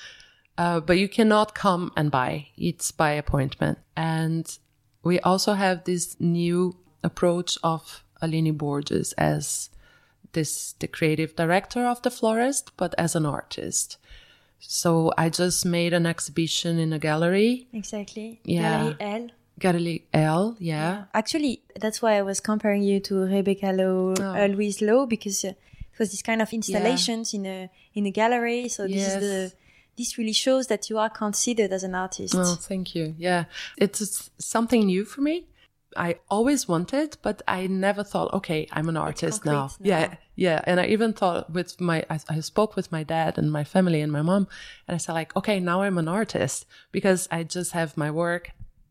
uh, 0.57 0.79
but 0.79 0.97
you 0.97 1.07
cannot 1.07 1.53
come 1.55 1.91
and 1.95 2.11
buy; 2.11 2.47
it's 2.57 2.91
by 2.91 3.11
appointment. 3.11 3.79
And 3.95 4.45
we 5.03 5.19
also 5.19 5.53
have 5.53 5.83
this 5.83 6.15
new 6.19 6.75
approach 7.03 7.57
of 7.63 8.03
Aline 8.21 8.53
Borges 8.57 9.13
as 9.13 9.69
this 10.33 10.73
the 10.79 10.87
creative 10.87 11.35
director 11.35 11.85
of 11.85 12.01
the 12.01 12.09
florist, 12.11 12.71
but 12.77 12.93
as 12.97 13.15
an 13.15 13.25
artist. 13.25 13.97
So 14.59 15.11
I 15.17 15.29
just 15.29 15.65
made 15.65 15.93
an 15.93 16.05
exhibition 16.05 16.79
in 16.79 16.93
a 16.93 16.99
gallery, 16.99 17.67
exactly. 17.73 18.39
Yeah. 18.45 18.61
Gallery 18.61 18.95
L. 18.99 19.29
Gallery 19.59 20.05
L, 20.13 20.55
yeah. 20.59 21.05
Actually, 21.13 21.61
that's 21.79 22.01
why 22.01 22.13
I 22.17 22.21
was 22.21 22.39
comparing 22.39 22.81
you 22.81 22.99
to 23.01 23.25
Rebecca 23.25 23.71
Law, 23.73 24.13
Oh. 24.19 24.23
uh, 24.43 24.47
Louise 24.47 24.81
Law, 24.81 25.05
because 25.05 25.43
uh, 25.45 25.49
it 25.49 25.99
was 25.99 26.11
this 26.11 26.21
kind 26.23 26.41
of 26.41 26.51
installations 26.53 27.33
in 27.33 27.45
a 27.45 27.69
in 27.93 28.05
a 28.05 28.11
gallery. 28.11 28.69
So 28.69 28.87
this 28.87 29.07
is 29.07 29.19
the 29.19 29.53
this 29.97 30.17
really 30.17 30.33
shows 30.33 30.67
that 30.67 30.89
you 30.89 30.97
are 30.97 31.09
considered 31.09 31.71
as 31.71 31.83
an 31.83 31.95
artist. 31.95 32.33
Oh, 32.37 32.55
thank 32.55 32.95
you. 32.95 33.15
Yeah. 33.17 33.45
It's 33.77 34.29
something 34.39 34.85
new 34.85 35.05
for 35.05 35.21
me. 35.21 35.47
I 35.95 36.17
always 36.29 36.67
wanted, 36.67 37.17
but 37.21 37.43
I 37.47 37.67
never 37.67 38.03
thought, 38.03 38.33
okay, 38.33 38.67
I'm 38.71 38.89
an 38.89 38.97
artist 38.97 39.45
now. 39.45 39.51
now. 39.51 39.69
Yeah. 39.79 40.15
Yeah. 40.35 40.61
And 40.65 40.79
I 40.79 40.85
even 40.87 41.13
thought 41.13 41.51
with 41.53 41.79
my, 41.79 42.03
I, 42.09 42.19
I 42.27 42.39
spoke 42.39 42.75
with 42.75 42.91
my 42.91 43.03
dad 43.03 43.37
and 43.37 43.51
my 43.51 43.63
family 43.63 44.01
and 44.01 44.11
my 44.11 44.23
mom, 44.23 44.47
and 44.87 44.95
I 44.95 44.97
said, 44.97 45.13
like, 45.13 45.35
okay, 45.35 45.59
now 45.59 45.83
I'm 45.83 45.99
an 45.99 46.07
artist 46.07 46.65
because 46.91 47.27
I 47.29 47.43
just 47.43 47.73
have 47.73 47.95
my 47.95 48.09
work 48.09 48.49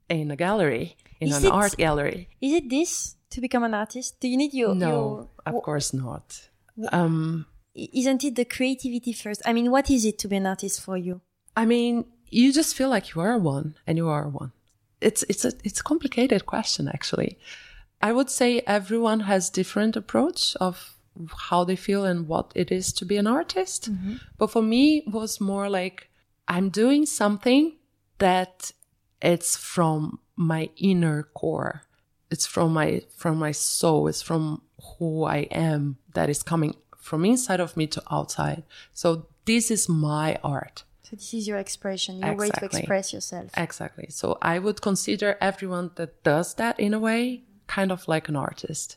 in 0.09 0.31
a 0.31 0.37
gallery, 0.37 0.97
in 1.21 1.29
Is 1.31 1.39
an 1.39 1.47
it- 1.47 1.53
art 1.53 1.77
gallery. 1.77 2.29
Is 2.41 2.53
it 2.53 2.71
this 2.71 3.17
to 3.31 3.41
become 3.41 3.65
an 3.65 3.75
artist? 3.75 4.21
Do 4.21 4.29
you 4.29 4.37
need 4.37 4.55
your 4.55 4.75
No, 4.77 4.89
your 4.89 5.29
of 5.47 5.63
course 5.65 5.93
not. 5.93 6.49
Um, 6.93 7.47
isn't 7.75 8.25
it 8.25 8.37
the 8.37 8.45
creativity 8.45 9.12
first? 9.12 9.43
I 9.45 9.53
mean, 9.53 9.70
what 9.70 9.91
is 9.91 10.05
it 10.05 10.18
to 10.20 10.29
be 10.29 10.37
an 10.37 10.47
artist 10.47 10.83
for 10.83 10.97
you? 10.97 11.20
I 11.57 11.64
mean, 11.64 12.05
you 12.29 12.53
just 12.53 12.75
feel 12.75 12.89
like 12.89 13.14
you 13.14 13.20
are 13.20 13.39
one 13.39 13.75
and 13.87 13.99
you 13.99 14.09
are 14.09 14.29
one. 14.29 14.53
It's 15.01 15.23
it's 15.25 15.45
a 15.45 15.53
it's 15.64 15.81
a 15.81 15.85
complicated 15.85 16.47
question 16.47 16.89
actually. 16.89 17.39
I 18.01 18.12
would 18.12 18.31
say 18.31 18.62
everyone 18.66 19.20
has 19.20 19.51
different 19.51 19.97
approach 19.97 20.57
of 20.61 20.97
how 21.51 21.64
they 21.64 21.77
feel 21.77 22.05
and 22.05 22.27
what 22.27 22.53
it 22.55 22.73
is 22.73 22.93
to 22.95 23.05
be 23.05 23.16
an 23.16 23.27
artist. 23.27 23.93
Mm-hmm. 23.93 24.14
But 24.39 24.51
for 24.51 24.62
me 24.62 25.05
it 25.07 25.12
was 25.12 25.41
more 25.41 25.68
like 25.68 26.09
I'm 26.49 26.70
doing 26.70 27.05
something 27.05 27.77
that 28.18 28.73
it's 29.20 29.57
from 29.57 30.20
my 30.37 30.70
inner 30.77 31.25
core. 31.35 31.83
It's 32.31 32.47
from 32.47 32.73
my 32.73 33.03
from 33.16 33.39
my 33.39 33.53
soul. 33.53 34.09
It's 34.09 34.23
from 34.23 34.62
who 34.99 35.25
I 35.25 35.49
am 35.51 35.99
that 36.14 36.31
is 36.31 36.43
coming 36.43 36.75
from 37.03 37.25
inside 37.25 37.61
of 37.61 37.77
me 37.77 37.87
to 37.89 38.03
outside. 38.11 38.63
So 38.95 39.27
this 39.45 39.71
is 39.71 39.89
my 39.89 40.39
art. 40.43 40.85
So 41.03 41.17
this 41.17 41.35
is 41.35 41.49
your 41.49 41.59
expression, 41.59 42.21
your 42.21 42.37
way 42.37 42.49
to 42.49 42.65
express 42.65 43.13
yourself. 43.13 43.51
Exactly. 43.57 44.07
So 44.09 44.39
I 44.41 44.59
would 44.59 44.81
consider 44.81 45.37
everyone 45.41 45.91
that 45.97 46.23
does 46.23 46.55
that 46.55 46.79
in 46.79 46.95
a 46.95 47.01
way 47.01 47.43
kind 47.67 47.91
of 47.91 48.07
like 48.07 48.29
an 48.29 48.37
artist. 48.37 48.97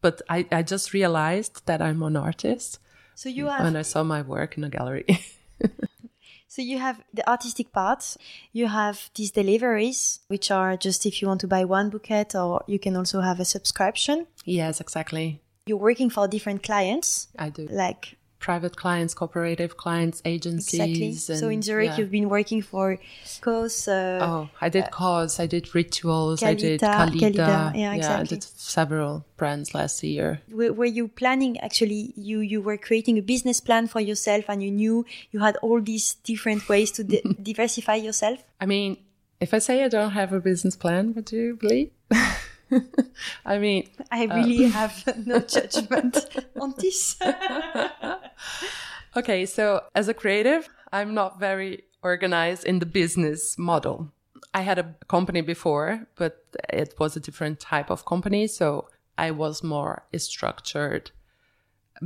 But 0.00 0.22
I, 0.28 0.46
I 0.50 0.62
just 0.62 0.92
realized 0.92 1.66
that 1.66 1.80
I'm 1.80 2.02
an 2.02 2.16
artist 2.16 2.80
So 3.14 3.28
you 3.28 3.46
have 3.46 3.62
when 3.62 3.76
I 3.76 3.82
saw 3.82 4.02
my 4.02 4.22
work 4.22 4.56
in 4.56 4.64
a 4.64 4.70
gallery. 4.70 5.06
So 6.52 6.60
you 6.60 6.78
have 6.80 7.02
the 7.14 7.26
artistic 7.26 7.72
part, 7.72 8.14
you 8.52 8.66
have 8.66 9.08
these 9.14 9.30
deliveries, 9.30 10.20
which 10.28 10.50
are 10.50 10.76
just 10.76 11.06
if 11.06 11.22
you 11.22 11.28
want 11.28 11.40
to 11.40 11.46
buy 11.46 11.64
one 11.64 11.88
bouquet, 11.88 12.26
or 12.34 12.62
you 12.66 12.78
can 12.78 12.94
also 12.94 13.22
have 13.22 13.40
a 13.40 13.46
subscription. 13.46 14.26
yes, 14.44 14.78
exactly. 14.78 15.40
You're 15.66 15.78
working 15.78 16.10
for 16.10 16.26
different 16.26 16.62
clients, 16.64 17.28
I 17.38 17.48
do. 17.48 17.68
like 17.70 18.16
Private 18.40 18.74
clients, 18.76 19.14
cooperative 19.14 19.76
clients, 19.76 20.20
agencies. 20.24 20.80
exactly. 20.80 21.36
so 21.38 21.48
in 21.48 21.62
Zurich, 21.62 21.90
yeah. 21.90 21.98
you've 21.98 22.10
been 22.10 22.28
working 22.28 22.60
for 22.60 22.98
COS. 23.40 23.86
Uh, 23.86 24.18
Oh, 24.20 24.48
I 24.60 24.68
did 24.68 24.90
COS, 24.90 25.38
I 25.38 25.46
did 25.46 25.72
rituals, 25.72 26.42
I 26.42 26.54
did 26.54 26.80
Calida- 26.80 27.16
Calida. 27.20 27.36
Calida, 27.46 27.72
yeah, 27.78 28.18
I 28.18 28.24
did 28.24 28.42
several 28.42 29.24
brands 29.36 29.72
last 29.72 30.02
year. 30.02 30.40
were, 30.50 30.72
were 30.72 30.84
you 30.98 31.06
planning 31.06 31.60
actually? 31.60 32.12
You 32.16 32.40
you 32.40 32.60
were 32.60 32.76
creating 32.76 33.16
a 33.16 33.22
business 33.22 33.60
plan 33.60 33.86
for 33.86 34.00
yourself, 34.00 34.46
and 34.48 34.60
you 34.60 34.72
knew 34.72 35.06
you 35.30 35.38
had 35.38 35.54
all 35.58 35.80
these 35.80 36.14
different 36.24 36.68
ways 36.68 36.90
to 36.98 37.04
di- 37.04 37.22
diversify 37.42 37.94
yourself. 37.94 38.42
I 38.60 38.66
mean, 38.66 38.96
if 39.40 39.54
I 39.54 39.60
say 39.60 39.84
I 39.84 39.88
don't 39.88 40.10
have 40.10 40.32
a 40.32 40.40
business 40.40 40.74
plan, 40.74 41.14
would 41.14 41.30
you 41.30 41.54
believe? 41.54 41.90
I 43.44 43.58
mean, 43.58 43.88
I 44.10 44.26
uh, 44.26 44.36
really 44.36 44.64
have 44.80 45.26
no 45.26 45.40
judgment 45.40 46.26
on 46.60 46.74
this. 46.78 47.16
okay, 49.16 49.46
so 49.46 49.82
as 49.94 50.08
a 50.08 50.14
creative, 50.14 50.68
I'm 50.92 51.14
not 51.14 51.40
very 51.40 51.84
organized 52.02 52.64
in 52.64 52.78
the 52.78 52.86
business 52.86 53.58
model. 53.58 54.10
I 54.54 54.62
had 54.62 54.78
a 54.78 54.94
company 55.08 55.40
before, 55.40 56.06
but 56.16 56.44
it 56.68 56.94
was 56.98 57.16
a 57.16 57.20
different 57.20 57.60
type 57.60 57.90
of 57.90 58.04
company. 58.04 58.46
So 58.46 58.88
I 59.16 59.30
was 59.30 59.62
more 59.62 60.04
structured 60.16 61.10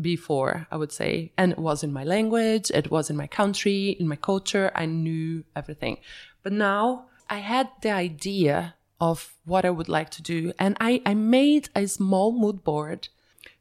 before, 0.01 0.67
I 0.71 0.77
would 0.77 0.93
say. 0.93 1.33
And 1.37 1.53
it 1.53 1.59
was 1.59 1.83
in 1.83 1.93
my 1.93 2.05
language, 2.05 2.71
it 2.71 2.91
was 2.91 3.11
in 3.11 3.17
my 3.17 3.27
country, 3.27 3.97
in 3.99 4.07
my 4.07 4.17
culture. 4.17 4.71
I 4.75 4.87
knew 4.87 5.45
everything. 5.55 5.99
But 6.43 6.53
now 6.53 7.07
I 7.29 7.39
had 7.39 7.71
the 7.81 7.91
idea 7.91 8.75
of 9.01 9.35
what 9.45 9.65
I 9.65 9.71
would 9.71 9.89
like 9.89 10.11
to 10.11 10.23
do. 10.23 10.53
And 10.59 10.77
I, 10.81 11.03
I 11.05 11.15
made 11.15 11.69
a 11.75 11.87
small 11.87 12.33
mood 12.33 12.65
board 12.65 13.09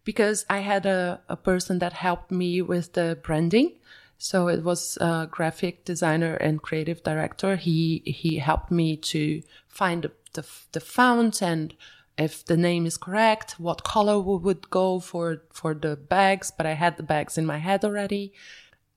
because 0.03 0.45
I 0.49 0.59
had 0.59 0.85
a, 0.85 1.21
a 1.27 1.35
person 1.35 1.79
that 1.79 1.93
helped 1.93 2.31
me 2.31 2.61
with 2.61 2.93
the 2.93 3.19
branding. 3.21 3.73
So 4.17 4.47
it 4.47 4.63
was 4.63 4.97
a 5.01 5.27
graphic 5.29 5.83
designer 5.83 6.35
and 6.35 6.61
creative 6.61 7.03
director. 7.03 7.57
He 7.57 8.01
he 8.05 8.37
helped 8.37 8.71
me 8.71 8.95
to 8.97 9.41
find 9.67 10.03
the 10.03 10.11
the, 10.33 10.45
the 10.73 10.79
font 10.79 11.41
and 11.41 11.73
if 12.17 12.45
the 12.45 12.55
name 12.55 12.85
is 12.85 12.97
correct, 12.97 13.59
what 13.59 13.83
color 13.83 14.19
wo- 14.21 14.37
would 14.37 14.69
go 14.69 14.99
for 14.99 15.43
for 15.51 15.73
the 15.73 15.97
bags. 15.97 16.51
But 16.55 16.65
I 16.65 16.73
had 16.73 16.95
the 16.97 17.03
bags 17.03 17.37
in 17.37 17.45
my 17.45 17.57
head 17.57 17.83
already, 17.83 18.33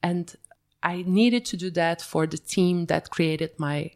and 0.03 0.35
I 0.83 1.03
needed 1.07 1.45
to 1.47 1.57
do 1.57 1.71
that 1.71 2.01
for 2.01 2.27
the 2.27 2.39
team 2.39 2.87
that 2.87 3.11
created 3.11 3.59
my 3.59 3.93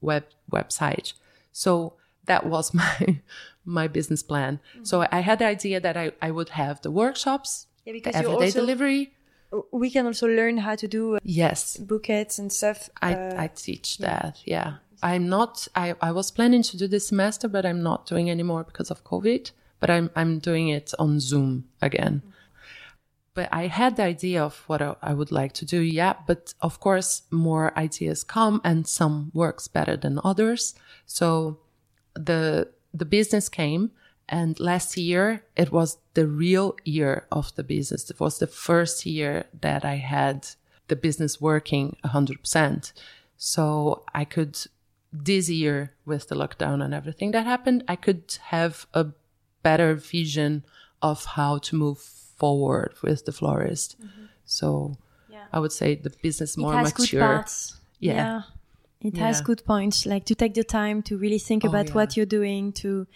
web 0.00 0.24
website. 0.50 1.12
So 1.54 1.94
that 2.26 2.42
was 2.46 2.74
my 2.82 3.20
my 3.64 3.86
business 3.88 4.22
plan. 4.22 4.60
So 4.82 5.06
I 5.10 5.20
had 5.28 5.38
the 5.38 5.46
idea 5.46 5.80
that 5.80 5.96
I, 5.96 6.12
I 6.20 6.30
would 6.36 6.50
have 6.50 6.80
the 6.82 6.90
workshops, 6.90 7.66
Yeah, 7.86 7.92
the 7.94 8.00
because 8.00 8.14
you 8.20 8.26
everyday 8.28 8.46
also- 8.52 8.60
delivery. 8.60 9.02
we 9.82 9.88
can 9.94 10.04
also 10.06 10.26
learn 10.26 10.56
how 10.66 10.74
to 10.76 10.86
do 10.88 11.02
uh, 11.16 11.20
Yes, 11.22 11.76
bouquets 11.78 12.38
and 12.40 12.50
stuff. 12.52 12.90
I, 13.00 13.14
uh, 13.14 13.42
I 13.44 13.46
teach 13.54 13.98
that. 13.98 14.42
Yeah. 14.44 14.70
I'm 15.02 15.28
not, 15.28 15.68
I, 15.76 15.94
I 16.00 16.10
was 16.12 16.30
planning 16.32 16.62
to 16.64 16.76
do 16.76 16.86
this 16.88 17.06
semester, 17.08 17.46
but 17.48 17.64
I'm 17.64 17.82
not 17.82 18.00
doing 18.06 18.28
anymore 18.30 18.64
because 18.64 18.90
of 18.90 18.98
COVID. 19.04 19.52
but 19.80 19.90
I'm 19.90 20.08
I'm 20.20 20.38
doing 20.40 20.68
it 20.78 20.88
on 20.98 21.20
Zoom 21.20 21.64
again. 21.88 22.22
But 23.34 23.48
I 23.52 23.66
had 23.66 23.96
the 23.96 24.04
idea 24.04 24.42
of 24.42 24.62
what 24.68 24.80
I 25.02 25.12
would 25.12 25.32
like 25.32 25.52
to 25.54 25.64
do, 25.64 25.80
yeah. 25.80 26.14
But 26.26 26.54
of 26.60 26.78
course, 26.78 27.22
more 27.30 27.76
ideas 27.76 28.22
come, 28.22 28.60
and 28.64 28.86
some 28.86 29.32
works 29.34 29.66
better 29.68 29.96
than 29.96 30.20
others. 30.22 30.74
So 31.06 31.58
the 32.14 32.68
the 32.92 33.04
business 33.04 33.48
came, 33.48 33.90
and 34.28 34.58
last 34.60 34.96
year 34.96 35.44
it 35.56 35.72
was 35.72 35.98
the 36.14 36.26
real 36.26 36.76
year 36.84 37.26
of 37.30 37.54
the 37.56 37.64
business. 37.64 38.08
It 38.08 38.20
was 38.20 38.38
the 38.38 38.46
first 38.46 39.04
year 39.04 39.46
that 39.60 39.84
I 39.84 39.96
had 39.96 40.46
the 40.88 40.96
business 40.96 41.40
working 41.40 41.96
100%. 42.04 42.92
So 43.36 44.04
I 44.14 44.24
could, 44.24 44.58
this 45.12 45.48
year 45.48 45.94
with 46.04 46.28
the 46.28 46.36
lockdown 46.36 46.84
and 46.84 46.94
everything 46.94 47.32
that 47.32 47.46
happened, 47.46 47.84
I 47.88 47.96
could 47.96 48.38
have 48.44 48.86
a 48.94 49.06
better 49.62 49.94
vision 49.94 50.64
of 51.02 51.24
how 51.24 51.58
to 51.58 51.76
move 51.76 51.98
forward 52.36 52.94
with 53.02 53.24
the 53.24 53.32
florist. 53.32 54.00
Mm-hmm. 54.00 54.24
So 54.44 54.96
yeah. 55.30 55.44
I 55.52 55.58
would 55.58 55.72
say 55.72 55.94
the 55.94 56.10
business 56.22 56.56
more 56.56 56.80
mature. 56.82 57.44
Yeah. 58.00 58.14
yeah. 58.14 58.42
It 59.00 59.16
yeah. 59.16 59.26
has 59.26 59.42
good 59.42 59.64
points, 59.66 60.06
like 60.06 60.24
to 60.26 60.34
take 60.34 60.54
the 60.54 60.64
time 60.64 61.02
to 61.02 61.18
really 61.18 61.38
think 61.38 61.64
oh, 61.64 61.68
about 61.68 61.90
what 61.94 62.16
you're 62.16 62.26
doing, 62.26 62.72
to 62.72 63.06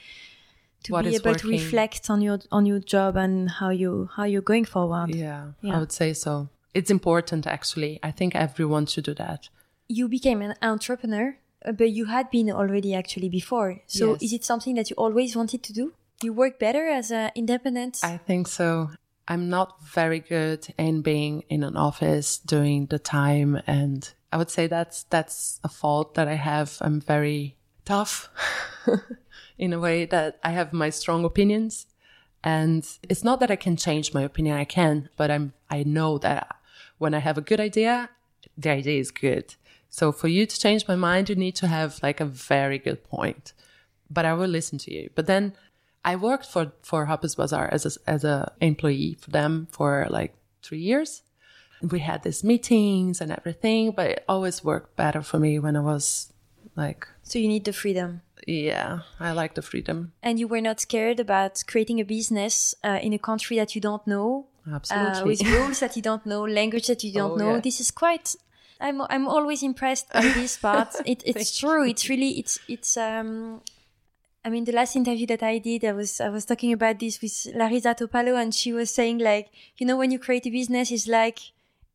to 0.84 0.92
what 0.92 1.04
be 1.04 1.14
able 1.14 1.32
working. 1.32 1.40
to 1.40 1.48
reflect 1.48 2.10
on 2.10 2.20
your 2.20 2.38
on 2.52 2.66
your 2.66 2.78
job 2.78 3.16
and 3.16 3.48
how 3.50 3.70
you 3.70 4.10
how 4.14 4.24
you're 4.24 4.42
going 4.42 4.66
forward. 4.66 5.14
Yeah, 5.14 5.52
I 5.64 5.78
would 5.78 5.92
say 5.92 6.12
so. 6.12 6.48
It's 6.74 6.90
important 6.90 7.46
actually. 7.46 7.98
I 8.02 8.10
think 8.10 8.34
everyone 8.34 8.86
should 8.86 9.04
do 9.04 9.14
that. 9.14 9.48
You 9.88 10.08
became 10.08 10.42
an 10.42 10.54
entrepreneur, 10.60 11.38
uh, 11.64 11.72
but 11.72 11.90
you 11.90 12.04
had 12.04 12.30
been 12.30 12.50
already 12.50 12.94
actually 12.94 13.30
before. 13.30 13.80
So 13.86 14.12
yes. 14.12 14.22
is 14.22 14.32
it 14.34 14.44
something 14.44 14.74
that 14.74 14.90
you 14.90 14.96
always 14.96 15.34
wanted 15.34 15.62
to 15.62 15.72
do? 15.72 15.92
You 16.22 16.32
work 16.32 16.58
better 16.58 16.86
as 16.86 17.10
an 17.10 17.30
independent? 17.34 18.00
I 18.02 18.18
think 18.18 18.48
so. 18.48 18.90
I'm 19.31 19.51
not 19.51 19.83
very 19.83 20.20
good 20.20 20.66
in 20.79 21.03
being 21.03 21.45
in 21.51 21.62
an 21.62 21.76
office 21.76 22.39
doing 22.39 22.87
the 22.87 22.99
time 22.99 23.61
and 23.66 24.11
I 24.33 24.39
would 24.39 24.51
say 24.51 24.66
that's 24.66 25.05
that's 25.05 25.61
a 25.62 25.68
fault 25.68 26.14
that 26.14 26.29
I 26.29 26.35
have. 26.35 26.79
I'm 26.81 27.01
very 27.01 27.57
tough 27.85 28.31
in 29.59 29.74
a 29.74 29.79
way 29.79 30.07
that 30.07 30.39
I 30.43 30.51
have 30.53 30.72
my 30.72 30.89
strong 30.89 31.24
opinions 31.24 31.87
and 32.43 32.87
it's 33.03 33.24
not 33.24 33.41
that 33.41 33.51
I 33.51 33.57
can 33.57 33.76
change 33.76 34.14
my 34.14 34.22
opinion. 34.22 34.57
I 34.57 34.64
can, 34.64 35.09
but 35.16 35.31
I'm, 35.31 35.53
I 35.68 35.83
know 35.83 36.18
that 36.18 36.57
when 36.99 37.12
I 37.14 37.18
have 37.18 37.37
a 37.37 37.43
good 37.43 37.61
idea, 37.61 38.11
the 38.57 38.70
idea 38.70 39.01
is 39.01 39.11
good. 39.11 39.57
So 39.91 40.12
for 40.12 40.29
you 40.29 40.47
to 40.47 40.59
change 40.59 40.87
my 40.87 40.97
mind, 40.97 41.29
you 41.29 41.37
need 41.37 41.57
to 41.57 41.66
have 41.66 41.99
like 42.03 42.20
a 42.20 42.24
very 42.24 42.79
good 42.79 43.05
point. 43.05 43.53
But 44.11 44.24
I 44.24 44.33
will 44.35 44.49
listen 44.49 44.79
to 44.79 44.95
you. 44.95 45.11
But 45.14 45.26
then 45.26 45.55
I 46.09 46.16
worked 46.16 46.46
for, 46.46 46.72
for 46.80 47.04
Harper's 47.04 47.34
Bazaar 47.34 47.68
as 47.70 47.84
a, 47.84 47.90
as 48.11 48.24
a 48.24 48.50
employee 48.62 49.18
for 49.20 49.30
them 49.30 49.68
for 49.70 50.06
like 50.09 50.32
three 50.62 50.78
years. 50.78 51.22
We 51.82 51.98
had 51.98 52.22
these 52.22 52.42
meetings 52.42 53.20
and 53.20 53.30
everything, 53.30 53.90
but 53.90 54.06
it 54.12 54.24
always 54.26 54.64
worked 54.64 54.96
better 54.96 55.20
for 55.20 55.38
me 55.38 55.59
when 55.59 55.76
I 55.76 55.80
was 55.80 56.32
like. 56.76 57.06
So 57.24 57.38
you 57.38 57.46
need 57.46 57.66
the 57.66 57.74
freedom. 57.74 58.22
Yeah, 58.46 59.00
I 59.20 59.32
like 59.32 59.52
the 59.54 59.61
freedom. 59.61 60.12
And 60.22 60.40
you 60.40 60.48
were 60.48 60.62
not 60.62 60.80
scared 60.80 61.20
about 61.20 61.62
creating 61.66 62.00
a 62.00 62.04
business 62.04 62.74
uh, 62.82 62.98
in 63.02 63.12
a 63.12 63.18
country 63.18 63.59
that 63.59 63.74
you 63.74 63.82
don't 63.82 64.06
know, 64.06 64.46
absolutely, 64.72 65.20
uh, 65.20 65.24
with 65.26 65.42
rules 65.42 65.80
that 65.80 65.94
you 65.94 66.00
don't 66.00 66.24
know, 66.24 66.42
language 66.46 66.86
that 66.86 67.04
you 67.04 67.12
don't 67.12 67.32
oh, 67.32 67.36
know. 67.36 67.54
Yeah. 67.56 67.61
This 67.61 67.80
is 67.80 67.90
quite. 67.90 68.34
I'm 68.80 69.02
I'm 69.02 69.28
always 69.28 69.62
impressed 69.62 70.11
by 70.11 70.22
this 70.22 70.56
part. 70.56 70.94
It, 71.04 71.22
it's 71.26 71.59
true. 71.59 71.84
It's 71.84 72.09
really 72.09 72.38
it's 72.38 72.59
it's 72.66 72.96
um. 72.96 73.61
I 74.45 74.51
mean, 74.51 74.64
the 74.64 74.72
last 74.72 74.97
interview 74.97 75.26
that 75.26 75.43
I 75.43 75.59
did, 75.59 75.84
I 75.84 75.93
was 75.93 76.20
I 76.20 76.28
was 76.28 76.45
talking 76.45 76.72
about 76.72 76.99
this 76.99 77.20
with 77.20 77.49
Larissa 77.55 77.95
Topalo, 77.95 78.41
and 78.41 78.55
she 78.55 78.72
was 78.72 78.91
saying 78.91 79.18
like, 79.18 79.51
you 79.76 79.86
know, 79.86 79.97
when 79.97 80.11
you 80.11 80.18
create 80.18 80.47
a 80.47 80.51
business, 80.51 80.91
it's 80.91 81.09
like 81.09 81.39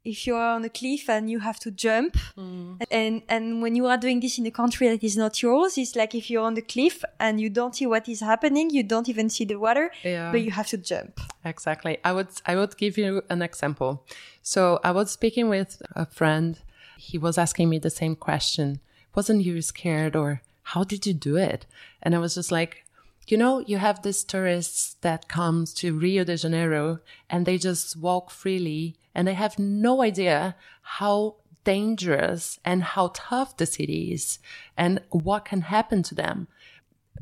if 0.06 0.28
you 0.28 0.36
are 0.36 0.56
on 0.56 0.66
a 0.66 0.70
cliff 0.70 1.10
and 1.10 1.30
you 1.30 1.40
have 1.40 1.60
to 1.60 1.72
jump. 1.72 2.18
Mm. 2.38 2.82
and 2.92 3.22
and 3.30 3.62
when 3.62 3.76
you 3.76 3.88
are 3.88 3.98
doing 3.98 4.20
this 4.20 4.38
in 4.38 4.46
a 4.46 4.52
country 4.52 4.88
that 4.90 5.04
is 5.04 5.16
not 5.16 5.42
yours 5.42 5.78
it's 5.78 5.96
like 5.96 6.14
if 6.16 6.30
you're 6.30 6.44
on 6.44 6.56
the 6.56 6.62
cliff 6.62 7.04
and 7.20 7.40
you 7.40 7.50
don't 7.50 7.76
see 7.76 7.86
what 7.86 8.10
is 8.10 8.20
happening 8.20 8.70
you 8.70 8.84
don't 8.84 9.08
even 9.08 9.30
see 9.30 9.46
the 9.46 9.56
water 9.56 9.92
yeah. 10.04 10.32
but 10.32 10.42
you 10.42 10.52
have 10.52 10.68
to 10.68 10.78
jump. 10.78 11.20
Exactly. 11.46 11.98
I 12.04 12.12
would 12.12 12.30
i 12.46 12.56
would 12.56 12.78
give 12.78 12.98
you 12.98 13.22
an 13.30 13.42
example. 13.42 14.04
So 14.42 14.80
i 14.84 14.92
was 14.92 15.12
speaking 15.12 15.50
with 15.50 15.82
a 15.96 16.06
friend. 16.06 16.60
He 16.98 17.18
was 17.18 17.38
asking 17.38 17.70
me 17.70 17.80
the 17.80 17.90
same 17.90 18.16
question. 18.16 18.80
Wasn't 19.16 19.44
you 19.44 19.62
scared 19.62 20.16
or 20.16 20.42
how 20.64 20.84
did 20.84 21.06
you 21.06 21.14
do 21.14 21.38
it 21.38 21.66
and 22.02 22.16
i 22.16 22.18
was 22.18 22.36
just 22.36 22.52
like 22.52 22.84
you 23.28 23.38
know, 23.38 23.60
you 23.60 23.78
have 23.78 24.02
these 24.02 24.24
tourists 24.24 24.96
that 25.02 25.28
comes 25.28 25.74
to 25.76 25.98
Rio 25.98 26.24
de 26.24 26.36
Janeiro 26.36 27.00
and 27.30 27.46
they 27.46 27.58
just 27.58 27.96
walk 27.96 28.30
freely 28.30 28.96
and 29.16 29.28
they 29.28 29.34
have 29.34 29.58
no 29.58 30.02
idea 30.02 30.56
how 30.82 31.36
dangerous 31.64 32.60
and 32.66 32.84
how 32.84 33.12
tough 33.14 33.56
the 33.56 33.66
city 33.66 34.12
is 34.12 34.40
and 34.76 35.02
what 35.10 35.46
can 35.46 35.62
happen 35.62 36.04
to 36.04 36.16
them 36.16 36.48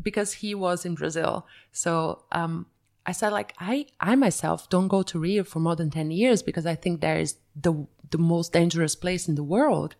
because 0.01 0.33
he 0.33 0.55
was 0.55 0.85
in 0.85 0.95
Brazil. 0.95 1.45
So, 1.71 2.23
um, 2.31 2.65
I 3.05 3.11
said 3.11 3.31
like, 3.31 3.53
I, 3.59 3.87
I 3.99 4.15
myself 4.15 4.69
don't 4.69 4.87
go 4.87 5.01
to 5.03 5.19
Rio 5.19 5.43
for 5.43 5.59
more 5.59 5.75
than 5.75 5.89
10 5.89 6.11
years 6.11 6.41
because 6.41 6.65
I 6.65 6.75
think 6.75 7.01
there 7.01 7.19
is 7.19 7.35
the, 7.55 7.87
the 8.09 8.19
most 8.19 8.53
dangerous 8.53 8.95
place 8.95 9.27
in 9.27 9.35
the 9.35 9.43
world. 9.43 9.95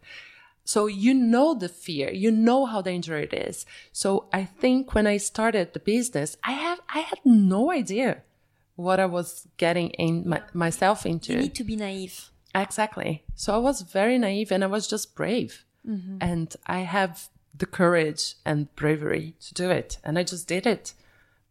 So 0.63 0.87
you 0.87 1.13
know 1.13 1.53
the 1.53 1.69
fear, 1.69 2.11
you 2.11 2.31
know 2.31 2.65
how 2.65 2.81
dangerous 2.81 3.29
it 3.31 3.33
is. 3.33 3.65
So 3.91 4.27
I 4.31 4.45
think 4.45 4.93
when 4.93 5.07
I 5.07 5.17
started 5.17 5.73
the 5.73 5.79
business, 5.79 6.37
I 6.43 6.51
have, 6.51 6.81
I 6.93 6.99
had 6.99 7.19
no 7.25 7.71
idea 7.71 8.21
what 8.75 8.99
I 8.99 9.05
was 9.05 9.47
getting 9.57 9.89
in 9.91 10.27
my, 10.27 10.41
myself 10.53 11.05
into. 11.05 11.33
You 11.33 11.39
need 11.39 11.55
to 11.55 11.63
be 11.63 11.75
naive. 11.75 12.31
Exactly. 12.53 13.23
So 13.35 13.53
I 13.53 13.57
was 13.57 13.81
very 13.81 14.17
naive 14.17 14.51
and 14.51 14.63
I 14.63 14.67
was 14.67 14.87
just 14.87 15.15
brave. 15.15 15.65
Mm-hmm. 15.87 16.17
And 16.21 16.55
I 16.67 16.79
have 16.79 17.29
the 17.57 17.65
courage 17.65 18.35
and 18.45 18.73
bravery 18.75 19.35
to 19.41 19.53
do 19.53 19.69
it. 19.69 19.97
And 20.03 20.17
I 20.17 20.23
just 20.23 20.47
did 20.47 20.65
it. 20.65 20.93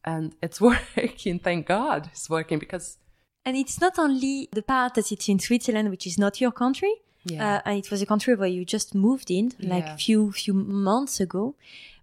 And 0.05 0.35
it's 0.43 0.61
working. 0.71 1.39
Thank 1.39 1.67
God 1.67 2.11
it's 2.13 2.31
working 2.31 2.59
because. 2.59 2.99
And 3.45 3.57
it's 3.57 3.81
not 3.81 3.99
only 3.99 4.49
the 4.53 4.63
part 4.63 4.95
that 4.95 5.11
it's 5.11 5.29
in 5.29 5.39
Switzerland, 5.39 5.91
which 5.91 6.07
is 6.07 6.19
not 6.19 6.41
your 6.41 6.53
country. 6.53 6.93
Yeah. 7.25 7.57
Uh, 7.57 7.61
and 7.67 7.79
it 7.79 7.91
was 7.91 8.01
a 8.03 8.07
country 8.07 8.35
where 8.35 8.49
you 8.49 8.65
just 8.65 8.95
moved 8.95 9.31
in 9.31 9.53
like 9.61 9.85
a 9.85 9.89
yeah. 9.89 9.97
few 9.97 10.33
few 10.33 10.55
months 10.55 11.21
ago. 11.21 11.55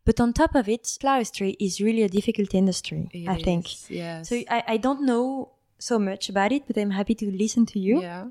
But 0.05 0.21
on 0.21 0.31
top 0.31 0.55
of 0.55 0.69
it, 0.69 0.83
floristry 0.83 1.57
is 1.59 1.81
really 1.81 2.03
a 2.03 2.07
difficult 2.07 2.53
industry, 2.53 3.09
it 3.11 3.27
I 3.27 3.35
is, 3.35 3.43
think. 3.43 3.89
Yes. 3.89 4.29
So 4.29 4.41
I, 4.49 4.63
I 4.67 4.77
don't 4.77 5.05
know 5.05 5.49
so 5.79 5.99
much 5.99 6.29
about 6.29 6.51
it, 6.53 6.63
but 6.65 6.77
I'm 6.77 6.91
happy 6.91 7.13
to 7.15 7.29
listen 7.29 7.65
to 7.67 7.79
you. 7.79 8.01
Yeah. 8.01 8.27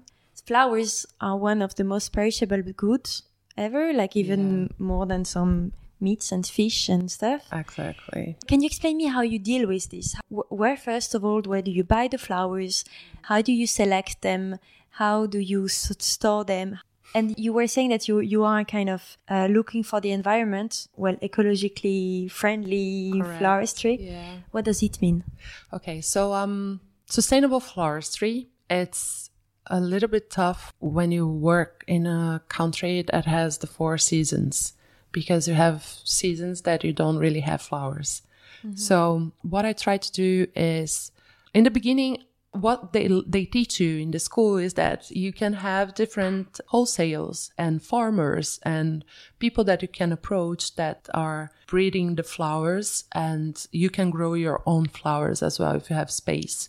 Flowers 0.47 1.05
are 1.21 1.37
one 1.37 1.61
of 1.61 1.75
the 1.75 1.85
most 1.85 2.13
perishable 2.13 2.63
goods 2.63 3.25
ever, 3.59 3.93
like 3.93 4.17
even 4.17 4.63
yeah. 4.63 4.69
more 4.79 5.05
than 5.07 5.25
some 5.25 5.73
meats 6.01 6.33
and 6.33 6.47
fish 6.47 6.89
and 6.89 7.11
stuff. 7.11 7.43
Exactly. 7.53 8.37
Can 8.47 8.61
you 8.63 8.67
explain 8.67 8.97
me 8.97 9.07
how 9.07 9.23
you 9.23 9.39
deal 9.39 9.67
with 9.67 9.91
this? 9.91 10.15
Where, 10.29 10.77
first 10.77 11.15
of 11.15 11.25
all, 11.25 11.43
where 11.43 11.63
do 11.63 11.71
you 11.71 11.85
buy 11.85 12.09
the 12.09 12.19
flowers? 12.19 12.85
How 13.23 13.43
do 13.43 13.53
you 13.53 13.67
select 13.67 14.23
them? 14.23 14.59
How 14.97 15.27
do 15.27 15.39
you 15.39 15.69
store 15.69 16.43
them? 16.43 16.79
And 17.15 17.35
you 17.39 17.53
were 17.53 17.67
saying 17.67 17.91
that 17.91 18.09
you 18.09 18.21
you 18.21 18.45
are 18.45 18.65
kind 18.65 18.89
of 18.89 19.19
uh, 19.29 19.47
looking 19.51 19.83
for 19.83 20.01
the 20.01 20.11
environment, 20.11 20.89
well, 20.97 21.17
ecologically 21.17 22.31
friendly 22.31 23.13
Correct. 23.13 23.43
floristry. 23.43 23.97
Yeah. 24.01 24.37
What 24.53 24.65
does 24.65 24.83
it 24.83 25.03
mean? 25.03 25.23
Okay, 25.71 26.01
so 26.01 26.33
um, 26.33 26.81
sustainable 27.11 27.61
floristry. 27.61 28.47
It's 28.71 29.31
a 29.67 29.81
little 29.81 30.09
bit 30.09 30.31
tough 30.31 30.73
when 30.79 31.13
you 31.13 31.27
work 31.29 31.85
in 31.87 32.07
a 32.07 32.41
country 32.49 33.03
that 33.03 33.27
has 33.27 33.59
the 33.59 33.67
four 33.67 33.99
seasons 33.99 34.73
because 35.13 35.47
you 35.47 35.55
have 35.55 35.85
seasons 36.05 36.63
that 36.63 36.85
you 36.85 36.93
don't 36.95 37.19
really 37.19 37.41
have 37.41 37.61
flowers. 37.61 38.23
Mm-hmm. 38.65 38.77
So 38.77 39.33
what 39.43 39.67
I 39.67 39.75
try 39.75 39.99
to 39.99 40.13
do 40.13 40.47
is 40.57 41.13
in 41.53 41.65
the 41.65 41.71
beginning 41.71 42.25
what 42.63 42.93
they 42.93 43.09
they 43.27 43.45
teach 43.45 43.81
you 43.81 43.99
in 43.99 44.11
the 44.11 44.19
school 44.19 44.57
is 44.57 44.75
that 44.75 45.11
you 45.11 45.33
can 45.33 45.55
have 45.55 45.95
different 45.95 46.61
wholesales 46.73 47.51
and 47.57 47.83
farmers 47.83 48.61
and 48.63 49.05
people 49.39 49.65
that 49.65 49.83
you 49.83 49.89
can 49.89 50.13
approach 50.13 50.77
that 50.77 51.09
are 51.15 51.51
breeding 51.67 52.15
the 52.15 52.23
flowers 52.23 53.05
and 53.13 53.67
you 53.73 53.91
can 53.91 54.11
grow 54.11 54.35
your 54.35 54.63
own 54.67 54.87
flowers 54.87 55.43
as 55.43 55.59
well 55.59 55.75
if 55.77 55.91
you 55.91 55.97
have 55.97 56.11
space. 56.11 56.69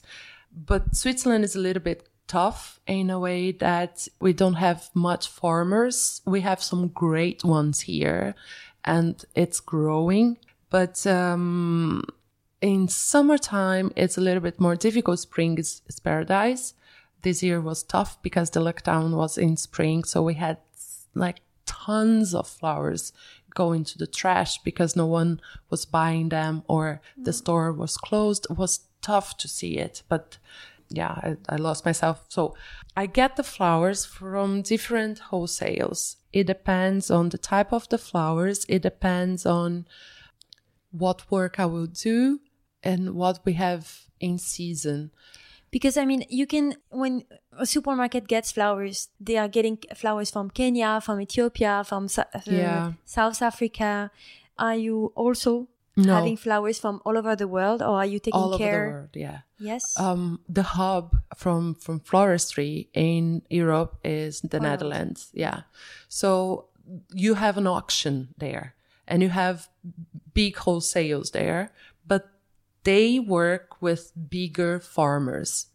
But 0.51 0.95
switzerland 0.95 1.43
is 1.43 1.55
a 1.55 1.59
little 1.59 1.83
bit 1.83 2.07
tough 2.27 2.79
in 2.87 3.09
a 3.09 3.19
way 3.19 3.51
that 3.51 4.07
we 4.19 4.33
don't 4.33 4.55
have 4.55 4.89
much 4.93 5.27
farmers. 5.29 6.21
We 6.25 6.41
have 6.41 6.61
some 6.61 6.89
great 6.89 7.43
ones 7.43 7.81
here 7.81 8.35
and 8.83 9.23
it's 9.35 9.59
growing 9.59 10.37
but 10.69 11.05
um, 11.07 12.03
in 12.61 12.87
summertime, 12.87 13.91
it's 13.95 14.17
a 14.17 14.21
little 14.21 14.41
bit 14.41 14.59
more 14.59 14.75
difficult. 14.75 15.19
Spring 15.19 15.57
is, 15.57 15.81
is 15.87 15.99
paradise. 15.99 16.73
This 17.21 17.43
year 17.43 17.61
was 17.61 17.83
tough 17.83 18.21
because 18.21 18.49
the 18.49 18.59
lockdown 18.59 19.15
was 19.15 19.37
in 19.37 19.57
spring. 19.57 20.03
So 20.03 20.23
we 20.23 20.35
had 20.35 20.57
like 21.13 21.41
tons 21.65 22.33
of 22.33 22.47
flowers 22.47 23.13
go 23.53 23.73
into 23.73 23.97
the 23.97 24.07
trash 24.07 24.59
because 24.59 24.95
no 24.95 25.05
one 25.05 25.41
was 25.69 25.85
buying 25.85 26.29
them 26.29 26.63
or 26.67 27.01
the 27.17 27.31
mm. 27.31 27.35
store 27.35 27.71
was 27.71 27.97
closed. 27.97 28.47
It 28.49 28.57
was 28.57 28.81
tough 29.01 29.37
to 29.37 29.47
see 29.47 29.77
it, 29.77 30.03
but 30.07 30.37
yeah, 30.89 31.09
I, 31.09 31.37
I 31.49 31.55
lost 31.57 31.85
myself. 31.85 32.25
So 32.29 32.55
I 32.95 33.07
get 33.07 33.35
the 33.35 33.43
flowers 33.43 34.05
from 34.05 34.61
different 34.61 35.19
wholesales. 35.31 36.17
It 36.31 36.45
depends 36.45 37.09
on 37.11 37.29
the 37.29 37.37
type 37.37 37.73
of 37.73 37.89
the 37.89 37.97
flowers. 37.97 38.65
It 38.69 38.83
depends 38.83 39.45
on 39.45 39.85
what 40.91 41.29
work 41.29 41.59
I 41.59 41.65
will 41.65 41.87
do 41.87 42.39
and 42.83 43.15
what 43.15 43.39
we 43.45 43.53
have 43.53 44.07
in 44.19 44.37
season. 44.37 45.11
Because 45.71 45.97
I 45.97 46.05
mean, 46.05 46.23
you 46.29 46.47
can 46.47 46.75
when 46.89 47.23
a 47.57 47.65
supermarket 47.65 48.27
gets 48.27 48.51
flowers, 48.51 49.09
they 49.19 49.37
are 49.37 49.47
getting 49.49 49.77
flowers 49.95 50.31
from 50.31 50.49
Kenya, 50.49 51.01
from 51.01 51.19
Ethiopia, 51.21 51.83
from 51.85 52.07
uh, 52.17 52.23
Yeah. 52.45 52.93
South 53.05 53.41
Africa. 53.41 54.11
Are 54.57 54.75
you 54.75 55.11
also 55.15 55.67
No. 55.97 56.13
having 56.13 56.37
flowers 56.37 56.79
from 56.79 57.01
all 57.05 57.17
over 57.17 57.35
the 57.35 57.47
world, 57.47 57.81
or 57.81 57.97
are 58.01 58.05
you 58.05 58.19
taking 58.19 58.39
care? 58.39 58.41
All 58.41 58.53
over 58.53 58.57
the 58.57 58.93
world, 58.93 59.09
yeah. 59.15 59.39
Yes. 59.59 59.99
Um, 59.99 60.39
the 60.47 60.63
hub 60.63 61.17
from 61.35 61.75
from 61.75 61.99
floristry 61.99 62.87
in 62.93 63.41
Europe 63.49 63.97
is 64.03 64.41
the 64.41 64.59
Wow. 64.59 64.69
Netherlands. 64.69 65.29
Yeah, 65.33 65.61
so 66.07 66.65
you 67.13 67.35
have 67.35 67.57
an 67.57 67.67
auction 67.67 68.29
there, 68.37 68.75
and 69.07 69.21
you 69.23 69.29
have 69.29 69.67
big 70.33 70.55
wholesales 70.55 71.31
there, 71.31 71.71
they 72.87 73.19
work 73.19 73.81
with 73.81 74.13
bigger 74.29 74.79
farmers. 74.79 75.67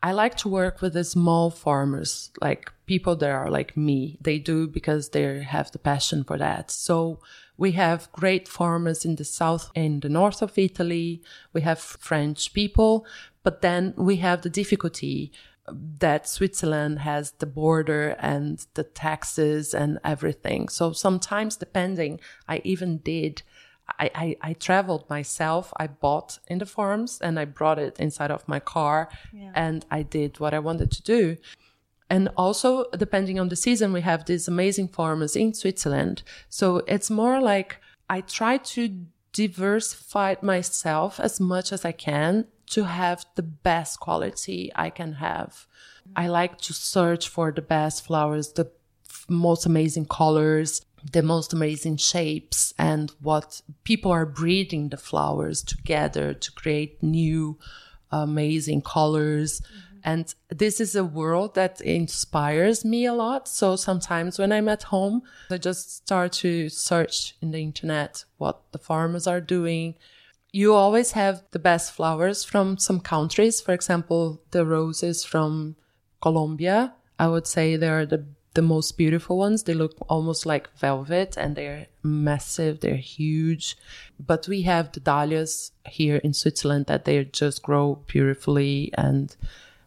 I 0.00 0.12
like 0.12 0.36
to 0.36 0.48
work 0.48 0.80
with 0.80 0.92
the 0.92 1.02
small 1.02 1.50
farmers, 1.50 2.30
like 2.40 2.70
people 2.86 3.16
that 3.16 3.30
are 3.30 3.50
like 3.50 3.76
me. 3.76 4.18
They 4.20 4.38
do 4.38 4.68
because 4.68 5.08
they 5.08 5.42
have 5.42 5.72
the 5.72 5.80
passion 5.80 6.22
for 6.22 6.38
that. 6.38 6.70
So 6.70 7.18
we 7.56 7.72
have 7.72 8.12
great 8.12 8.46
farmers 8.46 9.04
in 9.04 9.16
the 9.16 9.24
south 9.24 9.72
and 9.74 10.00
the 10.00 10.08
north 10.08 10.40
of 10.40 10.56
Italy. 10.56 11.22
We 11.52 11.62
have 11.62 11.80
French 11.80 12.52
people, 12.52 13.04
but 13.42 13.60
then 13.60 13.94
we 13.96 14.18
have 14.18 14.42
the 14.42 14.50
difficulty 14.60 15.32
that 15.72 16.28
Switzerland 16.28 17.00
has 17.00 17.32
the 17.32 17.46
border 17.46 18.16
and 18.20 18.64
the 18.74 18.84
taxes 18.84 19.74
and 19.74 19.98
everything. 20.04 20.68
So 20.68 20.92
sometimes 20.92 21.56
depending, 21.56 22.20
I 22.46 22.60
even 22.62 22.98
did 22.98 23.42
I, 23.98 24.10
I, 24.14 24.36
I 24.42 24.52
traveled 24.54 25.08
myself. 25.08 25.72
I 25.76 25.86
bought 25.86 26.38
in 26.48 26.58
the 26.58 26.66
farms 26.66 27.18
and 27.20 27.38
I 27.38 27.44
brought 27.44 27.78
it 27.78 27.98
inside 27.98 28.30
of 28.30 28.46
my 28.46 28.60
car 28.60 29.08
and 29.54 29.84
I 29.90 30.02
did 30.02 30.40
what 30.40 30.54
I 30.54 30.58
wanted 30.58 30.90
to 30.92 31.02
do. 31.02 31.36
And 32.10 32.30
also, 32.36 32.86
depending 32.96 33.38
on 33.38 33.48
the 33.48 33.56
season, 33.56 33.92
we 33.92 34.00
have 34.00 34.24
these 34.24 34.48
amazing 34.48 34.88
farmers 34.88 35.36
in 35.36 35.52
Switzerland. 35.52 36.22
So 36.48 36.82
it's 36.86 37.10
more 37.10 37.40
like 37.40 37.76
I 38.08 38.22
try 38.22 38.56
to 38.56 39.04
diversify 39.32 40.36
myself 40.40 41.20
as 41.20 41.38
much 41.38 41.72
as 41.72 41.84
I 41.84 41.92
can 41.92 42.46
to 42.70 42.84
have 42.84 43.24
the 43.34 43.42
best 43.42 44.00
quality 44.00 44.70
I 44.74 44.90
can 44.90 45.14
have. 45.14 45.66
I 46.16 46.28
like 46.28 46.58
to 46.62 46.72
search 46.72 47.28
for 47.28 47.52
the 47.52 47.62
best 47.62 48.06
flowers, 48.06 48.52
the 48.52 48.70
f- 49.08 49.26
most 49.28 49.66
amazing 49.66 50.06
colors, 50.06 50.80
the 51.12 51.22
most 51.22 51.52
amazing 51.52 51.96
shapes, 51.96 52.72
and 52.78 53.12
what 53.20 53.62
people 53.84 54.10
are 54.10 54.26
breeding 54.26 54.88
the 54.88 54.96
flowers 54.96 55.62
together 55.62 56.34
to 56.34 56.52
create 56.52 57.02
new 57.02 57.58
amazing 58.10 58.82
colors. 58.82 59.60
Mm-hmm. 59.60 59.98
And 60.04 60.34
this 60.48 60.80
is 60.80 60.94
a 60.94 61.04
world 61.04 61.54
that 61.56 61.80
inspires 61.80 62.84
me 62.84 63.04
a 63.04 63.12
lot. 63.12 63.48
So 63.48 63.76
sometimes 63.76 64.38
when 64.38 64.52
I'm 64.52 64.68
at 64.68 64.84
home, 64.84 65.22
I 65.50 65.58
just 65.58 65.96
start 65.96 66.32
to 66.34 66.68
search 66.68 67.34
in 67.42 67.50
the 67.50 67.60
internet 67.60 68.24
what 68.38 68.72
the 68.72 68.78
farmers 68.78 69.26
are 69.26 69.40
doing. 69.40 69.96
You 70.52 70.72
always 70.74 71.12
have 71.12 71.42
the 71.50 71.58
best 71.58 71.92
flowers 71.92 72.44
from 72.44 72.78
some 72.78 73.00
countries. 73.00 73.60
For 73.60 73.74
example, 73.74 74.40
the 74.52 74.64
roses 74.64 75.24
from 75.24 75.76
Colombia. 76.22 76.94
I 77.18 77.26
would 77.26 77.46
say 77.46 77.76
they're 77.76 78.06
the 78.06 78.24
the 78.54 78.62
most 78.62 78.96
beautiful 78.96 79.38
ones. 79.38 79.62
They 79.62 79.74
look 79.74 79.94
almost 80.08 80.46
like 80.46 80.76
velvet 80.78 81.36
and 81.36 81.56
they're 81.56 81.86
massive, 82.02 82.80
they're 82.80 82.96
huge. 82.96 83.76
But 84.18 84.48
we 84.48 84.62
have 84.62 84.92
the 84.92 85.00
dahlias 85.00 85.72
here 85.86 86.16
in 86.16 86.34
Switzerland 86.34 86.86
that 86.86 87.04
they 87.04 87.24
just 87.24 87.62
grow 87.62 88.02
beautifully. 88.06 88.90
And 88.94 89.34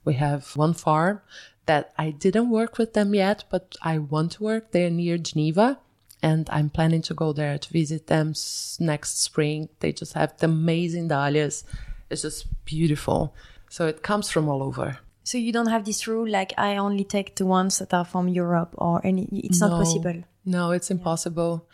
we 0.05 0.13
have 0.15 0.55
one 0.55 0.73
farm 0.73 1.21
that 1.65 1.93
I 1.97 2.11
didn't 2.11 2.49
work 2.49 2.77
with 2.77 2.93
them 2.93 3.13
yet, 3.13 3.43
but 3.49 3.75
I 3.81 3.97
want 3.97 4.33
to 4.33 4.43
work. 4.43 4.71
They're 4.71 4.89
near 4.89 5.17
Geneva 5.17 5.79
and 6.23 6.49
I'm 6.51 6.69
planning 6.69 7.01
to 7.03 7.13
go 7.13 7.33
there 7.33 7.57
to 7.57 7.73
visit 7.73 8.07
them 8.07 8.33
next 8.79 9.21
spring. 9.21 9.69
They 9.79 9.91
just 9.91 10.13
have 10.13 10.37
the 10.37 10.45
amazing 10.45 11.07
dahlias. 11.07 11.63
It's 12.09 12.21
just 12.21 12.45
beautiful. 12.65 13.33
So 13.69 13.87
it 13.87 14.03
comes 14.03 14.29
from 14.29 14.47
all 14.47 14.61
over. 14.61 14.99
So 15.23 15.37
you 15.37 15.51
don't 15.51 15.67
have 15.67 15.85
this 15.85 16.07
rule 16.07 16.27
like 16.27 16.53
I 16.57 16.77
only 16.77 17.03
take 17.03 17.35
the 17.35 17.45
ones 17.45 17.79
that 17.79 17.93
are 17.93 18.05
from 18.05 18.27
Europe 18.27 18.73
or 18.77 19.01
any. 19.03 19.27
It's 19.31 19.59
not 19.59 19.71
possible. 19.71 20.23
No, 20.45 20.71
it's 20.71 20.89
impossible. 20.89 21.67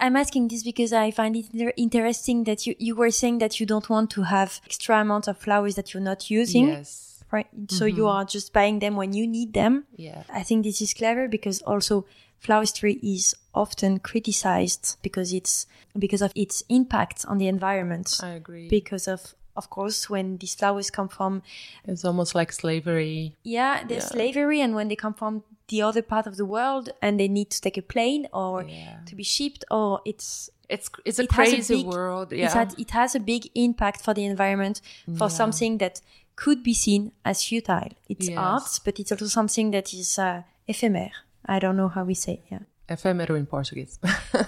I'm 0.00 0.16
asking 0.16 0.48
this 0.48 0.62
because 0.62 0.92
I 0.92 1.10
find 1.10 1.36
it 1.36 1.46
interesting 1.76 2.44
that 2.44 2.66
you, 2.66 2.74
you 2.78 2.94
were 2.96 3.10
saying 3.10 3.38
that 3.38 3.60
you 3.60 3.66
don't 3.66 3.88
want 3.90 4.10
to 4.12 4.22
have 4.22 4.60
extra 4.64 5.00
amount 5.00 5.28
of 5.28 5.36
flowers 5.36 5.74
that 5.74 5.92
you're 5.92 6.02
not 6.02 6.30
using. 6.30 6.68
Yes. 6.68 7.22
Right. 7.30 7.46
So 7.68 7.84
you 7.84 8.04
mm-hmm. 8.04 8.06
are 8.06 8.24
just 8.24 8.52
buying 8.52 8.80
them 8.80 8.96
when 8.96 9.12
you 9.12 9.26
need 9.26 9.52
them. 9.52 9.84
Yeah. 9.96 10.24
I 10.32 10.42
think 10.42 10.64
this 10.64 10.80
is 10.80 10.92
clever 10.94 11.28
because 11.28 11.62
also 11.62 12.06
floristry 12.42 12.98
is 13.02 13.36
often 13.54 14.00
criticized 14.00 14.96
because 15.02 15.32
it's 15.32 15.66
because 15.96 16.22
of 16.22 16.32
its 16.34 16.64
impact 16.68 17.24
on 17.28 17.38
the 17.38 17.46
environment. 17.46 18.18
I 18.22 18.30
agree. 18.30 18.68
Because 18.68 19.06
of 19.06 19.34
of 19.56 19.68
course 19.70 20.08
when 20.10 20.36
these 20.38 20.54
flowers 20.54 20.90
come 20.90 21.08
from 21.08 21.42
It's 21.84 22.04
almost 22.04 22.34
like 22.34 22.52
slavery. 22.52 23.36
yeah, 23.42 23.84
there's 23.86 24.04
Yeah. 24.04 24.08
slavery 24.16 24.60
and 24.60 24.74
when 24.74 24.88
they 24.88 24.96
come 24.96 25.14
from 25.14 25.42
the 25.68 25.82
other 25.82 26.02
part 26.02 26.26
of 26.26 26.36
the 26.36 26.44
world 26.44 26.90
and 27.02 27.18
they 27.20 27.28
need 27.28 27.50
to 27.50 27.60
take 27.60 27.76
a 27.78 27.82
plane 27.82 28.26
or 28.32 28.62
Yeah. 28.64 29.00
to 29.06 29.14
be 29.16 29.22
shipped 29.24 29.64
or 29.70 30.00
it's 30.04 30.50
It's 30.68 30.88
it's 31.04 31.18
a 31.18 31.24
It 31.24 31.32
has 31.32 31.48
a 31.48 31.50
crazy 31.56 31.74
big- 31.82 31.86
world. 31.86 32.32
it, 32.32 32.38
Yeah. 32.38 32.52
had, 32.54 32.78
it 32.78 32.90
has 32.92 33.14
a 33.16 33.20
big 33.20 33.42
impact 33.54 34.00
for 34.04 34.14
the 34.14 34.24
environment 34.24 34.80
for 35.18 35.28
something 35.28 35.78
that 35.78 36.00
could 36.36 36.62
be 36.62 36.74
seen 36.74 37.10
as 37.24 37.42
futile. 37.48 37.90
It's 38.08 38.28
Yes. 38.28 38.38
art, 38.38 38.80
but 38.84 38.98
it's 39.00 39.10
also 39.12 39.26
something 39.26 39.72
that 39.72 39.92
is 39.92 40.16
uh, 40.18 40.42
ephemer. 40.68 41.10
I 41.44 41.58
don't 41.58 41.76
know 41.76 41.88
how 41.88 42.04
we 42.04 42.14
say. 42.14 42.34
it. 42.34 42.44
Yeah. 42.52 42.62
Efêmero 42.88 43.36
in 43.36 43.46
Portuguese. 43.46 43.98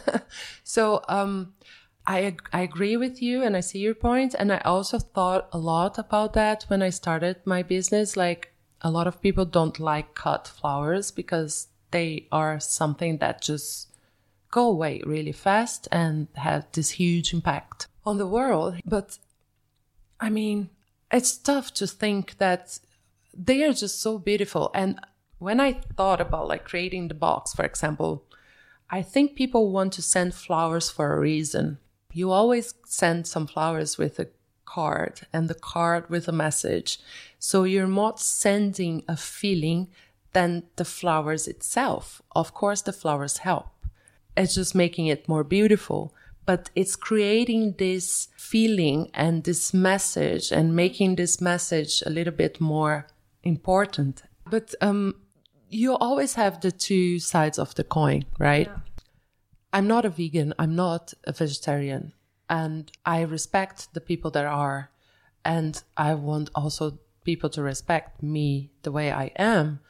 so 0.65 1.03
um, 1.09 1.55
I 2.07 2.37
I 2.53 2.63
agree 2.63 2.97
with 2.97 3.23
you, 3.23 3.43
and 3.43 3.57
I 3.57 3.61
see 3.61 3.79
your 3.79 3.95
point, 3.95 4.35
and 4.35 4.53
I 4.53 4.59
also 4.59 4.99
thought 4.99 5.49
a 5.53 5.59
lot 5.59 5.99
about 5.99 6.33
that 6.35 6.65
when 6.65 6.83
I 6.83 6.91
started 6.91 7.37
my 7.45 7.63
business. 7.63 8.17
Like 8.17 8.53
a 8.81 8.91
lot 8.91 9.07
of 9.07 9.23
people 9.23 9.45
don't 9.45 9.79
like 9.79 10.15
cut 10.15 10.49
flowers 10.49 11.11
because 11.11 11.69
they 11.93 12.27
are 12.33 12.59
something 12.59 13.19
that 13.19 13.41
just 13.43 13.89
go 14.51 14.69
away 14.69 15.01
really 15.07 15.33
fast 15.33 15.89
and 15.93 16.29
have 16.35 16.67
this 16.73 16.91
huge 16.91 17.33
impact 17.33 17.87
on 18.05 18.19
the 18.19 18.27
world. 18.27 18.77
But 18.85 19.19
I 20.21 20.31
mean, 20.31 20.71
it's 21.11 21.37
tough 21.37 21.73
to 21.75 21.87
think 21.87 22.39
that 22.39 22.79
they 23.35 23.63
are 23.65 23.73
just 23.73 24.01
so 24.01 24.19
beautiful. 24.19 24.71
And 24.75 25.01
when 25.39 25.61
I 25.61 25.73
thought 25.97 26.21
about 26.21 26.49
like 26.49 26.65
creating 26.65 27.09
the 27.09 27.15
box, 27.15 27.53
for 27.55 27.65
example, 27.65 28.25
I 28.91 29.03
think 29.03 29.35
people 29.35 29.73
want 29.73 29.93
to 29.95 30.03
send 30.03 30.35
flowers 30.35 30.91
for 30.91 31.15
a 31.15 31.21
reason. 31.21 31.79
You 32.13 32.31
always 32.31 32.75
send 32.87 33.27
some 33.27 33.47
flowers 33.47 33.99
with 33.99 34.19
a 34.19 34.29
card 34.65 35.27
and 35.33 35.49
the 35.49 35.55
card 35.55 36.09
with 36.09 36.29
a 36.29 36.33
message. 36.33 36.99
So 37.39 37.65
you're 37.65 37.87
not 37.87 38.21
sending 38.21 39.03
a 39.09 39.17
feeling 39.17 39.89
than 40.33 40.65
the 40.77 40.85
flowers 40.85 41.47
itself. 41.47 42.23
Of 42.35 42.55
course, 42.55 42.83
the 42.83 42.93
flowers 42.93 43.39
help. 43.39 43.69
It's 44.37 44.55
just 44.55 44.75
making 44.75 45.07
it 45.09 45.29
more 45.29 45.45
beautiful, 45.45 46.15
but 46.47 46.71
it's 46.75 46.97
creating 46.97 47.75
this 47.79 48.29
feeling 48.37 49.11
and 49.15 49.45
this 49.45 49.75
message 49.75 50.51
and 50.51 50.75
making 50.75 51.17
this 51.17 51.41
message 51.41 52.03
a 52.07 52.11
little 52.11 52.33
bit 52.33 52.61
more 52.61 53.07
important. 53.43 54.23
But 54.51 54.75
um, 54.81 55.17
you 55.69 55.97
always 55.97 56.35
have 56.35 56.61
the 56.61 56.73
two 56.73 57.19
sides 57.19 57.59
of 57.59 57.75
the 57.75 57.85
coin, 57.85 58.25
right? 58.39 58.71
I'm 59.73 59.87
not 59.87 60.05
a 60.05 60.11
vegan, 60.11 60.55
I'm 60.59 60.77
not 60.77 61.15
a 61.25 61.33
vegetarian, 61.33 62.13
and 62.49 62.91
I 63.07 63.23
respect 63.23 63.95
the 63.95 64.01
people 64.01 64.31
that 64.33 64.45
are, 64.45 64.91
and 65.45 65.83
I 65.97 66.15
want 66.15 66.51
also 66.55 66.99
people 67.25 67.49
to 67.51 67.63
respect 67.63 68.23
me 68.23 68.71
the 68.83 68.93
way 68.93 69.11
I 69.11 69.33
am. 69.37 69.81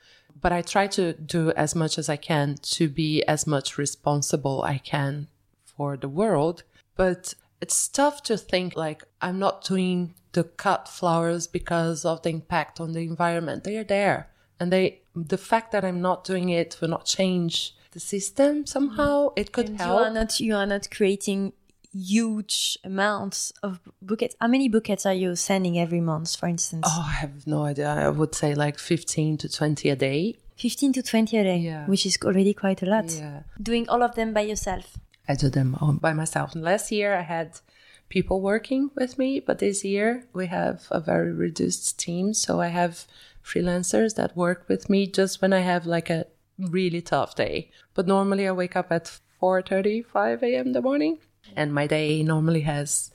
But 0.41 0.53
I 0.53 0.63
try 0.63 0.87
to 0.89 1.13
do 1.13 1.51
as 1.53 1.75
much 1.75 1.99
as 1.99 2.09
I 2.09 2.17
can 2.17 2.57
to 2.63 2.89
be 2.89 3.23
as 3.25 3.47
much 3.47 3.79
responsible 3.79 4.63
I 4.63 4.79
can 4.79 5.29
for 5.65 5.97
the 5.97 6.09
world. 6.09 6.65
But 6.97 7.35
it's 7.61 7.89
tough 7.89 8.23
to 8.25 8.37
think 8.37 8.77
like 8.77 9.05
I'm 9.21 9.39
not 9.39 9.65
doing 9.65 10.15
the 10.33 10.45
cut 10.45 10.89
flowers 10.89 11.47
because 11.47 12.05
of 12.05 12.23
the 12.23 12.31
impact 12.31 12.81
on 12.81 12.93
the 12.93 13.01
environment. 13.01 13.65
They 13.65 13.77
are 13.77 13.85
there. 13.85 14.31
And 14.59 14.73
they 14.73 15.03
the 15.15 15.39
fact 15.39 15.73
that 15.73 15.85
I'm 15.85 16.01
not 16.01 16.25
doing 16.25 16.49
it 16.49 16.79
will 16.81 16.89
not 16.89 17.05
change 17.05 17.77
the 17.93 18.01
system 18.01 18.67
somehow. 18.67 19.29
Mm-hmm. 19.29 19.41
It 19.41 19.53
could 19.53 19.69
And 19.71 19.81
help. 19.81 20.01
You 20.01 20.05
are 20.07 20.13
not 20.13 20.41
you 20.41 20.55
are 20.57 20.67
not 20.67 20.91
creating 20.91 21.53
huge 21.95 22.79
amounts 22.85 23.53
of 23.63 23.81
bouquets. 24.01 24.35
How 24.41 24.49
many 24.49 24.69
bouquets 24.69 25.05
are 25.07 25.15
you 25.15 25.37
sending 25.37 25.79
every 25.79 26.01
month, 26.01 26.37
for 26.37 26.49
instance? 26.49 26.87
Oh, 26.89 27.05
I 27.09 27.15
have 27.21 27.47
no 27.47 27.65
idea. 27.65 27.89
I 27.89 28.09
would 28.09 28.35
say 28.35 28.55
like 28.55 28.79
15 28.79 29.37
to 29.39 29.49
20 29.49 29.91
a 29.91 29.97
day. 29.97 30.37
15 30.57 30.93
to 30.95 31.03
20 31.03 31.37
a 31.39 31.43
day, 31.45 31.59
Yeah. 31.59 31.87
which 31.87 32.07
is 32.07 32.19
already 32.25 32.55
quite 32.55 32.83
a 32.83 32.87
lot. 32.87 33.11
Yeah. 33.13 33.43
Doing 33.61 33.89
all 33.89 34.03
of 34.03 34.15
them 34.15 34.33
by 34.33 34.43
yourself. 34.43 34.97
I 35.29 35.35
do 35.35 35.49
them 35.49 35.77
all 35.81 35.93
by 35.93 36.13
myself. 36.15 36.55
Last 36.55 36.91
year 36.93 37.15
I 37.15 37.23
had 37.23 37.61
people 38.09 38.41
working 38.41 38.91
with 38.95 39.19
me, 39.19 39.41
but 39.41 39.59
this 39.59 39.85
year 39.85 40.25
we 40.33 40.47
have 40.47 40.87
a 40.91 41.01
very 41.01 41.33
reduced 41.33 41.99
team. 41.99 42.35
So 42.35 42.61
I 42.61 42.69
have 42.69 43.07
freelancers 43.45 44.15
that 44.15 44.37
work 44.37 44.65
with 44.69 44.89
me 44.89 45.07
just 45.07 45.43
when 45.43 45.53
I 45.53 45.61
have 45.61 45.85
like 45.87 46.11
a 46.11 46.27
really 46.71 47.01
tough 47.03 47.35
day. 47.35 47.71
But 47.95 48.07
normally 48.07 48.47
I 48.49 48.53
wake 48.53 48.77
up 48.77 48.91
at 48.93 49.19
4:30, 49.41 50.05
5 50.07 50.43
a.m. 50.43 50.67
in 50.69 50.73
the 50.73 50.83
morning, 50.83 51.19
and 51.57 51.73
my 51.75 51.87
day 51.87 52.23
normally 52.23 52.61
has 52.63 53.11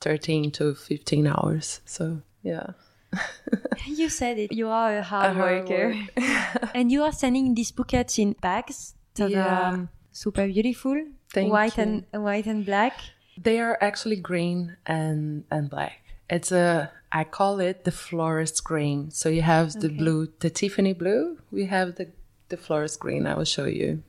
13 0.00 0.50
to 0.52 0.74
15 0.74 1.26
hours. 1.26 1.80
So 1.84 2.22
yeah. 2.42 2.72
You 3.86 4.08
said 4.08 4.38
it. 4.38 4.52
You 4.52 4.68
are 4.68 4.98
a 4.98 5.02
hard 5.02 5.36
A 5.36 5.40
worker. 5.40 5.94
and 6.74 6.92
you 6.92 7.02
are 7.02 7.12
sending 7.12 7.54
these 7.54 7.72
bouquets 7.72 8.18
in 8.18 8.32
bags 8.40 8.94
that 9.14 9.30
Yeah. 9.30 9.72
are 9.72 9.88
super 10.12 10.46
beautiful. 10.46 10.96
Thank 11.32 11.52
white 11.52 11.76
you. 11.76 12.04
and 12.12 12.22
white 12.22 12.46
and 12.46 12.64
black. 12.64 12.94
They 13.42 13.58
are 13.60 13.76
actually 13.80 14.16
green 14.16 14.76
and 14.86 15.44
and 15.50 15.70
black. 15.70 16.02
It's 16.28 16.52
a 16.52 16.90
I 17.12 17.24
call 17.24 17.58
it 17.60 17.84
the 17.84 17.90
florist 17.90 18.62
green. 18.64 19.10
So 19.10 19.28
you 19.28 19.42
have 19.42 19.72
the 19.80 19.88
blue, 19.88 20.28
the 20.38 20.50
Tiffany 20.50 20.92
blue. 20.94 21.38
We 21.50 21.66
have 21.66 21.96
the 21.96 22.06
the 22.50 22.56
florist 22.56 23.00
green. 23.00 23.26
I 23.26 23.34
will 23.34 23.44
show 23.44 23.66
you. 23.66 24.02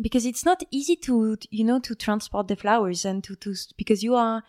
because 0.00 0.26
it's 0.26 0.44
not 0.44 0.62
easy 0.70 0.96
to 0.96 1.36
you 1.50 1.64
know 1.68 1.78
to 1.78 1.94
transport 1.94 2.48
the 2.48 2.56
flowers 2.56 3.04
and 3.04 3.22
to 3.22 3.36
to 3.36 3.50
because 3.76 4.02
you 4.02 4.14
are 4.14 4.42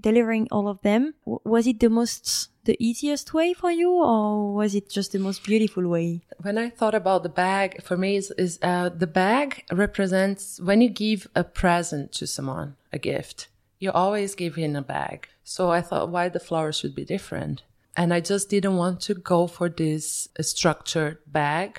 delivering 0.00 0.46
all 0.50 0.66
of 0.68 0.78
them 0.82 1.14
was 1.54 1.66
it 1.66 1.78
the 1.80 1.88
most 1.88 2.48
the 2.64 2.76
easiest 2.78 3.32
way 3.34 3.52
for 3.54 3.70
you 3.70 3.90
or 3.90 4.54
was 4.54 4.74
it 4.74 4.86
just 4.88 5.12
the 5.12 5.18
most 5.18 5.42
beautiful 5.50 5.84
way 5.88 6.08
When 6.42 6.56
I 6.58 6.70
thought 6.70 6.94
about 6.94 7.22
the 7.22 7.28
bag, 7.28 7.82
for 7.82 7.96
me 7.96 8.16
is, 8.16 8.30
is 8.38 8.58
uh, 8.62 8.88
the 8.88 9.06
bag 9.06 9.64
represents 9.72 10.60
when 10.68 10.80
you 10.80 10.90
give 11.06 11.26
a 11.34 11.44
present 11.44 12.12
to 12.18 12.26
someone, 12.26 12.76
a 12.92 12.98
gift. 12.98 13.48
You 13.78 13.90
always 13.92 14.34
give 14.34 14.56
in 14.58 14.76
a 14.76 14.82
bag. 14.82 15.28
So 15.44 15.70
I 15.70 15.80
thought, 15.82 16.10
why 16.14 16.28
the 16.28 16.40
flowers 16.48 16.76
should 16.78 16.94
be 16.94 17.04
different? 17.04 17.62
And 17.96 18.12
I 18.14 18.20
just 18.20 18.48
didn't 18.48 18.76
want 18.76 19.00
to 19.08 19.14
go 19.14 19.46
for 19.46 19.68
this 19.68 20.28
uh, 20.38 20.42
structured 20.42 21.18
bag. 21.26 21.70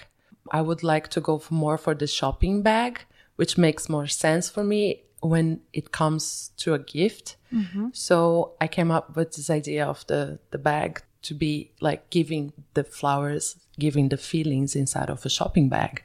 I 0.49 0.61
would 0.61 0.83
like 0.83 1.09
to 1.09 1.21
go 1.21 1.37
for 1.37 1.53
more 1.53 1.77
for 1.77 1.93
the 1.93 2.07
shopping 2.07 2.61
bag, 2.63 3.01
which 3.35 3.57
makes 3.57 3.89
more 3.89 4.07
sense 4.07 4.49
for 4.49 4.63
me 4.63 5.03
when 5.21 5.61
it 5.73 5.91
comes 5.91 6.51
to 6.57 6.73
a 6.73 6.79
gift. 6.79 7.35
Mm-hmm. 7.53 7.89
So 7.93 8.53
I 8.59 8.67
came 8.67 8.89
up 8.91 9.15
with 9.15 9.35
this 9.35 9.49
idea 9.49 9.85
of 9.85 10.05
the, 10.07 10.39
the 10.49 10.57
bag 10.57 11.01
to 11.23 11.35
be 11.35 11.71
like 11.79 12.09
giving 12.09 12.53
the 12.73 12.83
flowers, 12.83 13.55
giving 13.77 14.09
the 14.09 14.17
feelings 14.17 14.75
inside 14.75 15.09
of 15.09 15.23
a 15.25 15.29
shopping 15.29 15.69
bag. 15.69 16.03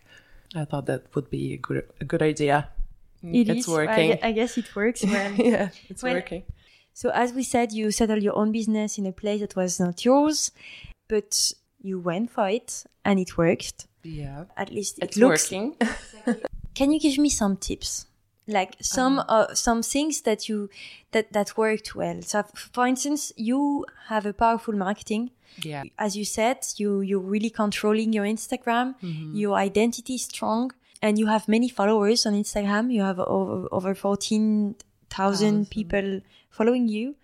I 0.54 0.64
thought 0.66 0.86
that 0.86 1.14
would 1.14 1.30
be 1.30 1.54
a 1.54 1.56
good, 1.56 1.88
a 2.00 2.04
good 2.04 2.22
idea. 2.22 2.68
It 3.22 3.48
it's 3.48 3.66
is. 3.66 3.68
working. 3.68 4.12
I, 4.22 4.28
I 4.28 4.32
guess 4.32 4.58
it 4.58 4.74
works 4.76 5.02
well 5.04 5.32
yeah, 5.32 5.70
it's 5.88 6.02
Well, 6.02 6.14
working. 6.14 6.44
so 6.92 7.10
as 7.10 7.32
we 7.32 7.42
said 7.42 7.72
you 7.72 7.90
settled 7.90 8.22
your 8.22 8.36
own 8.36 8.52
business 8.52 8.98
in 8.98 9.06
a 9.06 9.12
place 9.12 9.40
that 9.40 9.56
was 9.56 9.80
not 9.80 10.04
yours 10.04 10.52
but 11.08 11.52
you 11.80 11.98
went 11.98 12.30
for 12.30 12.48
it 12.48 12.84
and 13.04 13.18
it 13.18 13.36
worked 13.38 13.86
Yeah, 14.06 14.44
at 14.56 14.70
least 14.70 14.98
it 14.98 15.04
it's 15.04 15.16
looks 15.16 15.50
working. 15.50 15.76
Can 16.74 16.92
you 16.92 17.00
give 17.00 17.18
me 17.18 17.28
some 17.28 17.56
tips? 17.56 18.06
Like 18.48 18.76
some 18.80 19.24
uh, 19.28 19.54
some 19.54 19.82
things 19.82 20.20
that 20.22 20.48
you 20.48 20.68
that 21.10 21.32
that 21.32 21.56
worked 21.56 21.96
well. 21.96 22.22
So, 22.22 22.44
for 22.54 22.86
instance, 22.86 23.32
you 23.36 23.84
have 24.06 24.24
a 24.24 24.32
powerful 24.32 24.74
marketing. 24.74 25.30
yeah, 25.64 25.82
As 25.98 26.16
you 26.16 26.24
said, 26.24 26.58
you 26.76 27.00
you're 27.00 27.28
really 27.34 27.50
controlling 27.50 28.12
your 28.12 28.24
Instagram. 28.24 28.94
Your 29.34 29.56
identity 29.56 30.14
is 30.14 30.22
strong, 30.22 30.70
and 31.02 31.18
you 31.18 31.26
have 31.26 31.48
many 31.48 31.68
followers 31.68 32.24
on 32.26 32.34
Instagram. 32.34 32.92
You 32.92 33.02
have 33.02 33.18
over 33.18 33.66
over 33.72 33.94
fourteen 33.94 34.76
thousand 35.10 35.70
people 35.70 36.20
following 36.50 36.86
you. 36.88 37.16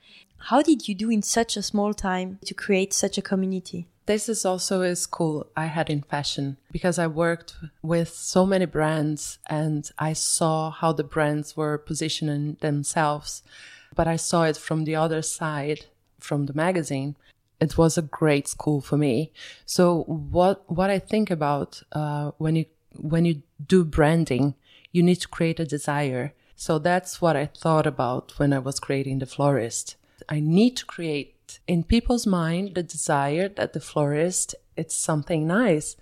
How 0.51 0.61
did 0.61 0.89
you 0.89 0.95
do 0.97 1.09
in 1.09 1.23
such 1.23 1.57
a 1.57 1.63
small 1.63 1.95
time 1.95 2.39
to 2.47 2.55
create 2.55 2.93
such 2.93 3.17
a 3.17 3.23
community? 3.23 3.87
This 4.07 4.29
is 4.29 4.45
also 4.45 4.83
a 4.83 4.97
school 4.97 5.47
I 5.57 5.67
had 5.67 5.89
in 5.89 6.03
fashion 6.03 6.57
because 6.71 6.99
I 6.99 7.07
worked 7.07 7.55
with 7.83 8.09
so 8.09 8.45
many 8.45 8.67
brands 8.67 9.39
and 9.49 9.89
I 9.99 10.13
saw 10.13 10.71
how 10.71 10.93
the 10.93 11.05
brands 11.05 11.57
were 11.57 11.79
positioning 11.79 12.57
themselves. 12.61 13.43
But 13.95 14.09
I 14.09 14.17
saw 14.17 14.45
it 14.45 14.57
from 14.57 14.85
the 14.85 14.97
other 14.97 15.23
side, 15.23 15.87
from 16.19 16.47
the 16.47 16.55
magazine. 16.55 17.17
It 17.61 17.79
was 17.79 17.97
a 17.97 18.03
great 18.03 18.49
school 18.49 18.81
for 18.81 18.97
me. 18.97 19.33
So 19.67 20.03
what 20.05 20.69
what 20.71 20.91
I 20.91 20.99
think 20.99 21.31
about 21.31 21.83
uh, 21.93 22.33
when 22.39 22.57
you 22.57 22.65
when 22.97 23.25
you 23.25 23.43
do 23.65 23.85
branding, 23.85 24.55
you 24.91 25.03
need 25.03 25.21
to 25.21 25.29
create 25.29 25.61
a 25.61 25.67
desire. 25.67 26.35
So 26.57 26.79
that's 26.79 27.21
what 27.21 27.37
I 27.37 27.47
thought 27.47 27.87
about 27.87 28.39
when 28.39 28.53
I 28.53 28.59
was 28.59 28.81
creating 28.81 29.19
the 29.19 29.27
florist. 29.27 29.97
I 30.29 30.41
need 30.41 30.77
to 30.79 30.87
create 30.87 31.35
in 31.67 31.85
people's 31.85 32.27
mind 32.27 32.75
the 32.75 32.83
desire 32.83 33.49
that 33.49 33.73
the 33.73 33.81
florist 33.81 34.55
it's 34.77 34.97
something 34.97 35.47
nice. 35.47 35.97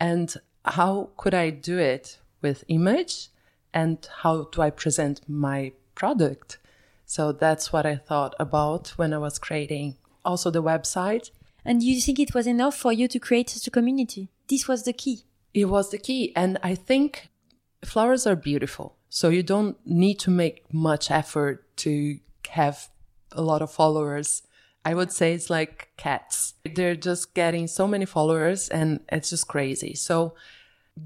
And 0.00 0.34
how 0.64 1.10
could 1.16 1.34
i 1.34 1.50
do 1.50 1.78
it 1.78 2.18
with 2.42 2.64
image? 2.68 3.28
And 3.72 4.06
how 4.22 4.48
do 4.52 4.62
i 4.62 4.70
present 4.70 5.20
my 5.28 5.72
product? 5.94 6.58
So 7.04 7.32
that's 7.32 7.72
what 7.72 7.86
i 7.86 7.96
thought 7.96 8.34
about 8.38 8.88
when 8.96 9.12
i 9.12 9.18
was 9.18 9.38
creating 9.38 9.96
also 10.24 10.50
the 10.50 10.62
website. 10.62 11.30
And 11.64 11.82
you 11.82 12.00
think 12.00 12.18
it 12.18 12.34
was 12.34 12.46
enough 12.46 12.76
for 12.76 12.92
you 12.92 13.08
to 13.08 13.18
create 13.18 13.50
such 13.50 13.66
a 13.66 13.70
community? 13.70 14.28
This 14.48 14.68
was 14.68 14.84
the 14.84 14.92
key. 14.92 15.24
it 15.54 15.66
was 15.66 15.90
the 15.90 15.98
key. 15.98 16.32
And 16.34 16.58
i 16.62 16.74
think 16.74 17.28
flowers 17.84 18.26
are 18.26 18.36
beautiful. 18.36 18.96
So 19.08 19.28
you 19.28 19.42
don't 19.42 19.76
need 19.86 20.18
to 20.20 20.30
make 20.30 20.72
much 20.72 21.10
effort 21.10 21.64
to 21.78 22.18
have 22.50 22.88
a 23.32 23.42
lot 23.42 23.62
of 23.62 23.70
followers 23.70 24.42
i 24.86 24.94
would 24.94 25.12
say 25.12 25.34
it's 25.34 25.50
like 25.50 25.88
cats. 25.96 26.54
They're 26.76 27.00
just 27.10 27.34
getting 27.34 27.66
so 27.66 27.84
many 27.86 28.06
followers 28.06 28.68
and 28.68 28.88
it's 29.10 29.30
just 29.30 29.48
crazy. 29.48 29.94
So 29.94 30.34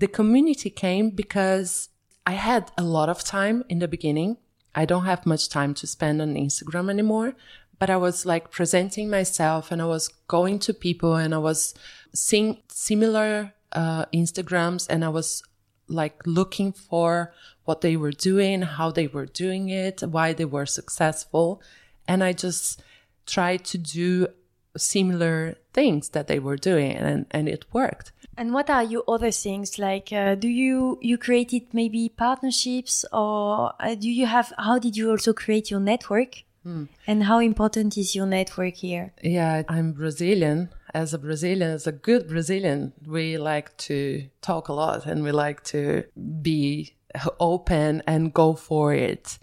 the 0.03 0.07
community 0.19 0.71
came 0.71 1.11
because 1.23 1.89
i 2.33 2.35
had 2.51 2.71
a 2.77 2.85
lot 2.97 3.09
of 3.09 3.25
time 3.25 3.65
in 3.69 3.79
the 3.81 3.89
beginning. 3.97 4.37
I 4.81 4.85
don't 4.85 5.07
have 5.13 5.27
much 5.27 5.49
time 5.49 5.73
to 5.81 5.87
spend 5.87 6.23
on 6.23 6.35
instagram 6.47 6.87
anymore 6.97 7.35
but 7.81 7.91
i 7.91 7.97
was 8.07 8.25
like 8.33 8.53
presenting 8.59 9.07
myself 9.11 9.73
and 9.73 9.83
i 9.83 9.89
was 9.97 10.05
going 10.37 10.57
to 10.61 10.73
people 10.87 11.17
and 11.23 11.35
i 11.35 11.39
was 11.39 11.75
seeing 12.15 12.59
similar 12.69 13.53
uh, 13.73 14.05
instagrams 14.21 14.87
and 14.89 15.05
i 15.05 15.09
was 15.09 15.43
like 15.91 16.17
looking 16.25 16.73
for 16.73 17.35
what 17.65 17.81
they 17.81 17.97
were 17.97 18.13
doing, 18.13 18.63
how 18.63 18.91
they 18.91 19.07
were 19.07 19.27
doing 19.27 19.69
it, 19.69 20.03
why 20.03 20.33
they 20.33 20.45
were 20.45 20.67
successful. 20.67 21.61
And 22.09 22.25
I 22.25 22.33
just 22.33 22.83
tried 23.27 23.65
to 23.67 23.79
do 23.79 24.29
similar 24.77 25.57
things 25.73 26.11
that 26.11 26.27
they 26.27 26.39
were 26.39 26.57
doing 26.57 26.93
and, 26.93 27.27
and 27.31 27.49
it 27.49 27.65
worked. 27.73 28.13
And 28.37 28.55
what 28.55 28.71
are 28.71 28.83
your 28.83 29.03
other 29.07 29.31
things? 29.31 29.79
Like, 29.79 30.13
uh, 30.13 30.35
do 30.35 30.49
you 30.49 30.99
you 31.03 31.19
created 31.19 31.75
maybe 31.75 32.09
partnerships, 32.09 33.05
or 33.13 33.73
uh, 33.79 33.95
do 33.95 34.11
you 34.11 34.27
have? 34.27 34.53
How 34.59 34.79
did 34.79 34.97
you 34.97 35.11
also 35.11 35.35
create 35.35 35.71
your 35.71 35.81
network? 35.81 36.45
And 37.07 37.25
how 37.25 37.39
important 37.39 37.97
is 37.97 38.15
your 38.15 38.27
network 38.27 38.75
here? 38.75 39.13
Yeah, 39.23 39.63
I'm 39.69 39.93
Brazilian. 39.93 40.69
As 40.93 41.15
a 41.15 41.19
Brazilian, 41.19 41.71
as 41.71 41.87
a 41.87 41.93
good 41.93 42.29
Brazilian, 42.29 42.93
we 43.07 43.39
like 43.39 43.77
to 43.89 44.29
talk 44.43 44.69
a 44.69 44.73
lot 44.75 45.07
and 45.07 45.23
we 45.23 45.33
like 45.33 45.65
to 45.65 46.05
be 46.43 46.95
open 47.39 48.03
and 48.07 48.35
go 48.35 48.55
for 48.55 48.93
it. 48.93 49.39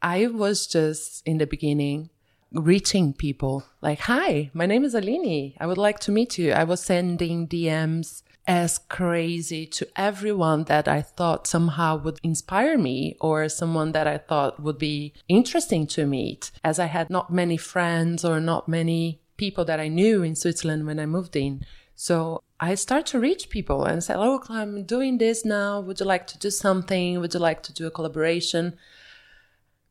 I 0.00 0.28
was 0.28 0.66
just 0.66 1.26
in 1.26 1.38
the 1.38 1.46
beginning 1.46 2.10
reaching 2.54 3.12
people 3.12 3.64
like, 3.82 4.00
Hi, 4.00 4.50
my 4.54 4.66
name 4.66 4.84
is 4.84 4.94
Aline 4.94 5.54
I 5.60 5.66
would 5.66 5.78
like 5.78 5.98
to 6.00 6.12
meet 6.12 6.38
you. 6.38 6.52
I 6.52 6.64
was 6.64 6.82
sending 6.82 7.48
DMs 7.48 8.22
as 8.46 8.78
crazy 8.78 9.66
to 9.66 9.88
everyone 9.96 10.64
that 10.64 10.86
I 10.86 11.00
thought 11.00 11.46
somehow 11.46 11.96
would 11.96 12.18
inspire 12.22 12.76
me 12.76 13.16
or 13.20 13.48
someone 13.48 13.92
that 13.92 14.06
I 14.06 14.18
thought 14.18 14.60
would 14.60 14.78
be 14.78 15.14
interesting 15.28 15.86
to 15.88 16.06
meet 16.06 16.50
as 16.62 16.78
I 16.78 16.86
had 16.86 17.08
not 17.08 17.32
many 17.32 17.56
friends 17.56 18.24
or 18.24 18.40
not 18.40 18.68
many 18.68 19.20
people 19.36 19.64
that 19.64 19.80
I 19.80 19.88
knew 19.88 20.22
in 20.22 20.36
Switzerland 20.36 20.86
when 20.86 21.00
I 21.00 21.06
moved 21.06 21.36
in. 21.36 21.64
So 21.96 22.42
I 22.60 22.74
start 22.74 23.06
to 23.06 23.20
reach 23.20 23.50
people 23.50 23.84
and 23.84 24.02
say, 24.02 24.16
Look, 24.16 24.50
I'm 24.50 24.84
doing 24.84 25.18
this 25.18 25.44
now. 25.44 25.80
Would 25.80 26.00
you 26.00 26.06
like 26.06 26.26
to 26.28 26.38
do 26.38 26.50
something? 26.50 27.20
Would 27.20 27.34
you 27.34 27.40
like 27.40 27.62
to 27.64 27.72
do 27.72 27.86
a 27.86 27.90
collaboration? 27.90 28.76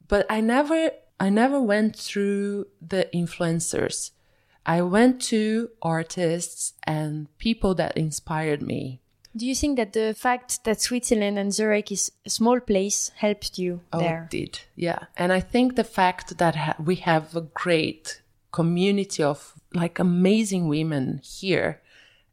But 0.08 0.26
I 0.30 0.42
never, 0.42 0.92
I 1.20 1.30
never 1.30 1.62
went 1.62 1.96
through 1.96 2.68
the 2.82 3.10
influencers. 3.14 4.12
I 4.66 4.82
went 4.82 5.22
to 5.24 5.70
artists 5.82 6.74
and 6.84 7.28
people 7.38 7.76
that 7.76 7.98
inspired 7.98 8.62
me. 8.62 9.02
Do 9.36 9.48
you 9.48 9.56
think 9.56 9.78
that 9.78 9.94
the 9.94 10.14
fact 10.14 10.64
that 10.64 10.80
Switzerland 10.80 11.40
and 11.40 11.54
Zurich 11.54 11.92
is 11.92 12.12
a 12.26 12.30
small 12.30 12.60
place 12.60 13.12
helped 13.16 13.58
you 13.58 13.82
oh, 13.92 14.00
there? 14.00 14.24
it 14.24 14.30
did. 14.30 14.60
Yeah. 14.76 15.06
And 15.18 15.34
I 15.34 15.40
think 15.40 15.76
the 15.76 15.84
fact 15.84 16.38
that 16.38 16.56
ha- 16.56 16.76
we 16.80 16.96
have 16.98 17.36
a 17.36 17.42
great 17.42 18.22
community 18.52 19.24
of 19.24 19.54
like 19.74 19.98
amazing 19.98 20.68
women 20.68 21.20
here, 21.24 21.82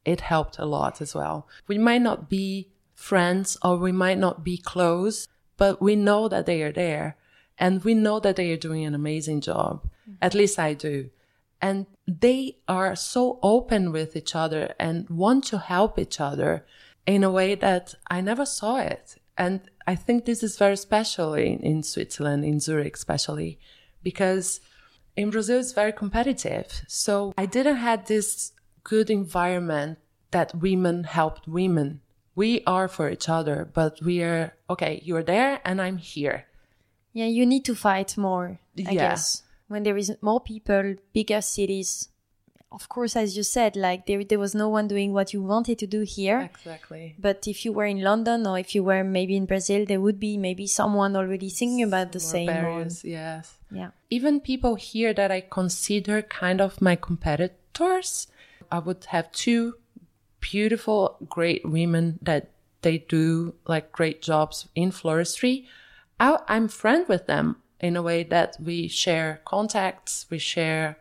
it 0.05 0.21
helped 0.21 0.59
a 0.59 0.67
lot 0.67 1.01
as 1.01 1.15
well. 1.15 1.49
We 1.67 1.79
might 1.79 2.03
not 2.03 2.29
be 2.29 2.69
friends 2.95 3.57
or 3.65 3.79
we 3.79 3.93
might 3.93 4.19
not 4.19 4.45
be 4.45 4.59
close, 4.59 5.27
but 5.57 5.81
we 5.81 5.97
know 5.97 6.29
that 6.29 6.45
they 6.45 6.63
are 6.63 6.73
there 6.73 7.17
and 7.61 7.85
we 7.85 7.95
know 7.95 8.19
that 8.19 8.37
they 8.37 8.51
are 8.51 8.57
doing 8.57 8.85
an 8.85 8.95
amazing 8.95 9.43
job. 9.43 9.85
Mm-hmm. 9.85 10.15
At 10.23 10.35
least 10.35 10.59
I 10.59 10.75
do. 10.75 11.11
And 11.63 11.87
they 12.09 12.57
are 12.67 12.97
so 12.97 13.39
open 13.43 13.93
with 13.93 14.17
each 14.17 14.35
other 14.35 14.75
and 14.81 15.09
want 15.11 15.45
to 15.49 15.59
help 15.59 15.99
each 15.99 16.19
other 16.19 16.65
in 17.07 17.23
a 17.23 17.31
way 17.31 17.55
that 17.55 17.95
I 18.11 18.23
never 18.23 18.47
saw 18.47 18.79
it. 18.79 19.17
And 19.37 19.61
I 19.87 19.95
think 19.95 20.25
this 20.25 20.43
is 20.43 20.57
very 20.57 20.77
special 20.77 21.35
in, 21.35 21.61
in 21.61 21.83
Switzerland, 21.83 22.45
in 22.45 22.61
Zurich 22.61 22.97
especially, 22.97 23.59
because 24.03 24.61
in 25.17 25.31
Brazil 25.31 25.61
it's 25.61 25.73
very 25.73 25.93
competitive. 25.93 26.83
So 26.89 27.35
I 27.37 27.45
didn't 27.45 27.77
have 27.77 28.07
this 28.07 28.53
good 28.83 29.11
environment 29.11 29.99
that 30.31 30.55
women 30.55 31.05
helped 31.05 31.47
women. 31.47 32.01
We 32.35 32.63
are 32.67 32.89
for 32.89 33.11
each 33.11 33.29
other, 33.29 33.69
but 33.73 34.01
we 34.01 34.23
are 34.23 34.55
okay, 34.71 35.03
you're 35.05 35.23
there 35.23 35.61
and 35.65 35.83
I'm 35.83 35.99
here. 35.99 36.47
Yeah, 37.13 37.27
you 37.27 37.45
need 37.47 37.65
to 37.65 37.75
fight 37.75 38.17
more, 38.17 38.61
I 38.79 38.93
Yeah. 38.93 38.93
guess. 38.93 39.43
When 39.69 39.83
there 39.83 39.97
is 39.97 40.13
more 40.21 40.41
people, 40.41 40.97
bigger 41.13 41.41
cities. 41.41 42.09
Of 42.73 42.89
course, 42.89 43.17
as 43.17 43.37
you 43.37 43.43
said, 43.43 43.75
like 43.75 44.07
there, 44.07 44.23
there 44.23 44.39
was 44.39 44.55
no 44.55 44.69
one 44.69 44.87
doing 44.87 45.13
what 45.13 45.33
you 45.33 45.43
wanted 45.43 45.77
to 45.81 45.89
do 45.89 46.03
here. 46.03 46.51
Exactly. 46.55 47.17
But 47.19 47.49
if 47.49 47.65
you 47.65 47.73
were 47.73 47.87
in 47.87 48.01
London 48.01 48.47
or 48.47 48.61
if 48.61 48.77
you 48.77 48.85
were 48.85 49.03
maybe 49.03 49.35
in 49.35 49.47
Brazil, 49.47 49.85
there 49.85 50.01
would 50.01 50.21
be 50.21 50.37
maybe 50.37 50.69
someone 50.69 51.17
already 51.17 51.51
thinking 51.51 51.83
about 51.83 52.13
the 52.13 52.21
same. 52.21 52.47
barriers, 52.47 53.03
yes. 53.05 53.59
yeah. 53.73 53.91
even 54.09 54.39
people 54.41 54.77
here 54.77 55.13
that 55.15 55.33
I 55.33 55.41
consider 55.41 56.23
kind 56.23 56.61
of 56.61 56.81
my 56.81 56.95
competitors, 56.95 58.29
I 58.71 58.79
would 58.79 59.07
have 59.07 59.33
two 59.33 59.75
beautiful, 60.41 61.17
great 61.29 61.65
women 61.65 62.19
that 62.23 62.51
they 62.83 62.99
do 62.99 63.55
like 63.67 63.91
great 63.93 64.23
jobs 64.23 64.69
in 64.75 64.91
floristry. 64.91 65.67
I, 66.21 66.39
I'm 66.47 66.69
friend 66.69 67.09
with 67.09 67.27
them 67.27 67.57
in 67.81 67.97
a 67.97 68.03
way 68.03 68.23
that 68.25 68.57
we 68.63 68.87
share 68.89 69.41
contacts, 69.45 70.27
we 70.31 70.39
share 70.39 70.99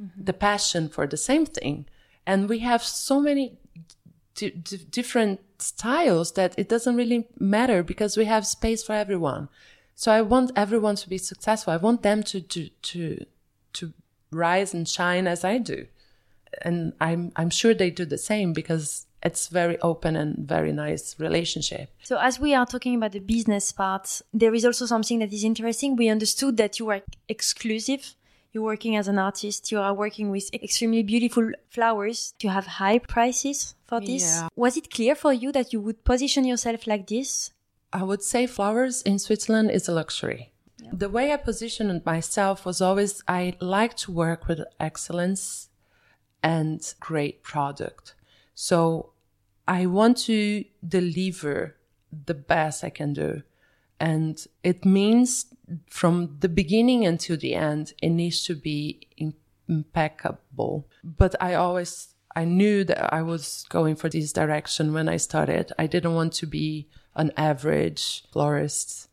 mm-hmm. 0.00 0.24
the 0.24 0.32
passion 0.32 0.88
for 0.88 1.06
the 1.06 1.16
same 1.16 1.44
thing, 1.44 1.86
and 2.24 2.48
we 2.48 2.60
have 2.60 2.82
so 2.82 3.20
many 3.20 3.58
d- 4.36 4.50
d- 4.50 4.86
different 4.90 5.40
styles 5.58 6.32
that 6.32 6.54
it 6.56 6.68
doesn't 6.68 6.96
really 6.96 7.26
matter 7.38 7.82
because 7.82 8.16
we 8.16 8.24
have 8.24 8.46
space 8.46 8.82
for 8.82 8.92
everyone. 8.92 9.48
So 9.94 10.12
I 10.12 10.22
want 10.22 10.52
everyone 10.56 10.96
to 10.96 11.08
be 11.08 11.18
successful. 11.18 11.72
I 11.72 11.76
want 11.76 12.02
them 12.02 12.22
to 12.22 12.40
to 12.40 12.68
to 12.68 13.26
to 13.74 13.92
rise 14.30 14.72
and 14.72 14.88
shine 14.88 15.26
as 15.26 15.44
I 15.44 15.58
do, 15.58 15.86
and 16.62 16.94
I'm 17.00 17.32
I'm 17.36 17.50
sure 17.50 17.74
they 17.74 17.90
do 17.90 18.04
the 18.04 18.18
same 18.18 18.52
because 18.52 19.06
it's 19.22 19.48
very 19.48 19.78
open 19.80 20.16
and 20.16 20.36
very 20.38 20.72
nice 20.72 21.18
relationship. 21.18 21.90
So 22.02 22.18
as 22.18 22.40
we 22.40 22.54
are 22.54 22.66
talking 22.66 22.94
about 22.94 23.12
the 23.12 23.20
business 23.20 23.72
part, 23.72 24.22
there 24.32 24.54
is 24.54 24.64
also 24.64 24.86
something 24.86 25.18
that 25.18 25.32
is 25.32 25.44
interesting. 25.44 25.96
We 25.96 26.08
understood 26.08 26.56
that 26.56 26.78
you 26.78 26.90
are 26.90 27.02
exclusive. 27.28 28.14
You're 28.52 28.64
working 28.64 28.96
as 28.96 29.06
an 29.06 29.18
artist. 29.18 29.70
You 29.70 29.78
are 29.80 29.94
working 29.94 30.30
with 30.30 30.52
extremely 30.52 31.02
beautiful 31.02 31.52
flowers. 31.68 32.34
You 32.40 32.50
have 32.50 32.66
high 32.66 32.98
prices 32.98 33.74
for 33.86 34.00
this. 34.00 34.22
Yeah. 34.22 34.48
Was 34.56 34.76
it 34.76 34.90
clear 34.90 35.14
for 35.14 35.32
you 35.32 35.52
that 35.52 35.72
you 35.72 35.80
would 35.80 36.02
position 36.04 36.44
yourself 36.44 36.86
like 36.86 37.06
this? 37.06 37.52
I 37.92 38.02
would 38.02 38.22
say 38.22 38.46
flowers 38.46 39.02
in 39.02 39.18
Switzerland 39.18 39.70
is 39.70 39.88
a 39.88 39.92
luxury. 39.92 40.52
The 40.92 41.08
way 41.08 41.32
I 41.32 41.36
positioned 41.36 42.04
myself 42.04 42.64
was 42.64 42.80
always 42.80 43.22
I 43.28 43.54
like 43.60 43.96
to 43.98 44.12
work 44.12 44.48
with 44.48 44.60
excellence 44.80 45.68
and 46.42 46.80
great 46.98 47.42
product. 47.42 48.14
So 48.62 49.14
I 49.66 49.86
want 49.86 50.18
to 50.28 50.66
deliver 50.86 51.76
the 52.12 52.34
best 52.34 52.84
I 52.84 52.90
can 52.90 53.14
do. 53.14 53.42
And 53.98 54.36
it 54.62 54.84
means 54.84 55.46
from 55.88 56.36
the 56.40 56.48
beginning 56.50 57.06
until 57.06 57.38
the 57.38 57.54
end, 57.54 57.94
it 58.02 58.10
needs 58.10 58.44
to 58.44 58.54
be 58.54 59.08
impeccable. 59.66 60.86
But 61.02 61.34
I 61.40 61.54
always, 61.54 62.08
I 62.36 62.44
knew 62.44 62.84
that 62.84 63.14
I 63.14 63.22
was 63.22 63.64
going 63.70 63.96
for 63.96 64.10
this 64.10 64.30
direction 64.30 64.92
when 64.92 65.08
I 65.08 65.16
started. 65.16 65.72
I 65.78 65.86
didn't 65.86 66.14
want 66.14 66.34
to 66.34 66.46
be 66.46 66.86
an 67.16 67.32
average 67.38 68.24
florist. 68.30 69.08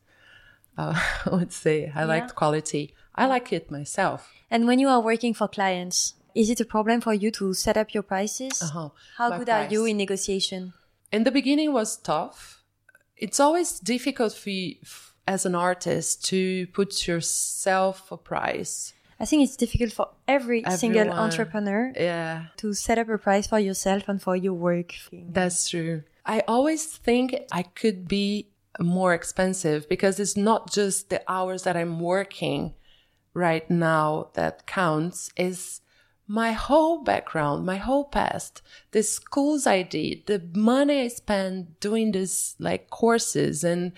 Uh, 0.76 0.92
I 1.24 1.30
would 1.30 1.54
say 1.54 1.90
I 1.94 2.04
liked 2.04 2.34
quality. 2.34 2.94
I 3.14 3.24
like 3.24 3.50
it 3.50 3.70
myself. 3.70 4.30
And 4.50 4.66
when 4.66 4.78
you 4.78 4.88
are 4.88 5.00
working 5.00 5.32
for 5.32 5.48
clients, 5.48 6.14
is 6.40 6.48
it 6.50 6.60
a 6.60 6.64
problem 6.74 7.00
for 7.00 7.14
you 7.22 7.30
to 7.38 7.52
set 7.64 7.76
up 7.76 7.88
your 7.94 8.04
prices? 8.14 8.62
Uh-huh. 8.62 8.88
How 9.16 9.28
My 9.30 9.38
good 9.38 9.48
are 9.56 9.66
you 9.74 9.84
in 9.90 9.96
negotiation? 10.04 10.72
in 11.16 11.24
the 11.24 11.30
beginning 11.40 11.72
was 11.72 11.90
tough. 11.96 12.62
It's 13.16 13.40
always 13.40 13.80
difficult 13.80 14.32
for 14.42 14.50
you, 14.50 14.76
as 15.26 15.44
an 15.50 15.54
artist 15.54 16.24
to 16.30 16.66
put 16.78 16.90
yourself 17.08 18.12
a 18.12 18.16
price. 18.16 18.92
I 19.20 19.24
think 19.28 19.42
it's 19.44 19.56
difficult 19.56 19.92
for 19.98 20.06
every 20.36 20.62
single 20.76 21.10
entrepreneur 21.10 21.92
Yeah, 21.96 22.36
to 22.58 22.72
set 22.72 22.98
up 22.98 23.08
a 23.08 23.18
price 23.18 23.46
for 23.52 23.58
yourself 23.58 24.02
and 24.10 24.22
for 24.26 24.36
your 24.36 24.54
work. 24.68 24.90
that's 25.38 25.68
true. 25.70 25.96
I 26.24 26.42
always 26.46 26.84
think 27.08 27.26
I 27.60 27.62
could 27.80 28.06
be 28.06 28.28
more 28.78 29.12
expensive 29.20 29.88
because 29.88 30.20
it's 30.20 30.36
not 30.36 30.62
just 30.78 31.10
the 31.10 31.20
hours 31.26 31.60
that 31.64 31.76
I'm 31.76 31.98
working 31.98 32.60
right 33.34 33.68
now 33.68 34.28
that 34.34 34.66
counts 34.66 35.30
is 35.36 35.80
my 36.28 36.52
whole 36.52 37.02
background, 37.02 37.64
my 37.64 37.78
whole 37.78 38.04
past, 38.04 38.60
the 38.90 39.02
schools 39.02 39.66
I 39.66 39.82
did, 39.82 40.26
the 40.26 40.42
money 40.54 41.00
I 41.00 41.08
spent 41.08 41.80
doing 41.80 42.12
this 42.12 42.54
like 42.58 42.90
courses 42.90 43.64
and 43.64 43.92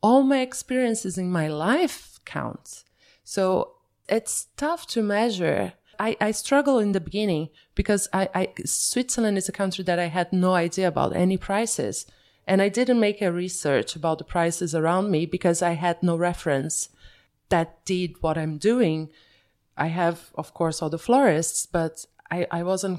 all 0.00 0.22
my 0.22 0.40
experiences 0.40 1.18
in 1.18 1.30
my 1.30 1.48
life 1.48 2.20
counts. 2.24 2.84
So 3.24 3.72
it's 4.08 4.46
tough 4.56 4.86
to 4.88 5.02
measure. 5.02 5.72
I, 5.98 6.16
I 6.20 6.30
struggle 6.30 6.78
in 6.78 6.92
the 6.92 7.00
beginning 7.00 7.50
because 7.74 8.08
I, 8.12 8.28
I 8.32 8.48
Switzerland 8.64 9.36
is 9.36 9.48
a 9.48 9.52
country 9.52 9.82
that 9.84 9.98
I 9.98 10.06
had 10.06 10.32
no 10.32 10.54
idea 10.54 10.86
about 10.86 11.16
any 11.16 11.36
prices. 11.36 12.06
And 12.46 12.62
I 12.62 12.68
didn't 12.68 13.00
make 13.00 13.22
a 13.22 13.32
research 13.32 13.96
about 13.96 14.18
the 14.18 14.24
prices 14.24 14.74
around 14.74 15.10
me 15.10 15.26
because 15.26 15.62
I 15.62 15.72
had 15.72 16.02
no 16.02 16.16
reference 16.16 16.88
that 17.48 17.84
did 17.84 18.22
what 18.22 18.38
I'm 18.38 18.58
doing. 18.58 19.10
I 19.82 19.88
have, 19.88 20.18
of 20.42 20.48
course, 20.54 20.76
all 20.80 20.90
the 20.90 21.04
florists, 21.08 21.66
but 21.66 22.06
I, 22.30 22.46
I 22.58 22.62
wasn't 22.62 22.98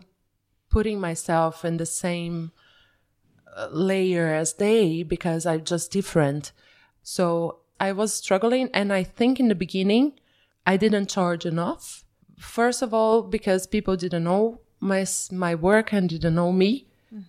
putting 0.69 0.99
myself 0.99 1.63
in 1.63 1.77
the 1.77 1.85
same 1.85 2.51
uh, 3.55 3.69
layer 3.71 4.27
as 4.33 4.49
they 4.55 5.03
because 5.03 5.45
I'm 5.45 5.63
just 5.63 5.91
different. 5.91 6.51
So 7.01 7.59
I 7.79 7.93
was 7.93 8.13
struggling. 8.13 8.69
And 8.73 8.91
I 8.91 9.03
think 9.03 9.39
in 9.39 9.47
the 9.47 9.55
beginning, 9.65 10.05
I 10.71 10.75
didn't 10.77 11.09
charge 11.09 11.45
enough. 11.45 12.03
First 12.37 12.81
of 12.81 12.93
all, 12.93 13.21
because 13.21 13.67
people 13.75 13.95
didn't 13.95 14.25
know 14.25 14.59
my, 14.79 15.05
my 15.31 15.55
work 15.55 15.93
and 15.93 16.09
didn't 16.09 16.35
know 16.35 16.51
me. 16.51 16.71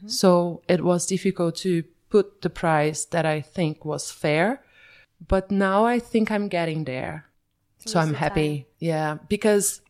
So 0.09 0.63
it 0.75 0.83
was 0.83 1.07
difficult 1.07 1.55
to 1.57 1.85
put 2.09 2.27
the 2.43 2.51
price 2.51 3.05
that 3.15 3.25
I 3.25 3.41
think 3.41 3.85
was 3.85 4.11
fair. 4.11 4.63
But 5.29 5.51
now 5.51 5.85
I 5.95 6.01
think 6.01 6.31
I'm 6.31 6.49
getting 6.49 6.85
there. 6.85 7.27
So 7.87 8.01
I'm 8.01 8.15
happy. 8.15 8.67
Yeah. 8.85 9.17
Because 9.31 9.81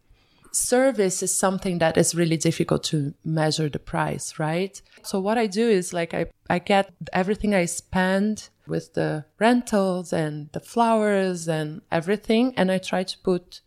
service 0.53 1.20
is 1.20 1.36
something 1.36 1.78
that 1.78 1.97
is 1.97 2.14
really 2.14 2.36
difficult 2.36 2.84
to 2.84 3.12
measure 3.24 3.68
the 3.68 3.80
price, 3.80 4.38
right? 4.38 4.80
So 5.03 5.18
what 5.18 5.36
I 5.36 5.49
do 5.49 5.68
is 5.68 5.92
like 5.92 6.14
I, 6.14 6.26
I 6.49 6.61
get 6.61 6.92
everything 7.12 7.57
I 7.57 7.64
spend 7.64 8.51
with 8.68 8.95
the 8.95 9.24
rentals 9.40 10.12
and 10.12 10.49
the 10.53 10.61
flowers 10.61 11.49
and 11.49 11.82
everything. 11.90 12.55
And 12.57 12.70
I 12.70 12.78
try 12.78 13.03
to 13.03 13.18
put 13.18 13.62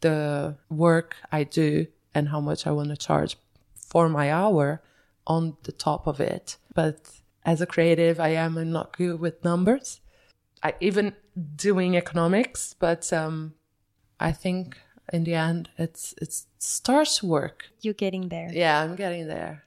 the 0.00 0.56
work 0.68 1.14
I 1.30 1.44
do 1.44 1.86
and 2.12 2.30
how 2.30 2.40
much 2.40 2.66
I 2.66 2.72
want 2.72 2.88
to 2.88 2.96
charge 2.96 3.36
for 3.76 4.08
my 4.08 4.32
hour 4.32 4.82
on 5.28 5.56
the 5.62 5.70
top 5.70 6.08
of 6.08 6.18
it. 6.18 6.56
But 6.74 7.08
as 7.44 7.60
a 7.60 7.66
creative, 7.66 8.18
I 8.18 8.30
am 8.30 8.58
I'm 8.58 8.72
not 8.72 8.96
good 8.96 9.20
with 9.20 9.44
numbers. 9.44 10.00
I 10.60 10.74
even 10.80 11.14
doing 11.54 11.96
economics, 11.96 12.74
but 12.76 13.12
um, 13.12 13.54
I 14.20 14.32
think 14.32 14.78
in 15.12 15.24
the 15.24 15.34
end 15.34 15.70
it's 15.78 16.14
it 16.20 16.32
starts 16.58 17.22
work. 17.22 17.66
You're 17.80 17.94
getting 17.94 18.28
there. 18.28 18.50
Yeah, 18.52 18.82
I'm 18.82 18.96
getting 18.96 19.28
there. 19.28 19.64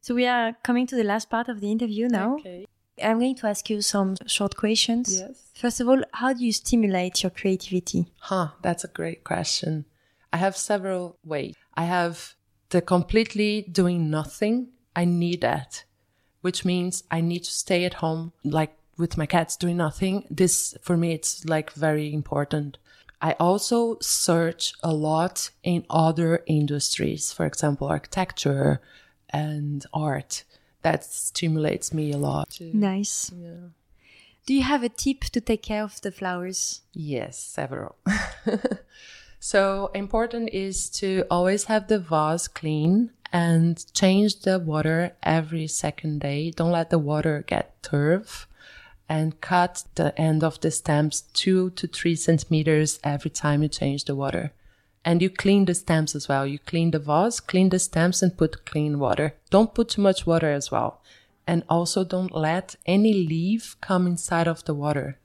So 0.00 0.14
we 0.14 0.26
are 0.26 0.56
coming 0.62 0.86
to 0.88 0.96
the 0.96 1.04
last 1.04 1.28
part 1.28 1.48
of 1.48 1.60
the 1.60 1.70
interview 1.70 2.08
now. 2.08 2.36
Okay. 2.36 2.66
I'm 3.02 3.18
going 3.18 3.36
to 3.36 3.46
ask 3.46 3.70
you 3.70 3.80
some 3.80 4.16
short 4.26 4.56
questions. 4.56 5.20
Yes. 5.20 5.50
First 5.54 5.80
of 5.80 5.88
all, 5.88 6.02
how 6.12 6.32
do 6.32 6.44
you 6.44 6.52
stimulate 6.52 7.22
your 7.22 7.30
creativity? 7.30 8.12
Huh, 8.18 8.48
that's 8.62 8.84
a 8.84 8.88
great 8.88 9.24
question. 9.24 9.86
I 10.32 10.36
have 10.36 10.56
several 10.56 11.16
ways. 11.24 11.54
I 11.74 11.84
have 11.84 12.34
the 12.68 12.82
completely 12.82 13.62
doing 13.62 14.10
nothing. 14.10 14.68
I 14.94 15.04
need 15.06 15.40
that 15.40 15.84
which 16.40 16.64
means 16.64 17.04
I 17.10 17.20
need 17.20 17.44
to 17.44 17.50
stay 17.50 17.84
at 17.84 17.94
home, 17.94 18.32
like 18.44 18.76
with 18.96 19.16
my 19.16 19.26
cats 19.26 19.56
doing 19.56 19.76
nothing. 19.76 20.26
This 20.30 20.76
for 20.82 20.96
me, 20.96 21.12
it's 21.12 21.44
like 21.44 21.72
very 21.72 22.12
important. 22.12 22.78
I 23.22 23.32
also 23.38 23.98
search 24.00 24.72
a 24.82 24.92
lot 24.92 25.50
in 25.62 25.84
other 25.90 26.42
industries, 26.46 27.32
for 27.32 27.44
example, 27.44 27.86
architecture 27.86 28.80
and 29.28 29.84
art. 29.92 30.44
That 30.82 31.04
stimulates 31.04 31.92
me 31.92 32.12
a 32.12 32.16
lot. 32.16 32.58
Nice. 32.60 33.30
Yeah. 33.36 33.68
Do 34.46 34.54
you 34.54 34.62
have 34.62 34.82
a 34.82 34.88
tip 34.88 35.24
to 35.24 35.40
take 35.40 35.62
care 35.62 35.84
of 35.84 36.00
the 36.00 36.10
flowers? 36.10 36.80
Yes, 36.94 37.38
several. 37.38 37.96
so 39.40 39.90
important 39.94 40.50
is 40.52 40.88
to 40.90 41.24
always 41.30 41.64
have 41.64 41.88
the 41.88 41.98
vase 41.98 42.48
clean 42.48 43.10
and 43.32 43.84
change 43.92 44.40
the 44.40 44.58
water 44.58 45.12
every 45.22 45.66
second 45.66 46.20
day. 46.20 46.50
Don't 46.50 46.72
let 46.72 46.88
the 46.88 46.98
water 46.98 47.44
get 47.46 47.82
turf 47.82 48.48
and 49.10 49.40
cut 49.40 49.82
the 49.96 50.18
end 50.18 50.44
of 50.44 50.60
the 50.60 50.70
stems 50.70 51.22
two 51.32 51.70
to 51.70 51.88
three 51.88 52.14
centimeters 52.14 53.00
every 53.02 53.30
time 53.30 53.60
you 53.60 53.68
change 53.68 54.04
the 54.04 54.14
water. 54.14 54.52
And 55.04 55.20
you 55.20 55.28
clean 55.28 55.64
the 55.64 55.74
stems 55.74 56.14
as 56.14 56.28
well. 56.28 56.46
You 56.46 56.60
clean 56.60 56.92
the 56.92 57.00
vase, 57.00 57.40
clean 57.40 57.70
the 57.70 57.80
stems 57.80 58.22
and 58.22 58.36
put 58.38 58.64
clean 58.64 59.00
water. 59.00 59.34
Don't 59.50 59.74
put 59.74 59.88
too 59.88 60.02
much 60.02 60.26
water 60.26 60.52
as 60.52 60.70
well. 60.70 61.02
And 61.44 61.64
also 61.68 62.04
don't 62.04 62.32
let 62.32 62.76
any 62.86 63.12
leaf 63.12 63.76
come 63.80 64.06
inside 64.06 64.46
of 64.46 64.64
the 64.64 64.74
water. 64.74 65.18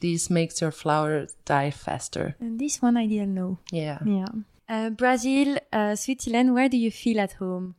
This 0.00 0.28
makes 0.28 0.60
your 0.60 0.72
flower 0.72 1.26
die 1.46 1.70
faster. 1.70 2.36
And 2.40 2.60
this 2.60 2.82
one 2.82 2.98
I 2.98 3.06
didn't 3.06 3.34
know. 3.34 3.58
Yeah. 3.72 4.00
Yeah. 4.04 4.28
Uh, 4.68 4.90
Brazil, 4.90 5.56
uh, 5.72 5.96
Switzerland, 5.96 6.52
where 6.52 6.68
do 6.68 6.76
you 6.76 6.90
feel 6.90 7.20
at 7.20 7.32
home? 7.34 7.76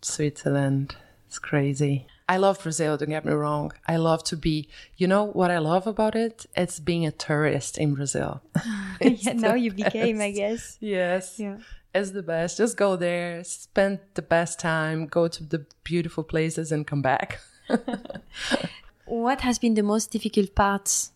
Switzerland. 0.00 0.94
It's 1.26 1.40
crazy. 1.40 2.06
I 2.32 2.38
love 2.38 2.62
Brazil, 2.62 2.96
don't 2.96 3.10
get 3.10 3.26
me 3.26 3.32
wrong. 3.32 3.72
I 3.86 3.96
love 3.96 4.24
to 4.24 4.38
be, 4.38 4.66
you 4.96 5.06
know 5.06 5.24
what 5.24 5.50
I 5.50 5.58
love 5.58 5.86
about 5.86 6.14
it? 6.16 6.46
It's 6.56 6.80
being 6.80 7.04
a 7.04 7.12
tourist 7.12 7.76
in 7.76 7.92
Brazil. 7.92 8.40
Yeah, 9.02 9.34
now 9.34 9.54
you 9.54 9.70
became, 9.70 10.18
I 10.20 10.30
guess. 10.30 10.78
Yes. 10.80 11.38
Yeah. 11.38 11.58
It's 11.94 12.12
the 12.12 12.22
best. 12.22 12.56
Just 12.56 12.78
go 12.78 12.96
there, 12.96 13.44
spend 13.44 13.98
the 14.14 14.22
best 14.22 14.58
time, 14.58 15.08
go 15.08 15.28
to 15.28 15.44
the 15.44 15.66
beautiful 15.84 16.24
places 16.24 16.72
and 16.72 16.86
come 16.86 17.02
back. 17.02 17.40
What 19.04 19.42
has 19.42 19.58
been 19.58 19.74
the 19.74 19.82
most 19.82 20.10
difficult 20.10 20.54
part 20.54 21.10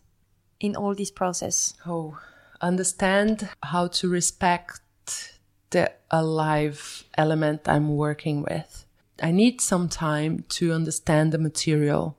in 0.59 0.75
all 0.75 0.93
this 0.93 1.09
process? 1.09 1.73
Oh, 1.83 2.19
understand 2.61 3.49
how 3.63 3.87
to 3.87 4.07
respect 4.07 4.81
the 5.71 5.93
alive 6.11 7.05
element 7.17 7.61
I'm 7.67 7.95
working 7.95 8.43
with. 8.43 8.85
I 9.21 9.31
need 9.31 9.61
some 9.61 9.89
time 9.89 10.45
to 10.49 10.73
understand 10.73 11.31
the 11.31 11.37
material 11.37 12.17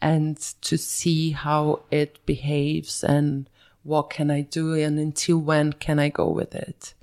and 0.00 0.36
to 0.62 0.78
see 0.78 1.32
how 1.32 1.80
it 1.90 2.24
behaves 2.24 3.02
and 3.02 3.48
what 3.82 4.10
can 4.10 4.30
I 4.30 4.42
do 4.42 4.74
and 4.74 4.98
until 4.98 5.38
when 5.38 5.72
can 5.72 5.98
I 5.98 6.08
go 6.08 6.28
with 6.28 6.54
it. 6.54 6.94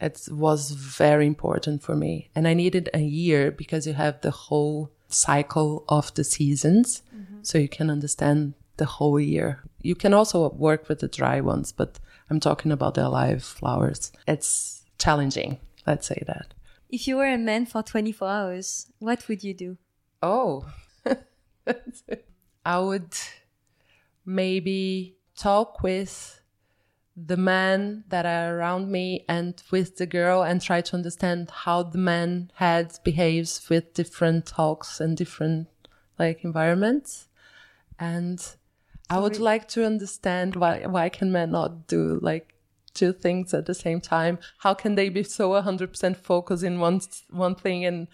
It 0.00 0.28
was 0.30 0.72
very 0.72 1.26
important 1.26 1.82
for 1.82 1.96
me. 1.96 2.28
And 2.34 2.46
I 2.46 2.54
needed 2.54 2.90
a 2.92 3.00
year 3.00 3.50
because 3.50 3.86
you 3.86 3.94
have 3.94 4.20
the 4.20 4.30
whole 4.30 4.90
cycle 5.08 5.84
of 5.88 6.12
the 6.14 6.24
seasons. 6.24 7.02
Mm-hmm. 7.14 7.38
So 7.42 7.58
you 7.58 7.68
can 7.68 7.90
understand 7.90 8.54
the 8.76 8.84
whole 8.84 9.18
year. 9.18 9.62
You 9.80 9.94
can 9.94 10.12
also 10.12 10.50
work 10.50 10.88
with 10.88 10.98
the 10.98 11.08
dry 11.08 11.40
ones, 11.40 11.72
but 11.72 11.98
I'm 12.28 12.40
talking 12.40 12.72
about 12.72 12.94
the 12.94 13.06
alive 13.06 13.42
flowers. 13.42 14.12
It's 14.26 14.84
challenging. 14.98 15.58
Let's 15.86 16.06
say 16.06 16.22
that. 16.26 16.52
If 16.88 17.08
you 17.08 17.16
were 17.16 17.26
a 17.26 17.38
man 17.38 17.66
for 17.66 17.82
24 17.82 18.28
hours, 18.28 18.92
what 18.98 19.26
would 19.28 19.42
you 19.42 19.54
do? 19.54 19.76
Oh, 20.22 20.66
I 22.64 22.78
would 22.78 23.14
maybe 24.24 25.16
talk 25.36 25.82
with 25.82 26.40
the 27.16 27.36
men 27.36 28.04
that 28.08 28.26
are 28.26 28.56
around 28.56 28.90
me 28.90 29.24
and 29.28 29.62
with 29.70 29.96
the 29.96 30.06
girl 30.06 30.42
and 30.42 30.60
try 30.60 30.80
to 30.82 30.96
understand 30.96 31.50
how 31.50 31.82
the 31.82 31.98
man 31.98 32.50
had 32.54 32.98
behaves 33.04 33.68
with 33.70 33.94
different 33.94 34.46
talks 34.46 35.00
and 35.00 35.16
different 35.16 35.68
like 36.18 36.44
environments. 36.44 37.28
And 37.98 38.44
I 39.08 39.18
would 39.18 39.38
like 39.38 39.68
to 39.68 39.86
understand 39.86 40.56
why 40.56 40.86
why 40.86 41.08
can 41.08 41.32
men 41.32 41.52
not 41.52 41.86
do 41.86 42.18
like 42.20 42.55
two 42.96 43.12
things 43.12 43.54
at 43.54 43.66
the 43.66 43.74
same 43.74 44.00
time? 44.00 44.38
How 44.58 44.74
can 44.74 44.96
they 44.96 45.08
be 45.08 45.22
so 45.22 45.50
100% 45.50 46.16
focused 46.16 46.64
in 46.64 46.80
one 46.80 47.00
one 47.30 47.54
thing 47.54 47.84
and 47.84 48.08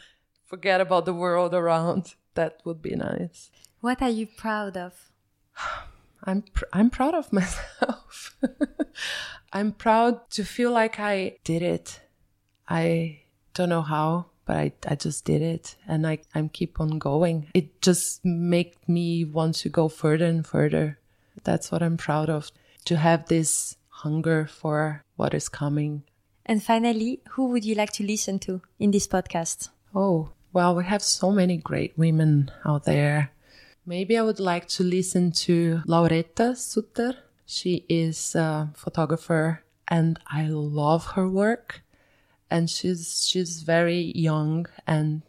forget 0.45 0.80
about 0.80 1.07
the 1.07 1.14
world 1.14 1.55
around? 1.55 2.14
That 2.35 2.61
would 2.64 2.83
be 2.83 2.95
nice. 2.97 3.51
What 3.80 4.03
are 4.03 4.11
you 4.11 4.26
proud 4.26 4.76
of? 4.76 5.11
I'm 6.24 6.43
pr- 6.43 6.72
I'm 6.72 6.91
proud 6.91 7.14
of 7.14 7.33
myself. 7.41 8.37
I'm 9.53 9.72
proud 9.72 10.30
to 10.33 10.45
feel 10.45 10.70
like 10.70 10.99
I 10.99 11.37
did 11.45 11.62
it. 11.62 12.01
I 12.68 13.22
don't 13.55 13.68
know 13.68 13.83
how, 13.83 14.26
but 14.45 14.57
I, 14.57 14.72
I 14.87 14.95
just 14.95 15.24
did 15.24 15.43
it 15.43 15.76
and 15.87 16.07
I 16.07 16.18
I'm 16.35 16.49
keep 16.49 16.80
on 16.80 16.99
going. 16.99 17.49
It 17.55 17.83
just 17.83 18.24
make 18.24 18.89
me 18.89 19.24
want 19.24 19.57
to 19.57 19.68
go 19.68 19.89
further 19.89 20.26
and 20.26 20.47
further. 20.47 20.99
That's 21.45 21.72
what 21.72 21.83
I'm 21.83 21.97
proud 21.97 22.30
of. 22.30 22.51
To 22.87 22.97
have 22.97 23.26
this 23.26 23.76
hunger 24.03 24.46
for 24.46 25.05
what 25.16 25.34
is 25.34 25.48
coming. 25.48 26.03
And 26.44 26.62
finally, 26.62 27.20
who 27.30 27.48
would 27.48 27.64
you 27.64 27.74
like 27.74 27.92
to 27.92 28.05
listen 28.05 28.38
to 28.40 28.61
in 28.78 28.90
this 28.90 29.07
podcast? 29.07 29.68
Oh, 29.94 30.30
well, 30.53 30.74
we 30.74 30.84
have 30.84 31.03
so 31.03 31.30
many 31.30 31.57
great 31.57 31.96
women 31.96 32.50
out 32.66 32.84
there. 32.84 33.30
Maybe 33.86 34.18
I 34.18 34.22
would 34.22 34.40
like 34.40 34.66
to 34.68 34.82
listen 34.82 35.32
to 35.46 35.82
Lauretta 35.86 36.57
Sutter. 36.57 37.14
She 37.46 37.84
is 37.88 38.34
a 38.34 38.70
photographer 38.74 39.62
and 39.88 40.18
I 40.26 40.48
love 40.48 41.05
her 41.14 41.28
work. 41.28 41.82
And 42.50 42.68
she's, 42.68 43.26
she's 43.26 43.62
very 43.62 44.12
young 44.14 44.66
and 44.86 45.22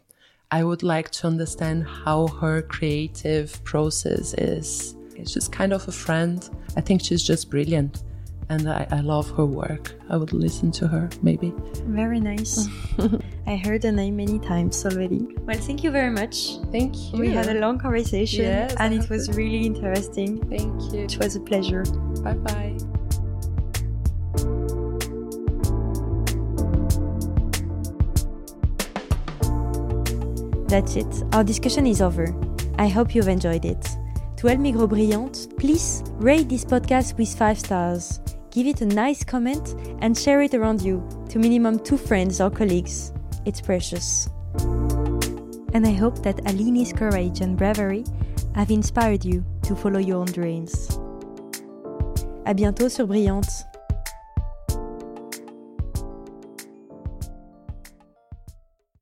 I 0.50 0.62
would 0.62 0.82
like 0.82 1.10
to 1.12 1.26
understand 1.26 1.86
how 1.86 2.26
her 2.26 2.62
creative 2.62 3.62
process 3.64 4.34
is. 4.34 4.94
She's 5.16 5.32
just 5.32 5.52
kind 5.52 5.72
of 5.72 5.86
a 5.88 5.92
friend. 5.92 6.48
I 6.76 6.80
think 6.80 7.02
she's 7.02 7.22
just 7.22 7.50
brilliant 7.50 8.02
and 8.48 8.68
I, 8.68 8.86
I 8.90 9.00
love 9.00 9.30
her 9.36 9.44
work. 9.46 9.94
I 10.10 10.16
would 10.16 10.32
listen 10.32 10.70
to 10.72 10.86
her 10.88 11.08
maybe. 11.22 11.52
Very 11.86 12.20
nice. 12.20 12.68
I 13.46 13.56
heard 13.56 13.82
the 13.82 13.92
name 13.92 14.16
many 14.16 14.38
times 14.38 14.84
already. 14.84 15.26
Well, 15.40 15.56
thank 15.58 15.82
you 15.84 15.90
very 15.90 16.10
much. 16.10 16.56
Thank 16.72 17.12
you. 17.12 17.20
We 17.20 17.30
had 17.30 17.48
a 17.48 17.54
long 17.60 17.78
conversation 17.78 18.44
Yes, 18.44 18.74
and 18.78 18.94
it 18.94 19.08
was 19.10 19.28
to- 19.28 19.34
really 19.34 19.66
interesting. 19.66 20.38
Thank 20.48 20.92
you. 20.92 21.00
It 21.04 21.18
was 21.18 21.36
a 21.36 21.40
pleasure. 21.40 21.84
Bye 22.22 22.34
bye. 22.34 22.76
That's 30.68 30.96
it. 30.96 31.06
Our 31.32 31.44
discussion 31.44 31.86
is 31.86 32.02
over. 32.02 32.34
I 32.78 32.88
hope 32.88 33.14
you've 33.14 33.28
enjoyed 33.28 33.64
it. 33.64 33.86
To 34.44 34.50
help 34.50 34.60
me 34.60 34.72
grow 34.72 34.86
brilliant, 34.86 35.56
please 35.56 36.02
rate 36.16 36.50
this 36.50 36.66
podcast 36.66 37.16
with 37.16 37.34
5 37.34 37.58
stars. 37.58 38.20
Give 38.50 38.66
it 38.66 38.82
a 38.82 38.84
nice 38.84 39.24
comment 39.24 39.74
and 40.02 40.14
share 40.14 40.42
it 40.42 40.52
around 40.52 40.82
you 40.82 41.02
to 41.30 41.38
minimum 41.38 41.78
2 41.78 41.96
friends 41.96 42.42
or 42.42 42.50
colleagues. 42.50 43.10
It's 43.46 43.62
precious. 43.62 44.28
And 45.72 45.86
I 45.86 45.92
hope 45.92 46.22
that 46.24 46.46
Aline's 46.46 46.92
courage 46.92 47.40
and 47.40 47.56
bravery 47.56 48.04
have 48.54 48.70
inspired 48.70 49.24
you 49.24 49.42
to 49.62 49.74
follow 49.74 49.98
your 49.98 50.18
own 50.18 50.26
dreams. 50.26 50.90
À 52.44 52.54
bientôt 52.54 52.90
sur 52.90 53.06
Brillante. 53.06 53.64